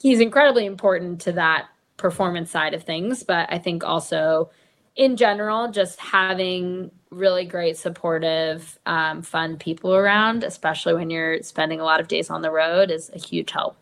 he's 0.00 0.20
incredibly 0.20 0.66
important 0.66 1.20
to 1.20 1.32
that 1.32 1.68
performance 1.96 2.50
side 2.50 2.72
of 2.72 2.82
things, 2.82 3.22
but 3.22 3.46
I 3.52 3.58
think 3.58 3.84
also 3.84 4.50
in 4.96 5.16
general, 5.16 5.70
just 5.70 6.00
having 6.00 6.90
really 7.10 7.44
great, 7.44 7.76
supportive, 7.76 8.78
um, 8.86 9.22
fun 9.22 9.56
people 9.56 9.94
around, 9.94 10.42
especially 10.42 10.94
when 10.94 11.08
you're 11.08 11.40
spending 11.42 11.80
a 11.80 11.84
lot 11.84 12.00
of 12.00 12.08
days 12.08 12.30
on 12.30 12.42
the 12.42 12.50
road, 12.50 12.90
is 12.90 13.10
a 13.14 13.18
huge 13.18 13.50
help. 13.52 13.76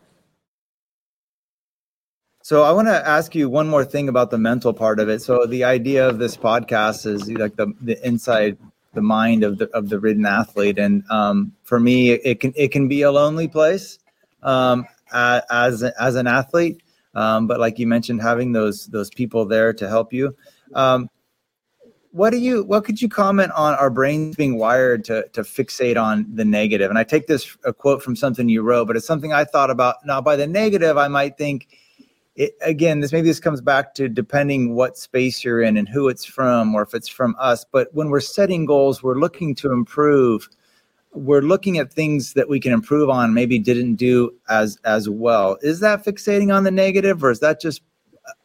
So 2.47 2.63
I 2.63 2.71
want 2.71 2.87
to 2.87 3.05
ask 3.05 3.35
you 3.35 3.49
one 3.49 3.67
more 3.67 3.83
thing 3.83 4.07
about 4.07 4.31
the 4.31 4.37
mental 4.37 4.71
part 4.71 5.01
of 5.01 5.09
it. 5.09 5.21
So 5.21 5.45
the 5.45 5.65
idea 5.65 6.07
of 6.07 6.17
this 6.17 6.37
podcast 6.37 7.05
is 7.05 7.29
like 7.29 7.57
the 7.57 7.73
the 7.81 7.99
inside 8.07 8.57
the 8.93 9.01
mind 9.01 9.43
of 9.43 9.57
the 9.57 9.67
of 9.71 9.89
the 9.89 9.99
ridden 9.99 10.25
athlete, 10.25 10.79
and 10.79 11.03
um, 11.09 11.51
for 11.63 11.77
me, 11.77 12.11
it 12.11 12.39
can 12.39 12.53
it 12.55 12.71
can 12.71 12.87
be 12.87 13.01
a 13.01 13.11
lonely 13.11 13.49
place 13.49 13.99
um, 14.43 14.87
as 15.11 15.83
as 15.83 16.15
an 16.15 16.25
athlete. 16.25 16.81
Um, 17.15 17.47
but 17.47 17.59
like 17.59 17.79
you 17.79 17.85
mentioned, 17.85 18.21
having 18.21 18.53
those 18.53 18.85
those 18.85 19.09
people 19.09 19.43
there 19.43 19.73
to 19.73 19.89
help 19.89 20.13
you. 20.13 20.33
Um, 20.73 21.09
what 22.11 22.29
do 22.29 22.37
you 22.37 22.63
what 22.63 22.85
could 22.85 23.01
you 23.01 23.09
comment 23.09 23.51
on 23.57 23.73
our 23.73 23.89
brains 23.89 24.37
being 24.37 24.57
wired 24.57 25.03
to 25.03 25.27
to 25.33 25.41
fixate 25.41 26.01
on 26.01 26.25
the 26.33 26.45
negative? 26.45 26.57
negative 26.67 26.89
and 26.89 26.97
i 26.97 27.03
take 27.03 27.27
this 27.27 27.55
a 27.63 27.71
quote 27.71 28.01
from 28.01 28.15
something 28.15 28.49
you 28.49 28.63
wrote 28.63 28.85
but 28.85 28.95
it's 28.95 29.05
something 29.05 29.31
i 29.31 29.43
thought 29.43 29.69
about 29.69 29.97
now 30.05 30.19
by 30.19 30.35
the 30.35 30.47
negative 30.47 30.97
i 30.97 31.07
might 31.07 31.37
think 31.37 31.67
it, 32.37 32.55
again 32.61 33.01
this 33.01 33.11
maybe 33.11 33.27
this 33.27 33.39
comes 33.39 33.59
back 33.59 33.93
to 33.95 34.07
depending 34.07 34.73
what 34.75 34.97
space 34.97 35.43
you're 35.43 35.61
in 35.61 35.75
and 35.75 35.89
who 35.89 36.07
it's 36.07 36.23
from 36.23 36.73
or 36.73 36.83
if 36.83 36.93
it's 36.93 37.09
from 37.09 37.35
us 37.39 37.65
but 37.71 37.93
when 37.93 38.09
we're 38.09 38.21
setting 38.21 38.65
goals 38.65 39.03
we're 39.03 39.19
looking 39.19 39.53
to 39.55 39.71
improve. 39.71 40.47
We're 41.13 41.41
looking 41.41 41.79
at 41.79 41.91
things 41.91 42.33
that 42.33 42.47
we 42.47 42.59
can 42.59 42.71
improve 42.71 43.09
on 43.09 43.33
maybe 43.33 43.57
didn't 43.57 43.95
do 43.95 44.31
as 44.49 44.77
as 44.83 45.09
well. 45.09 45.57
Is 45.61 45.79
that 45.79 46.05
fixating 46.05 46.53
on 46.53 46.63
the 46.63 46.69
negative 46.69 47.23
or 47.23 47.31
is 47.31 47.39
that 47.39 47.59
just 47.59 47.81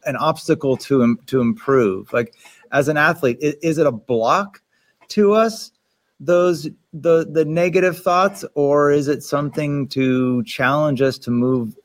an 0.05 0.15
obstacle 0.15 0.75
to 0.77 1.15
to 1.27 1.39
improve? 1.39 2.11
Like 2.11 2.33
as 2.71 2.87
an 2.87 2.97
athlete 2.97 3.37
is, 3.41 3.55
is 3.61 3.77
it 3.77 3.85
a 3.85 3.91
block 3.91 4.61
to 5.09 5.33
us 5.33 5.71
those 6.19 6.69
the 6.93 7.27
the 7.29 7.45
negative 7.45 8.01
thoughts 8.01 8.43
or 8.55 8.91
is 8.91 9.07
it 9.07 9.21
something 9.21 9.87
to 9.89 10.41
challenge 10.43 11.01
us 11.01 11.19
to 11.19 11.31
move 11.31 11.75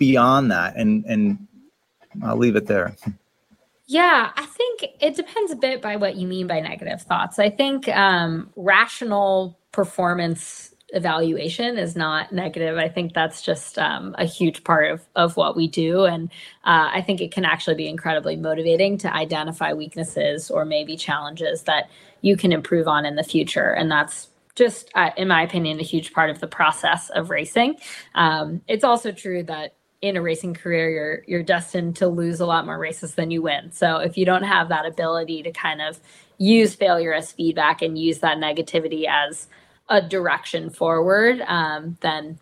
beyond 0.00 0.50
that 0.50 0.76
and 0.76 1.04
and 1.04 1.46
I'll 2.24 2.36
leave 2.36 2.56
it 2.56 2.66
there. 2.66 2.96
Yeah, 3.86 4.30
I 4.34 4.46
think 4.46 4.84
it 5.00 5.14
depends 5.14 5.52
a 5.52 5.56
bit 5.56 5.82
by 5.82 5.96
what 5.96 6.16
you 6.16 6.26
mean 6.26 6.46
by 6.46 6.60
negative 6.60 7.02
thoughts. 7.02 7.38
I 7.38 7.50
think 7.50 7.88
um, 7.88 8.50
rational 8.56 9.58
performance 9.72 10.74
evaluation 10.92 11.78
is 11.78 11.94
not 11.94 12.32
negative. 12.32 12.78
I 12.78 12.88
think 12.88 13.14
that's 13.14 13.42
just 13.42 13.78
um, 13.78 14.14
a 14.18 14.24
huge 14.24 14.64
part 14.64 14.90
of, 14.90 15.06
of 15.14 15.36
what 15.36 15.56
we 15.56 15.68
do. 15.68 16.04
And 16.04 16.30
uh, 16.64 16.90
I 16.92 17.02
think 17.02 17.20
it 17.20 17.32
can 17.32 17.44
actually 17.44 17.76
be 17.76 17.88
incredibly 17.88 18.36
motivating 18.36 18.98
to 18.98 19.14
identify 19.14 19.72
weaknesses 19.72 20.50
or 20.50 20.64
maybe 20.64 20.96
challenges 20.96 21.64
that 21.64 21.90
you 22.22 22.36
can 22.36 22.52
improve 22.52 22.88
on 22.88 23.06
in 23.06 23.16
the 23.16 23.24
future. 23.24 23.70
And 23.72 23.90
that's 23.90 24.28
just, 24.54 24.90
uh, 24.94 25.10
in 25.16 25.28
my 25.28 25.42
opinion, 25.42 25.78
a 25.80 25.84
huge 25.84 26.12
part 26.12 26.30
of 26.30 26.40
the 26.40 26.48
process 26.48 27.10
of 27.10 27.30
racing. 27.30 27.76
Um, 28.14 28.62
it's 28.68 28.84
also 28.84 29.12
true 29.12 29.42
that 29.44 29.74
in 30.02 30.16
a 30.16 30.22
racing 30.22 30.54
career 30.54 30.90
you're 30.90 31.22
you're 31.26 31.42
destined 31.42 31.96
to 31.96 32.08
lose 32.08 32.40
a 32.40 32.46
lot 32.46 32.64
more 32.64 32.78
races 32.78 33.14
than 33.14 33.30
you 33.30 33.42
win 33.42 33.70
so 33.70 33.96
if 33.96 34.16
you 34.16 34.24
don't 34.24 34.44
have 34.44 34.68
that 34.68 34.86
ability 34.86 35.42
to 35.42 35.52
kind 35.52 35.82
of 35.82 36.00
use 36.38 36.74
failure 36.74 37.12
as 37.12 37.30
feedback 37.30 37.82
and 37.82 37.98
use 37.98 38.20
that 38.20 38.38
negativity 38.38 39.06
as 39.06 39.46
a 39.90 40.00
direction 40.00 40.70
forward, 40.70 41.42
um, 41.46 41.98
then 42.00 42.38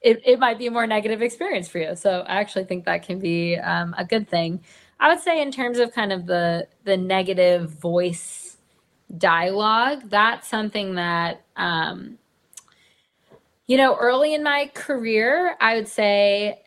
it, 0.00 0.20
it 0.24 0.38
might 0.40 0.58
be 0.58 0.66
a 0.66 0.70
more 0.70 0.86
negative 0.86 1.22
experience 1.22 1.68
for 1.68 1.78
you. 1.78 1.94
So 1.94 2.24
I 2.26 2.40
actually 2.40 2.64
think 2.64 2.86
that 2.86 3.04
can 3.04 3.20
be 3.20 3.56
um, 3.56 3.94
a 3.96 4.04
good 4.04 4.28
thing. 4.28 4.62
I 4.98 5.08
would 5.08 5.20
say 5.20 5.40
in 5.40 5.52
terms 5.52 5.78
of 5.78 5.92
kind 5.92 6.12
of 6.12 6.26
the 6.26 6.66
the 6.82 6.96
negative 6.96 7.70
voice 7.70 8.56
dialogue, 9.16 10.10
that's 10.10 10.48
something 10.48 10.96
that 10.96 11.42
um, 11.56 12.18
you 13.68 13.76
know, 13.76 13.96
early 13.96 14.34
in 14.34 14.42
my 14.42 14.70
career, 14.74 15.54
I 15.60 15.76
would 15.76 15.88
say 15.88 16.62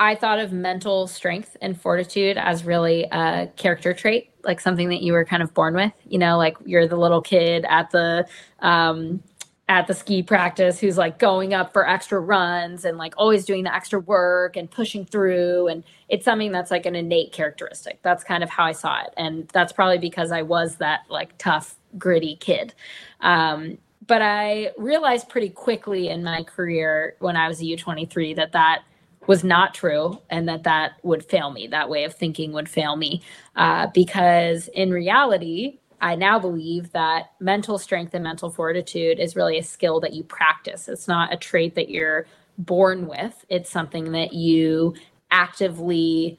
I 0.00 0.16
thought 0.16 0.40
of 0.40 0.52
mental 0.52 1.06
strength 1.06 1.56
and 1.62 1.80
fortitude 1.80 2.36
as 2.36 2.64
really 2.64 3.04
a 3.12 3.48
character 3.56 3.94
trait, 3.94 4.30
like 4.42 4.60
something 4.60 4.88
that 4.88 5.00
you 5.00 5.12
were 5.12 5.24
kind 5.24 5.44
of 5.44 5.54
born 5.54 5.74
with. 5.74 5.92
You 6.08 6.18
know, 6.18 6.36
like 6.36 6.56
you're 6.66 6.88
the 6.88 6.96
little 6.96 7.22
kid 7.22 7.64
at 7.68 7.92
the 7.92 8.26
um, 8.58 9.22
at 9.68 9.86
the 9.86 9.94
ski 9.94 10.24
practice 10.24 10.80
who's 10.80 10.98
like 10.98 11.20
going 11.20 11.54
up 11.54 11.72
for 11.72 11.88
extra 11.88 12.18
runs 12.18 12.84
and 12.84 12.98
like 12.98 13.14
always 13.16 13.44
doing 13.44 13.62
the 13.62 13.72
extra 13.72 14.00
work 14.00 14.56
and 14.56 14.68
pushing 14.68 15.06
through. 15.06 15.68
And 15.68 15.84
it's 16.08 16.24
something 16.24 16.50
that's 16.50 16.72
like 16.72 16.84
an 16.84 16.96
innate 16.96 17.32
characteristic. 17.32 18.00
That's 18.02 18.24
kind 18.24 18.42
of 18.42 18.50
how 18.50 18.64
I 18.64 18.72
saw 18.72 19.02
it, 19.02 19.14
and 19.16 19.46
that's 19.52 19.72
probably 19.72 19.98
because 19.98 20.32
I 20.32 20.42
was 20.42 20.76
that 20.78 21.02
like 21.08 21.38
tough, 21.38 21.76
gritty 21.96 22.34
kid. 22.36 22.74
Um, 23.20 23.78
but 24.06 24.22
I 24.22 24.72
realized 24.76 25.28
pretty 25.28 25.50
quickly 25.50 26.08
in 26.08 26.24
my 26.24 26.42
career 26.42 27.16
when 27.20 27.36
I 27.36 27.48
was 27.48 27.60
a 27.60 27.64
U23 27.64 28.36
that 28.36 28.52
that 28.52 28.82
was 29.26 29.44
not 29.44 29.74
true 29.74 30.18
and 30.30 30.48
that 30.48 30.64
that 30.64 30.92
would 31.02 31.24
fail 31.24 31.50
me. 31.50 31.68
That 31.68 31.88
way 31.88 32.04
of 32.04 32.14
thinking 32.14 32.52
would 32.52 32.68
fail 32.68 32.96
me. 32.96 33.22
Uh, 33.54 33.86
because 33.94 34.68
in 34.68 34.90
reality 34.90 35.78
i 36.00 36.16
now 36.16 36.36
believe 36.38 36.90
that 36.92 37.30
mental 37.38 37.78
strength 37.78 38.12
and 38.12 38.24
mental 38.24 38.50
fortitude 38.50 39.20
is 39.20 39.36
really 39.36 39.56
a 39.56 39.62
skill 39.62 40.00
that 40.00 40.12
you 40.12 40.24
practice. 40.24 40.88
It's 40.88 41.06
not 41.06 41.32
a 41.32 41.36
trait 41.36 41.76
that 41.76 41.88
you're 41.88 42.26
born 42.58 43.06
with. 43.06 43.44
It's 43.48 43.70
something 43.70 44.12
that 44.12 44.32
you 44.32 44.94
actively 45.30 46.38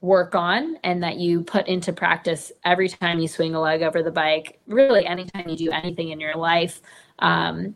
work 0.00 0.34
on 0.34 0.76
and 0.82 1.02
that 1.02 1.18
you 1.18 1.42
put 1.42 1.66
into 1.68 1.92
practice 1.92 2.50
every 2.64 2.88
time 2.88 3.18
you 3.18 3.28
swing 3.28 3.54
a 3.54 3.60
leg 3.60 3.82
over 3.82 4.02
the 4.02 4.10
bike 4.10 4.58
really 4.66 5.04
anytime 5.04 5.48
you 5.48 5.56
do 5.56 5.70
anything 5.70 6.08
in 6.10 6.20
your 6.20 6.36
life. 6.36 6.80
Um, 7.18 7.74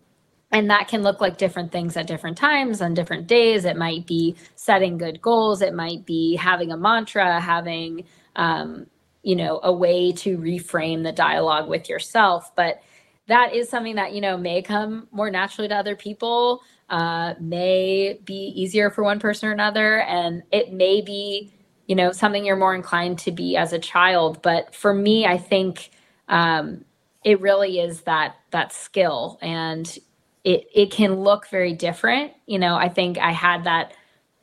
and 0.51 0.71
that 0.71 0.89
can 0.89 1.03
look 1.03 1.21
like 1.21 1.37
different 1.37 1.73
things 1.73 1.97
at 1.97 2.07
different 2.07 2.39
times 2.39 2.81
on 2.81 2.95
different 2.95 3.27
days. 3.27 3.65
It 3.65 3.77
might 3.77 4.07
be 4.07 4.37
setting 4.55 4.97
good 4.97 5.21
goals. 5.21 5.61
It 5.61 5.75
might 5.75 6.07
be 6.07 6.37
having 6.37 6.71
a 6.71 6.77
mantra 6.77 7.41
having 7.41 8.05
um, 8.37 8.87
you 9.23 9.35
know 9.35 9.59
a 9.63 9.73
way 9.73 10.13
to 10.13 10.39
reframe 10.39 11.03
the 11.03 11.13
dialogue 11.13 11.69
with 11.69 11.89
yourself. 11.89 12.55
But 12.55 12.83
that 13.27 13.53
is 13.53 13.69
something 13.69 13.97
that 13.97 14.13
you 14.13 14.21
know 14.21 14.37
may 14.37 14.63
come 14.63 15.09
more 15.11 15.31
naturally 15.31 15.69
to 15.69 15.75
other 15.75 15.97
people 15.97 16.63
uh, 16.89 17.35
may 17.41 18.21
be 18.25 18.53
easier 18.55 18.91
for 18.91 19.03
one 19.03 19.19
person 19.19 19.49
or 19.49 19.53
another. 19.53 20.03
And 20.03 20.43
it 20.53 20.73
may 20.73 21.01
be 21.01 21.53
you 21.87 21.95
know 21.95 22.13
something 22.13 22.45
you're 22.45 22.57
more 22.57 22.75
inclined 22.75 23.19
to 23.19 23.33
be 23.33 23.57
as 23.57 23.73
a 23.73 23.79
child 23.79 24.41
but 24.43 24.75
for 24.75 24.95
me 24.95 25.27
i 25.27 25.39
think 25.39 25.91
um, 26.29 26.85
it 27.25 27.41
really 27.41 27.81
is 27.81 28.03
that 28.03 28.37
that 28.51 28.73
skill 28.73 29.39
and 29.43 29.99
it 30.45 30.69
it 30.75 30.91
can 30.91 31.15
look 31.17 31.49
very 31.49 31.73
different. 31.73 32.33
You 32.47 32.59
know, 32.59 32.77
I 32.77 32.89
think 32.89 33.19
I 33.19 33.33
had 33.33 33.65
that 33.65 33.95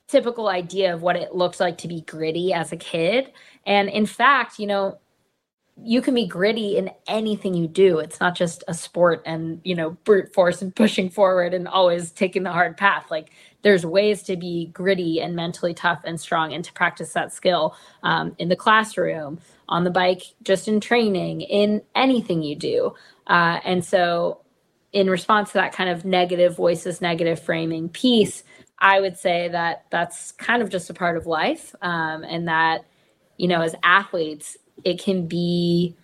typical 0.07 0.49
idea 0.49 0.93
of 0.93 1.01
what 1.01 1.15
it 1.15 1.35
looked 1.35 1.59
like 1.59 1.77
to 1.79 1.87
be 1.87 2.01
gritty 2.01 2.51
as 2.53 2.71
a 2.71 2.77
kid. 2.77 3.31
And 3.65 3.87
in 3.87 4.05
fact, 4.05 4.59
you 4.59 4.67
know, 4.67 4.99
you 5.77 6.01
can 6.01 6.13
be 6.13 6.27
gritty 6.27 6.75
in 6.77 6.91
anything 7.07 7.53
you 7.53 7.67
do. 7.67 7.99
It's 7.99 8.19
not 8.19 8.35
just 8.35 8.63
a 8.67 8.73
sport 8.73 9.23
and, 9.25 9.61
you 9.63 9.73
know, 9.73 9.91
brute 10.03 10.33
force 10.33 10.61
and 10.61 10.75
pushing 10.75 11.09
forward 11.09 11.53
and 11.53 11.67
always 11.67 12.11
taking 12.11 12.43
the 12.43 12.51
hard 12.51 12.75
path. 12.75 13.09
Like 13.09 13.31
there's 13.61 13.85
ways 13.85 14.23
to 14.23 14.35
be 14.35 14.67
gritty 14.67 15.21
and 15.21 15.35
mentally 15.35 15.73
tough 15.73 16.01
and 16.03 16.19
strong 16.19 16.53
and 16.53 16.63
to 16.65 16.73
practice 16.73 17.13
that 17.13 17.33
skill 17.33 17.75
um, 18.03 18.35
in 18.39 18.49
the 18.49 18.55
classroom, 18.55 19.39
on 19.69 19.83
the 19.83 19.91
bike, 19.91 20.23
just 20.43 20.67
in 20.67 20.79
training, 20.79 21.41
in 21.41 21.81
anything 21.95 22.41
you 22.41 22.55
do. 22.55 22.93
Uh, 23.27 23.59
and 23.63 23.85
so 23.85 24.41
in 24.91 25.09
response 25.09 25.49
to 25.49 25.53
that 25.55 25.73
kind 25.73 25.89
of 25.89 26.03
negative 26.03 26.55
voices, 26.55 27.01
negative 27.01 27.39
framing 27.39 27.87
piece, 27.89 28.43
I 28.77 28.99
would 28.99 29.17
say 29.17 29.47
that 29.49 29.85
that's 29.91 30.31
kind 30.33 30.61
of 30.61 30.69
just 30.69 30.89
a 30.89 30.93
part 30.93 31.15
of 31.15 31.27
life. 31.27 31.75
Um, 31.81 32.23
and 32.23 32.47
that, 32.47 32.85
you 33.37 33.47
know, 33.47 33.61
as 33.61 33.75
athletes, 33.83 34.57
it 34.83 35.01
can 35.01 35.27
be 35.27 35.95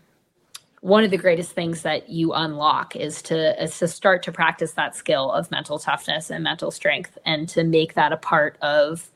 one 0.82 1.04
of 1.04 1.12
the 1.12 1.18
greatest 1.18 1.52
things 1.52 1.82
that 1.82 2.10
you 2.10 2.34
unlock 2.34 2.96
is 2.96 3.22
to 3.24 3.62
is 3.62 3.78
to 3.80 3.88
start 3.88 4.24
to 4.24 4.32
practice 4.32 4.74
that 4.74 4.96
skill 4.96 5.32
of 5.32 5.50
mental 5.50 5.80
toughness 5.80 6.30
and 6.30 6.44
mental 6.44 6.72
strength 6.72 7.18
and 7.26 7.50
to 7.50 7.64
make 7.64 7.96
that 7.96 8.12
a 8.12 8.18
part 8.18 8.58
of 8.62 9.10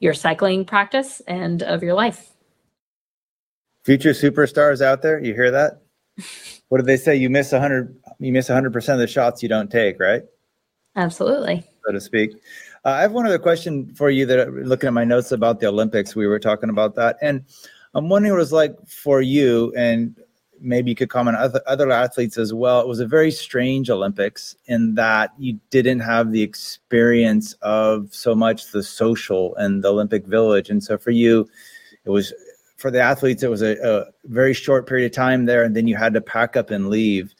your 0.00 0.14
cycling 0.14 0.64
practice 0.64 1.20
and 1.26 1.62
of 1.62 1.82
your 1.82 1.94
life. 1.94 2.30
Future 3.84 4.10
superstars 4.10 4.80
out 4.80 5.02
there, 5.02 5.18
you 5.18 5.34
hear 5.34 5.50
that? 5.50 5.82
what 6.68 6.78
did 6.78 6.86
they 6.86 6.96
say? 6.96 7.16
You 7.16 7.30
miss 7.30 7.52
100 7.52 7.96
you 8.20 8.32
miss 8.32 8.48
100% 8.48 8.92
of 8.92 8.98
the 8.98 9.06
shots 9.06 9.42
you 9.42 9.48
don't 9.48 9.70
take, 9.70 9.98
right? 9.98 10.22
Absolutely. 10.96 11.64
So 11.86 11.92
to 11.92 12.00
speak. 12.00 12.32
Uh, 12.84 12.90
I 12.90 13.00
have 13.00 13.12
one 13.12 13.26
other 13.26 13.38
question 13.38 13.94
for 13.94 14.10
you 14.10 14.26
that 14.26 14.52
looking 14.52 14.88
at 14.88 14.92
my 14.92 15.04
notes 15.04 15.32
about 15.32 15.60
the 15.60 15.66
Olympics, 15.66 16.16
we 16.16 16.26
were 16.26 16.38
talking 16.38 16.70
about 16.70 16.94
that. 16.96 17.16
And 17.22 17.44
I'm 17.94 18.08
wondering 18.08 18.32
what 18.32 18.38
it 18.38 18.42
was 18.42 18.52
like 18.52 18.76
for 18.86 19.20
you, 19.20 19.72
and 19.76 20.16
maybe 20.60 20.90
you 20.90 20.94
could 20.94 21.10
comment 21.10 21.36
other, 21.36 21.62
other 21.66 21.90
athletes 21.90 22.38
as 22.38 22.54
well. 22.54 22.80
It 22.80 22.88
was 22.88 23.00
a 23.00 23.06
very 23.06 23.30
strange 23.30 23.90
Olympics 23.90 24.56
in 24.66 24.94
that 24.94 25.32
you 25.38 25.58
didn't 25.70 26.00
have 26.00 26.32
the 26.32 26.42
experience 26.42 27.54
of 27.62 28.14
so 28.14 28.34
much 28.34 28.72
the 28.72 28.82
social 28.82 29.54
and 29.56 29.82
the 29.82 29.88
Olympic 29.88 30.26
village. 30.26 30.70
And 30.70 30.82
so 30.82 30.98
for 30.98 31.10
you, 31.10 31.48
it 32.04 32.10
was 32.10 32.32
for 32.76 32.90
the 32.90 33.00
athletes, 33.00 33.42
it 33.42 33.50
was 33.50 33.62
a, 33.62 33.76
a, 33.82 34.04
very 34.26 34.54
short 34.54 34.86
period 34.86 35.06
of 35.06 35.12
time 35.12 35.46
there, 35.46 35.64
and 35.64 35.74
then 35.74 35.88
you 35.88 35.96
had 35.96 36.14
to 36.14 36.20
pack 36.20 36.56
up 36.56 36.70
and 36.70 36.88
leave. 36.88 37.34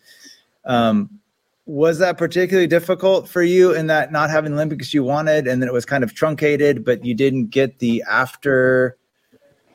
Um, 0.64 1.20
was 1.64 1.98
that 2.00 2.18
particularly 2.18 2.66
difficult 2.66 3.28
for 3.28 3.42
you 3.42 3.72
in 3.72 3.86
that 3.86 4.10
not 4.10 4.30
having 4.30 4.52
Olympics 4.52 4.92
you 4.92 5.04
wanted, 5.04 5.46
and 5.46 5.62
then 5.62 5.68
it 5.68 5.72
was 5.72 5.84
kind 5.84 6.02
of 6.02 6.12
truncated, 6.12 6.84
but 6.84 7.04
you 7.04 7.14
didn't 7.14 7.46
get 7.50 7.78
the 7.78 8.02
after 8.10 8.97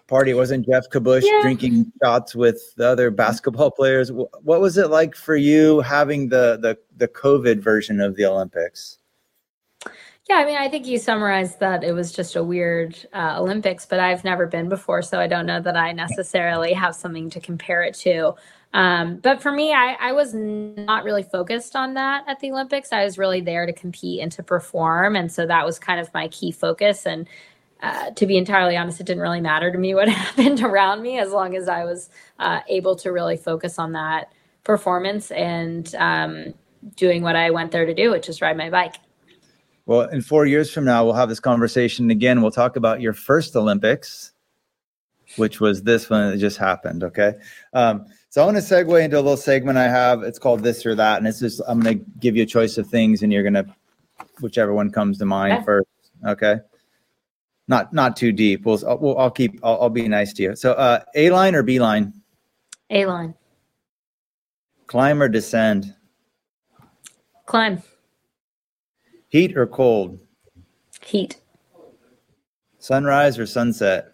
party? 0.07 0.33
Wasn't 0.33 0.65
Geoff 0.65 0.89
Kabush 0.89 1.23
yeah. 1.23 1.41
drinking 1.41 1.91
shots 2.01 2.35
with 2.35 2.75
the 2.75 2.87
other 2.87 3.11
basketball 3.11 3.71
players. 3.71 4.11
What 4.11 4.61
was 4.61 4.77
it 4.77 4.89
like 4.89 5.15
for 5.15 5.35
you 5.35 5.81
having 5.81 6.29
the 6.29 6.57
the 6.61 6.77
the 6.97 7.07
COVID 7.07 7.59
version 7.59 7.99
of 8.01 8.15
the 8.15 8.25
Olympics? 8.25 8.99
Yeah, 10.29 10.35
I 10.35 10.45
mean, 10.45 10.55
I 10.55 10.69
think 10.69 10.87
you 10.87 10.99
summarized 10.99 11.59
that 11.59 11.83
it 11.83 11.91
was 11.91 12.13
just 12.13 12.37
a 12.37 12.43
weird 12.43 12.97
uh, 13.13 13.35
Olympics, 13.39 13.85
but 13.85 13.99
I've 13.99 14.23
never 14.23 14.47
been 14.47 14.69
before, 14.69 15.01
so 15.01 15.19
I 15.19 15.27
don't 15.27 15.45
know 15.45 15.59
that 15.59 15.75
I 15.75 15.91
necessarily 15.91 16.71
have 16.71 16.95
something 16.95 17.29
to 17.31 17.41
compare 17.41 17.83
it 17.83 17.93
to. 17.95 18.35
Um, 18.73 19.17
but 19.17 19.41
for 19.41 19.51
me, 19.51 19.73
I, 19.73 19.95
I, 19.99 20.13
was 20.13 20.33
not 20.33 21.03
really 21.03 21.21
focused 21.21 21.75
on 21.75 21.93
that 21.93 22.23
at 22.27 22.39
the 22.39 22.51
Olympics. 22.51 22.91
I 22.91 23.03
was 23.03 23.19
really 23.19 23.39
there 23.39 23.67
to 23.67 23.73
compete 23.73 24.19
and 24.19 24.31
to 24.31 24.41
perform. 24.41 25.15
And 25.15 25.31
so 25.31 25.45
that 25.45 25.63
was 25.63 25.77
kind 25.77 25.99
of 25.99 26.11
my 26.11 26.27
key 26.29 26.51
focus. 26.51 27.05
And 27.05 27.27
uh, 27.83 28.11
to 28.11 28.25
be 28.25 28.37
entirely 28.37 28.77
honest, 28.77 29.01
it 29.01 29.05
didn't 29.05 29.21
really 29.21 29.41
matter 29.41 29.69
to 29.69 29.77
me 29.77 29.93
what 29.93 30.07
happened 30.09 30.61
around 30.61 31.01
me 31.01 31.19
as 31.19 31.31
long 31.31 31.55
as 31.55 31.67
I 31.67 31.83
was 31.83 32.09
uh, 32.39 32.61
able 32.69 32.95
to 32.95 33.11
really 33.11 33.35
focus 33.35 33.77
on 33.77 33.91
that 33.91 34.31
performance 34.63 35.31
and 35.31 35.93
um, 35.95 36.53
doing 36.95 37.21
what 37.21 37.35
I 37.35 37.51
went 37.51 37.71
there 37.71 37.85
to 37.85 37.93
do, 37.93 38.09
which 38.09 38.29
is 38.29 38.41
ride 38.41 38.55
my 38.55 38.69
bike. 38.69 38.95
Well, 39.85 40.07
in 40.09 40.21
four 40.21 40.45
years 40.45 40.71
from 40.71 40.85
now, 40.85 41.03
we'll 41.03 41.13
have 41.13 41.27
this 41.27 41.41
conversation 41.41 42.09
again. 42.09 42.41
We'll 42.41 42.51
talk 42.51 42.77
about 42.77 43.01
your 43.01 43.11
first 43.11 43.53
Olympics, 43.53 44.31
which 45.35 45.59
was 45.59 45.83
this 45.83 46.09
one 46.09 46.31
that 46.31 46.37
just 46.37 46.57
happened. 46.57 47.03
Okay. 47.03 47.33
Um, 47.73 48.05
so 48.29 48.41
I 48.41 48.45
want 48.45 48.55
to 48.55 48.63
segue 48.63 49.03
into 49.03 49.17
a 49.17 49.19
little 49.19 49.35
segment 49.35 49.77
I 49.77 49.89
have. 49.89 50.23
It's 50.23 50.39
called 50.39 50.63
this 50.63 50.85
or 50.85 50.95
that, 50.95 51.17
and 51.17 51.27
it's 51.27 51.39
just 51.41 51.61
I'm 51.67 51.81
going 51.81 51.99
to 51.99 52.05
give 52.21 52.37
you 52.37 52.43
a 52.43 52.47
choice 52.47 52.77
of 52.77 52.87
things, 52.87 53.23
and 53.23 53.33
you're 53.33 53.43
going 53.43 53.55
to 53.55 53.65
whichever 54.39 54.73
one 54.73 54.89
comes 54.89 55.17
to 55.17 55.25
mind 55.25 55.53
okay. 55.53 55.65
first. 55.65 55.87
Okay. 56.25 56.59
Not 57.67 57.93
not 57.93 58.17
too 58.17 58.31
deep. 58.31 58.65
We'll, 58.65 58.79
we'll 58.99 59.17
I'll 59.17 59.31
keep. 59.31 59.59
I'll, 59.63 59.83
I'll 59.83 59.89
be 59.89 60.07
nice 60.07 60.33
to 60.33 60.43
you. 60.43 60.55
So 60.55 60.73
uh, 60.73 60.99
A 61.15 61.29
line 61.29 61.55
or 61.55 61.63
B 61.63 61.79
line? 61.79 62.13
A 62.89 63.05
line. 63.05 63.33
Climb 64.87 65.21
or 65.21 65.29
descend? 65.29 65.95
Climb. 67.45 67.81
Heat 69.29 69.57
or 69.57 69.65
cold? 69.65 70.19
Heat. 71.01 71.39
Sunrise 72.79 73.39
or 73.39 73.45
sunset? 73.45 74.13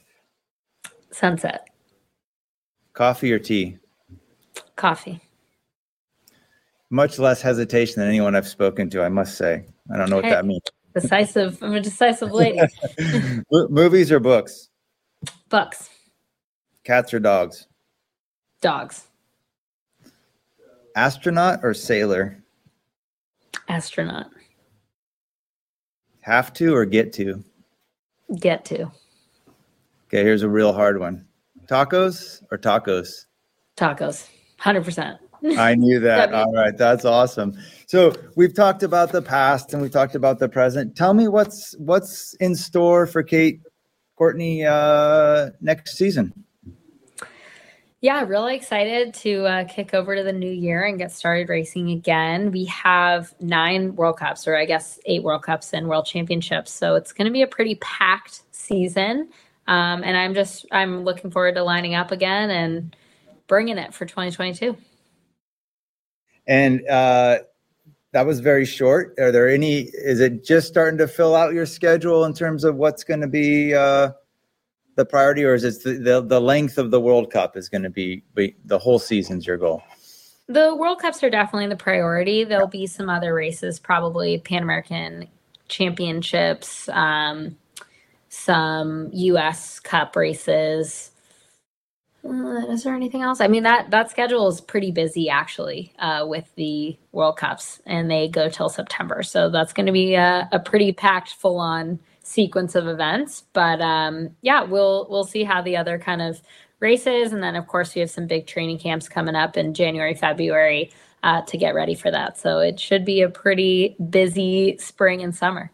Sunset. 1.12 1.68
Coffee 2.93 3.32
or 3.32 3.39
tea? 3.39 3.78
Coffee. 4.76 5.20
Much 6.91 7.20
less 7.20 7.41
hesitation 7.41 8.00
than 8.00 8.08
anyone 8.08 8.36
I've 8.36 8.47
spoken 8.47 8.89
to, 8.91 9.04
I 9.04 9.10
must 9.10 9.38
say. 9.38 9.66
I 9.91 9.97
don't 9.97 10.10
know 10.10 10.18
what 10.18 10.26
that 10.26 10.45
means. 10.45 10.62
Decisive. 10.93 11.61
I'm 11.61 11.73
a 11.73 11.81
decisive 11.81 12.31
lady. 12.31 12.59
Movies 13.51 14.11
or 14.11 14.19
books? 14.19 14.69
Books. 15.49 15.89
Cats 16.83 17.13
or 17.13 17.19
dogs? 17.19 17.67
Dogs. 18.61 19.07
Astronaut 20.95 21.59
or 21.63 21.73
sailor? 21.73 22.43
Astronaut. 23.67 24.27
Have 26.21 26.53
to 26.53 26.75
or 26.75 26.85
get 26.85 27.13
to? 27.13 27.43
Get 28.39 28.65
to. 28.65 28.91
Okay, 30.07 30.23
here's 30.23 30.43
a 30.43 30.49
real 30.49 30.73
hard 30.73 30.99
one. 30.99 31.25
Tacos 31.67 32.41
or 32.51 32.57
tacos? 32.57 33.25
Tacos. 33.77 34.27
100%. 34.59 35.19
I 35.57 35.75
knew 35.75 35.99
that. 35.99 36.33
All 36.33 36.53
right, 36.53 36.77
that's 36.77 37.05
awesome. 37.05 37.57
So 37.85 38.13
we've 38.35 38.53
talked 38.53 38.83
about 38.83 39.11
the 39.11 39.21
past 39.21 39.73
and 39.73 39.81
we 39.81 39.89
talked 39.89 40.15
about 40.15 40.39
the 40.39 40.49
present. 40.49 40.95
Tell 40.95 41.13
me 41.13 41.27
what's 41.27 41.75
what's 41.77 42.33
in 42.35 42.55
store 42.55 43.07
for 43.07 43.23
Kate 43.23 43.61
Courtney 44.17 44.65
uh, 44.65 45.51
next 45.61 45.97
season. 45.97 46.33
Yeah, 48.01 48.23
really 48.23 48.55
excited 48.55 49.13
to 49.15 49.45
uh, 49.45 49.63
kick 49.65 49.93
over 49.93 50.15
to 50.15 50.23
the 50.23 50.31
new 50.31 50.49
year 50.49 50.85
and 50.85 50.97
get 50.97 51.11
started 51.11 51.49
racing 51.49 51.91
again. 51.91 52.49
We 52.51 52.63
have 52.65 53.33
nine 53.41 53.93
World 53.95 54.17
Cups, 54.17 54.47
or 54.47 54.55
I 54.55 54.63
guess 54.63 54.99
eight 55.05 55.21
World 55.21 55.43
Cups 55.43 55.73
and 55.73 55.89
World 55.89 56.05
Championships. 56.05 56.71
So 56.71 56.95
it's 56.95 57.11
going 57.11 57.25
to 57.25 57.31
be 57.31 57.41
a 57.41 57.47
pretty 57.47 57.75
packed 57.75 58.43
season. 58.51 59.29
Um, 59.67 60.03
and 60.03 60.15
I'm 60.15 60.33
just 60.33 60.65
I'm 60.71 61.03
looking 61.03 61.29
forward 61.29 61.55
to 61.55 61.63
lining 61.63 61.93
up 61.93 62.11
again 62.11 62.49
and 62.49 62.95
bringing 63.47 63.77
it 63.77 63.93
for 63.93 64.05
2022. 64.05 64.77
And 66.50 66.86
uh, 66.89 67.39
that 68.12 68.26
was 68.26 68.39
very 68.39 68.66
short. 68.66 69.14
Are 69.20 69.32
there 69.32 69.47
any? 69.47 69.82
Is 69.82 70.20
it 70.20 70.43
just 70.43 70.68
starting 70.68 70.97
to 70.97 71.08
fill 71.08 71.36
out 71.36 71.54
your 71.54 71.68
schedule 71.68 72.26
in 72.26 72.34
terms 72.34 72.64
of 72.64 72.76
what's 72.76 73.04
going 73.04 73.22
to 73.22 73.28
be 73.28 73.76
uh, 73.76 74.12
the 74.95 75.06
priority, 75.06 75.45
or 75.45 75.54
is 75.54 75.64
it 75.64 75.84
the, 75.84 75.93
the, 75.93 76.22
the 76.22 76.41
length 76.41 76.80
of 76.80 76.89
the 76.89 77.00
World 77.00 77.32
Cup 77.32 77.56
is 77.56 77.70
going 77.70 77.84
to 77.84 77.89
be, 77.91 78.24
be 78.34 78.56
the 78.66 78.80
whole 78.80 78.97
season's 78.97 79.45
your 79.45 79.58
goal? 79.58 79.84
The 80.47 80.76
World 80.76 81.00
Cups 81.00 81.24
are 81.24 81.30
definitely 81.30 81.68
the 81.68 81.76
priority. 81.76 82.43
There'll 82.43 82.68
be 82.68 82.88
some 82.88 83.12
other 83.12 83.36
races, 83.36 83.80
probably 83.80 84.39
Pan 84.39 84.64
American 84.64 85.28
Championships, 85.68 86.89
um, 86.89 87.56
some 88.30 89.12
U.S. 89.14 89.80
Cup 89.80 90.16
races. 90.16 91.12
Uh, 92.30 92.65
is 92.67 92.84
there 92.84 92.93
anything 92.93 93.23
else? 93.23 93.41
I 93.41 93.47
mean 93.47 93.63
that 93.63 93.89
that 93.89 94.11
schedule 94.11 94.47
is 94.47 94.61
pretty 94.61 94.91
busy 94.91 95.30
actually 95.30 95.93
uh, 95.97 96.25
with 96.27 96.45
the 96.55 96.95
World 97.11 97.38
Cups, 97.38 97.82
and 97.86 98.09
they 98.09 98.27
go 98.27 98.49
till 98.49 98.69
September. 98.69 99.23
So 99.23 99.49
that's 99.49 99.73
going 99.73 99.88
to 99.88 99.91
be 99.91 100.13
a, 100.13 100.47
a, 100.51 100.59
pretty 100.59 100.91
packed, 100.91 101.34
full 101.34 101.57
on 101.57 101.99
sequence 102.21 102.75
of 102.75 102.88
events. 102.88 103.45
But 103.53 103.82
um, 103.82 104.36
yeah, 104.41 104.61
we'll 104.61 105.07
we'll 105.09 105.23
see 105.23 105.43
how 105.43 105.61
the 105.61 105.77
other 105.77 105.97
kind 105.97 106.21
of 106.21 106.39
races, 106.80 107.34
and 107.34 107.41
then 107.41 107.55
of 107.55 107.67
course 107.67 107.95
we 107.95 108.01
have 108.01 108.11
some 108.11 108.27
big 108.27 108.45
training 108.45 108.77
camps 108.77 109.09
coming 109.09 109.36
up 109.36 109.57
in 109.57 109.73
January, 109.73 110.13
February 110.13 110.91
uh, 111.23 111.41
to 111.41 111.57
get 111.57 111.73
ready 111.73 111.95
for 111.95 112.11
that. 112.11 112.38
So 112.38 112.59
it 112.59 112.80
should 112.80 113.05
be 113.05 113.21
a 113.21 113.30
pretty 113.30 113.95
busy 114.09 114.77
spring 114.77 115.23
and 115.23 115.36
summer. 115.36 115.71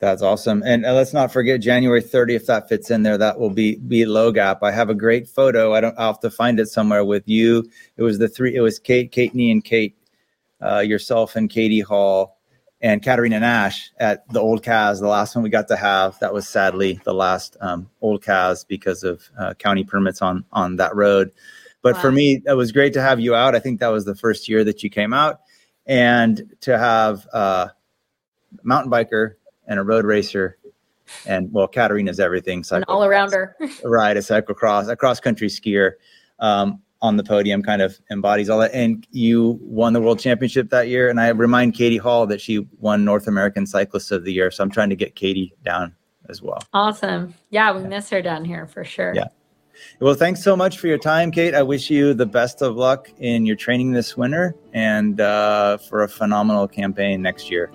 That's 0.00 0.22
awesome. 0.22 0.62
And 0.64 0.86
uh, 0.86 0.94
let's 0.94 1.12
not 1.12 1.30
forget 1.30 1.60
January 1.60 2.02
30th, 2.02 2.46
that 2.46 2.70
fits 2.70 2.90
in 2.90 3.02
there. 3.02 3.18
That 3.18 3.38
will 3.38 3.50
be 3.50 3.76
be 3.76 4.06
low 4.06 4.32
gap. 4.32 4.62
I 4.62 4.72
have 4.72 4.88
a 4.88 4.94
great 4.94 5.28
photo. 5.28 5.74
I 5.74 5.82
don't 5.82 5.94
I'll 5.98 6.14
have 6.14 6.20
to 6.20 6.30
find 6.30 6.58
it 6.58 6.68
somewhere 6.68 7.04
with 7.04 7.28
you. 7.28 7.70
It 7.98 8.02
was 8.02 8.18
the 8.18 8.26
three, 8.26 8.56
it 8.56 8.62
was 8.62 8.78
Kate, 8.78 9.12
Kate 9.12 9.34
Nee 9.34 9.50
and 9.50 9.62
Kate, 9.62 9.94
uh, 10.62 10.78
yourself 10.78 11.36
and 11.36 11.50
Katie 11.50 11.80
Hall 11.80 12.38
and 12.80 13.02
Katarina 13.02 13.40
Nash 13.40 13.90
at 13.98 14.26
the 14.32 14.40
old 14.40 14.62
Caz. 14.62 15.00
the 15.00 15.06
last 15.06 15.36
one 15.36 15.42
we 15.42 15.50
got 15.50 15.68
to 15.68 15.76
have. 15.76 16.18
That 16.20 16.32
was 16.32 16.48
sadly 16.48 16.98
the 17.04 17.12
last 17.12 17.58
um, 17.60 17.90
old 18.00 18.24
Caz 18.24 18.66
because 18.66 19.04
of 19.04 19.30
uh, 19.38 19.52
county 19.54 19.84
permits 19.84 20.22
on 20.22 20.46
on 20.50 20.76
that 20.76 20.96
road. 20.96 21.30
But 21.82 21.96
wow. 21.96 22.00
for 22.00 22.12
me, 22.12 22.42
it 22.46 22.54
was 22.54 22.72
great 22.72 22.94
to 22.94 23.02
have 23.02 23.20
you 23.20 23.34
out. 23.34 23.54
I 23.54 23.58
think 23.58 23.80
that 23.80 23.88
was 23.88 24.06
the 24.06 24.14
first 24.14 24.48
year 24.48 24.64
that 24.64 24.82
you 24.82 24.88
came 24.88 25.12
out, 25.12 25.40
and 25.84 26.54
to 26.62 26.78
have 26.78 27.26
uh, 27.34 27.68
mountain 28.62 28.90
biker 28.90 29.34
and 29.70 29.78
a 29.78 29.82
road 29.82 30.04
racer 30.04 30.58
and 31.26 31.50
well 31.52 31.66
katarina's 31.66 32.20
everything 32.20 32.62
So 32.62 32.76
an 32.76 32.84
all 32.86 33.00
arounder 33.00 33.54
right 33.84 34.16
a 34.16 34.20
cyclocross 34.20 34.90
a 34.90 34.96
cross 34.96 35.18
country 35.20 35.48
skier 35.48 35.92
um, 36.40 36.80
on 37.02 37.16
the 37.16 37.24
podium 37.24 37.62
kind 37.62 37.80
of 37.80 37.98
embodies 38.10 38.50
all 38.50 38.58
that. 38.58 38.72
And 38.74 39.06
you 39.10 39.58
won 39.62 39.94
the 39.94 40.00
world 40.00 40.18
championship 40.18 40.68
that 40.70 40.88
year 40.88 41.08
and 41.08 41.20
i 41.20 41.28
remind 41.28 41.74
katie 41.74 41.96
hall 41.96 42.26
that 42.26 42.40
she 42.40 42.66
won 42.78 43.04
north 43.04 43.26
american 43.26 43.66
cyclist 43.66 44.12
of 44.12 44.24
the 44.24 44.32
year 44.32 44.50
so 44.50 44.62
i'm 44.62 44.70
trying 44.70 44.90
to 44.90 44.96
get 44.96 45.14
katie 45.14 45.54
down 45.64 45.94
as 46.28 46.42
well. 46.42 46.62
Awesome. 46.72 47.34
Yeah 47.50 47.72
we 47.72 47.82
yeah. 47.82 47.88
miss 47.88 48.10
her 48.10 48.22
down 48.22 48.44
here 48.44 48.66
for 48.66 48.84
sure. 48.84 49.12
Yeah. 49.14 49.28
Well 50.00 50.14
thanks 50.14 50.42
so 50.44 50.56
much 50.56 50.78
for 50.78 50.86
your 50.86 50.98
time 50.98 51.30
kate. 51.30 51.54
I 51.54 51.62
wish 51.62 51.90
you 51.90 52.14
the 52.14 52.26
best 52.26 52.62
of 52.62 52.76
luck 52.76 53.10
in 53.18 53.46
your 53.46 53.56
training 53.56 53.92
this 53.92 54.16
winter 54.16 54.54
and 54.72 55.20
uh, 55.20 55.78
for 55.78 56.02
a 56.02 56.08
phenomenal 56.08 56.68
campaign 56.68 57.22
next 57.22 57.50
year 57.50 57.72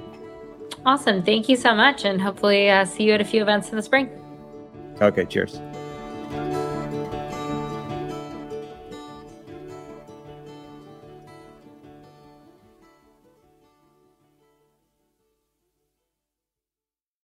Awesome. 0.86 1.24
Thank 1.24 1.50
you 1.50 1.56
so 1.56 1.74
much. 1.74 2.06
And 2.06 2.22
hopefully, 2.22 2.70
uh, 2.70 2.86
see 2.86 3.04
you 3.04 3.14
at 3.14 3.22
a 3.22 3.26
few 3.26 3.42
events 3.42 3.70
in 3.70 3.76
the 3.76 3.82
spring. 3.82 4.10
Okay. 5.02 5.26
Cheers. 5.26 5.60